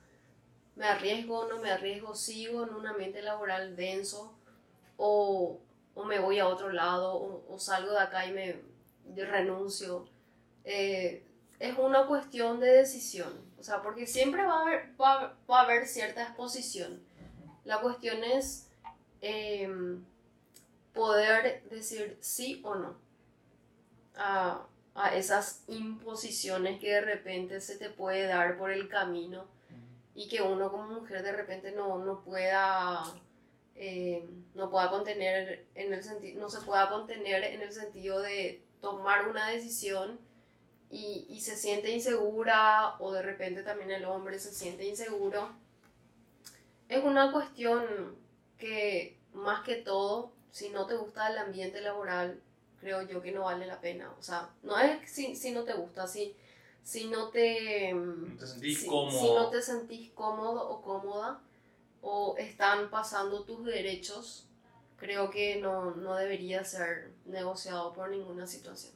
¿Me 0.76 0.86
arriesgo 0.86 1.40
o 1.40 1.48
no 1.48 1.58
me 1.58 1.70
arriesgo? 1.70 2.14
¿Sigo 2.14 2.64
en 2.64 2.74
un 2.74 2.86
ambiente 2.86 3.20
laboral 3.20 3.76
denso? 3.76 4.32
¿O, 4.96 5.58
o 5.94 6.04
me 6.04 6.20
voy 6.20 6.38
a 6.38 6.46
otro 6.46 6.70
lado? 6.70 7.44
¿O, 7.48 7.58
salgo 7.58 7.92
de 7.92 7.98
acá 7.98 8.26
y 8.26 8.32
me 8.32 8.56
renuncio? 9.16 10.08
Eh, 10.64 11.24
es 11.58 11.76
una 11.76 12.06
cuestión 12.06 12.60
de 12.60 12.68
decisión, 12.68 13.32
o 13.58 13.62
sea, 13.62 13.82
porque 13.82 14.06
siempre 14.06 14.44
va 14.44 14.58
a 14.58 14.62
haber, 14.62 14.94
va, 15.00 15.36
a 15.48 15.60
haber 15.60 15.86
cierta 15.86 16.22
exposición. 16.22 17.02
La 17.64 17.80
cuestión 17.80 18.22
es... 18.22 18.68
Em, 19.20 20.02
poder 20.94 21.62
decir 21.70 22.18
sí 22.20 22.60
o 22.64 22.74
no 22.74 22.96
a, 24.16 24.66
a, 24.94 25.16
esas 25.16 25.62
imposiciones 25.68 26.80
que 26.80 26.90
de 26.90 27.00
repente 27.00 27.60
se 27.60 27.76
te 27.76 27.90
puede 27.90 28.26
dar 28.26 28.58
por 28.58 28.70
el 28.70 28.88
camino 28.88 29.46
y 30.14 30.28
que 30.28 30.42
uno 30.42 30.70
como 30.70 31.00
mujer 31.00 31.22
de 31.22 31.32
repente 31.32 31.72
no, 31.72 31.98
no 31.98 32.20
pueda 32.22 33.02
eh, 33.76 34.28
no 34.54 34.70
pueda 34.70 34.90
contener 34.90 35.66
en 35.74 35.94
el 35.94 36.02
sentido 36.02 36.40
no 36.40 36.50
se 36.50 36.60
pueda 36.60 36.88
contener 36.90 37.44
en 37.44 37.62
el 37.62 37.72
sentido 37.72 38.20
de 38.20 38.62
tomar 38.80 39.28
una 39.28 39.48
decisión 39.48 40.18
y, 40.90 41.26
y, 41.28 41.40
se 41.40 41.56
siente 41.56 41.92
insegura 41.92 42.96
o 42.98 43.12
de 43.12 43.22
repente 43.22 43.62
también 43.62 43.92
el 43.92 44.04
hombre 44.04 44.40
se 44.40 44.52
siente 44.52 44.84
inseguro 44.84 45.50
es 46.88 47.04
una 47.04 47.30
cuestión 47.30 47.86
que 48.58 49.16
más 49.32 49.62
que 49.62 49.76
todo 49.76 50.32
si 50.50 50.68
no 50.70 50.86
te 50.86 50.96
gusta 50.96 51.30
el 51.30 51.38
ambiente 51.38 51.80
laboral, 51.80 52.40
creo 52.80 53.02
yo 53.02 53.22
que 53.22 53.32
no 53.32 53.42
vale 53.42 53.66
la 53.66 53.80
pena. 53.80 54.12
O 54.18 54.22
sea, 54.22 54.48
no 54.62 54.78
es 54.78 55.10
si, 55.10 55.36
si 55.36 55.52
no 55.52 55.64
te 55.64 55.74
gusta, 55.74 56.06
si, 56.06 56.34
si 56.82 57.08
no 57.08 57.28
te, 57.28 57.94
sentís 58.44 58.80
si, 58.80 58.86
cómodo. 58.86 59.20
Si 59.20 59.26
no 59.26 59.50
te 59.50 59.62
sentís 59.62 60.10
cómodo 60.12 60.68
o 60.68 60.82
cómoda, 60.82 61.40
o 62.02 62.36
están 62.38 62.90
pasando 62.90 63.44
tus 63.44 63.64
derechos, 63.64 64.46
creo 64.96 65.30
que 65.30 65.60
no, 65.60 65.92
no 65.92 66.16
debería 66.16 66.64
ser 66.64 67.10
negociado 67.26 67.92
por 67.92 68.10
ninguna 68.10 68.46
situación. 68.46 68.94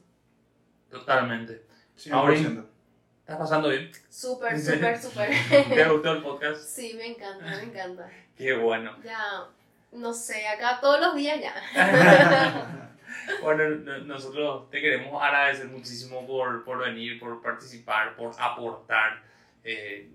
Totalmente. 0.89 1.65
Ahora, 2.11 2.35
¿estás 2.35 3.37
pasando 3.37 3.69
bien? 3.69 3.91
Súper, 4.09 4.59
súper, 4.61 5.01
súper. 5.01 5.29
¿Te 5.49 5.89
gustó 5.89 6.11
el 6.13 6.23
podcast? 6.23 6.61
Sí, 6.67 6.93
me 6.95 7.07
encanta, 7.07 7.45
me 7.45 7.63
encanta. 7.63 8.09
Qué 8.35 8.55
bueno. 8.57 8.97
Ya 9.03 9.47
no 9.91 10.13
sé, 10.13 10.47
acá 10.47 10.79
todos 10.81 10.99
los 10.99 11.15
días 11.15 11.39
ya. 11.39 12.91
bueno, 13.41 13.69
nosotros 14.05 14.69
te 14.69 14.81
queremos 14.81 15.21
agradecer 15.21 15.67
muchísimo 15.67 16.25
por, 16.25 16.63
por 16.63 16.79
venir, 16.79 17.19
por 17.19 17.41
participar, 17.41 18.15
por 18.15 18.33
aportar. 18.39 19.23
Eh, 19.63 20.09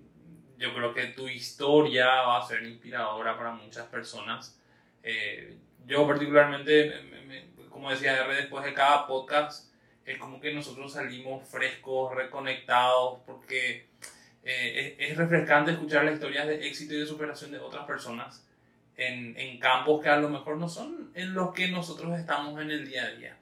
yo 0.57 0.73
creo 0.73 0.93
que 0.93 1.07
tu 1.07 1.27
historia 1.27 2.05
va 2.05 2.39
a 2.39 2.47
ser 2.47 2.63
inspiradora 2.63 3.37
para 3.37 3.51
muchas 3.51 3.87
personas. 3.87 4.59
Eh, 5.03 5.57
yo 5.85 6.07
particularmente, 6.07 6.93
como 7.69 7.89
decía 7.89 8.23
R, 8.23 8.35
después 8.35 8.63
de 8.63 8.73
cada 8.73 9.07
podcast, 9.07 9.73
es 10.05 10.17
como 10.17 10.39
que 10.39 10.53
nosotros 10.53 10.93
salimos 10.93 11.47
frescos, 11.47 12.13
reconectados, 12.15 13.19
porque 13.25 13.87
eh, 14.43 14.95
es, 14.99 15.11
es 15.11 15.17
refrescante 15.17 15.71
escuchar 15.71 16.05
las 16.05 16.15
historias 16.15 16.47
de 16.47 16.67
éxito 16.67 16.93
y 16.93 16.99
de 16.99 17.05
superación 17.05 17.51
de 17.51 17.59
otras 17.59 17.85
personas 17.85 18.45
en, 18.97 19.37
en, 19.37 19.59
campos 19.59 20.01
que 20.01 20.09
a 20.09 20.17
lo 20.17 20.29
mejor 20.29 20.57
no 20.57 20.69
son 20.69 21.11
en 21.15 21.33
los 21.33 21.53
que 21.53 21.69
nosotros 21.69 22.17
estamos 22.19 22.59
en 22.61 22.71
el 22.71 22.87
día 22.87 23.05
a 23.05 23.11
día. 23.11 23.37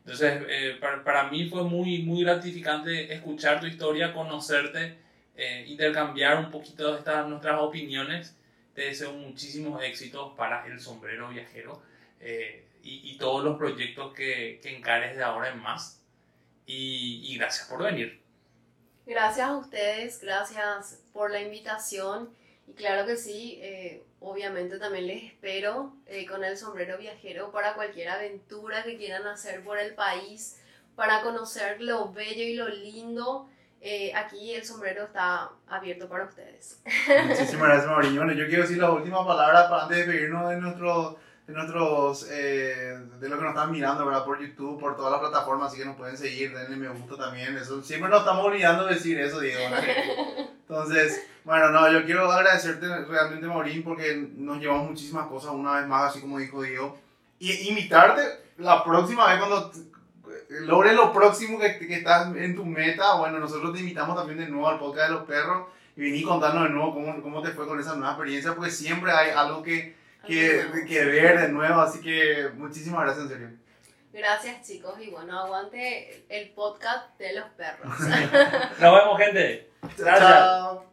Entonces, 0.00 0.42
eh, 0.48 0.76
para, 0.80 1.04
para, 1.04 1.30
mí 1.30 1.48
fue 1.48 1.64
muy, 1.64 2.02
muy 2.02 2.24
gratificante 2.24 3.12
escuchar 3.12 3.60
tu 3.60 3.66
historia, 3.66 4.12
conocerte, 4.12 4.98
eh, 5.36 5.64
intercambiar 5.68 6.38
un 6.38 6.50
poquito 6.50 6.92
de 6.92 6.98
estas, 6.98 7.26
nuestras 7.28 7.60
opiniones. 7.60 8.36
Te 8.74 8.82
deseo 8.82 9.12
muchísimos 9.12 9.82
éxitos 9.82 10.34
para 10.36 10.66
el 10.66 10.80
sombrero 10.80 11.28
viajero 11.28 11.82
eh, 12.20 12.66
y, 12.82 13.10
y, 13.10 13.18
todos 13.18 13.44
los 13.44 13.58
proyectos 13.58 14.14
que, 14.14 14.60
que, 14.62 14.76
encares 14.76 15.16
de 15.16 15.22
ahora 15.22 15.50
en 15.50 15.58
más. 15.58 16.02
Y, 16.66 17.22
y 17.24 17.36
gracias 17.36 17.68
por 17.68 17.82
venir. 17.82 18.20
Gracias 19.06 19.48
a 19.48 19.56
ustedes, 19.56 20.20
gracias 20.20 21.02
por 21.12 21.30
la 21.30 21.40
invitación. 21.40 22.30
Y 22.68 22.74
claro 22.74 23.06
que 23.06 23.16
sí, 23.16 23.58
eh, 23.62 24.04
obviamente 24.20 24.78
también 24.78 25.06
les 25.06 25.24
espero 25.24 25.92
eh, 26.06 26.26
con 26.26 26.44
el 26.44 26.56
sombrero 26.56 26.98
viajero 26.98 27.50
para 27.50 27.74
cualquier 27.74 28.10
aventura 28.10 28.82
que 28.82 28.96
quieran 28.96 29.26
hacer 29.26 29.64
por 29.64 29.78
el 29.78 29.94
país, 29.94 30.60
para 30.94 31.22
conocer 31.22 31.80
lo 31.80 32.12
bello 32.12 32.42
y 32.42 32.54
lo 32.54 32.68
lindo. 32.68 33.48
Eh, 33.80 34.12
aquí 34.14 34.54
el 34.54 34.64
sombrero 34.64 35.04
está 35.04 35.50
abierto 35.66 36.06
para 36.08 36.24
ustedes. 36.24 36.82
Muchísimas 37.26 37.68
gracias, 37.68 37.86
Mauriño. 37.86 38.30
Yo 38.32 38.46
quiero 38.46 38.62
decir 38.62 38.76
la 38.76 38.90
última 38.90 39.26
palabra 39.26 39.68
antes 39.82 39.96
de 39.96 40.04
pedirnos 40.04 40.50
de 40.50 40.56
nuestros 40.58 41.16
de 41.50 41.56
nuestros 41.56 42.28
de 42.28 43.28
lo 43.28 43.36
que 43.36 43.42
nos 43.42 43.54
están 43.54 43.72
mirando 43.72 44.06
¿verdad? 44.06 44.24
por 44.24 44.40
YouTube, 44.40 44.78
por 44.78 44.96
todas 44.96 45.12
las 45.12 45.20
plataformas, 45.20 45.68
así 45.68 45.80
que 45.80 45.84
nos 45.84 45.96
pueden 45.96 46.16
seguir, 46.16 46.56
denle 46.56 46.76
me 46.76 46.88
gusta 46.88 47.16
también. 47.16 47.56
Eso 47.56 47.82
siempre 47.82 48.08
nos 48.08 48.20
estamos 48.20 48.44
olvidando 48.44 48.86
de 48.86 48.94
decir 48.94 49.18
eso, 49.20 49.40
Diego. 49.40 49.60
Entonces, 50.60 51.26
bueno, 51.44 51.70
no, 51.70 51.90
yo 51.90 52.04
quiero 52.04 52.30
agradecerte 52.30 52.86
realmente, 53.04 53.46
Maurín, 53.46 53.82
porque 53.82 54.28
nos 54.36 54.58
llevamos 54.58 54.90
muchísimas 54.90 55.26
cosas 55.26 55.50
una 55.50 55.80
vez 55.80 55.86
más, 55.86 56.10
así 56.10 56.20
como 56.20 56.38
dijo 56.38 56.62
Diego. 56.62 56.98
Y 57.38 57.68
invitarte 57.68 58.22
la 58.58 58.84
próxima 58.84 59.26
vez 59.26 59.38
cuando 59.38 59.72
logres 60.48 60.94
lo 60.94 61.12
próximo 61.12 61.58
que, 61.58 61.78
que 61.78 61.96
estás 61.96 62.34
en 62.36 62.54
tu 62.54 62.64
meta. 62.64 63.14
Bueno, 63.14 63.38
nosotros 63.38 63.72
te 63.72 63.80
invitamos 63.80 64.16
también 64.16 64.38
de 64.38 64.48
nuevo 64.48 64.68
al 64.68 64.78
podcast 64.78 65.08
de 65.08 65.14
los 65.14 65.24
perros 65.24 65.66
y 65.96 66.02
vení 66.02 66.22
contarnos 66.22 66.64
de 66.64 66.70
nuevo 66.70 66.94
cómo, 66.94 67.22
cómo 67.22 67.42
te 67.42 67.50
fue 67.50 67.66
con 67.66 67.80
esa 67.80 67.94
nueva 67.94 68.12
experiencia, 68.12 68.54
porque 68.54 68.70
siempre 68.70 69.10
hay 69.10 69.30
algo 69.30 69.62
que, 69.62 69.96
que, 70.26 70.84
que 70.86 71.04
ver 71.04 71.40
de 71.40 71.48
nuevo. 71.48 71.80
Así 71.80 72.00
que 72.00 72.50
muchísimas 72.54 73.02
gracias, 73.04 73.24
en 73.24 73.28
serio. 73.30 73.50
Gracias 74.12 74.66
chicos 74.66 74.94
y 75.00 75.10
bueno, 75.10 75.38
aguante 75.38 76.24
el 76.28 76.50
podcast 76.50 77.16
de 77.18 77.34
los 77.34 77.48
perros. 77.50 77.98
Nos 78.80 78.80
vemos 78.80 79.18
gente. 79.18 79.70
Gracias. 79.96 80.28
Chao. 80.28 80.89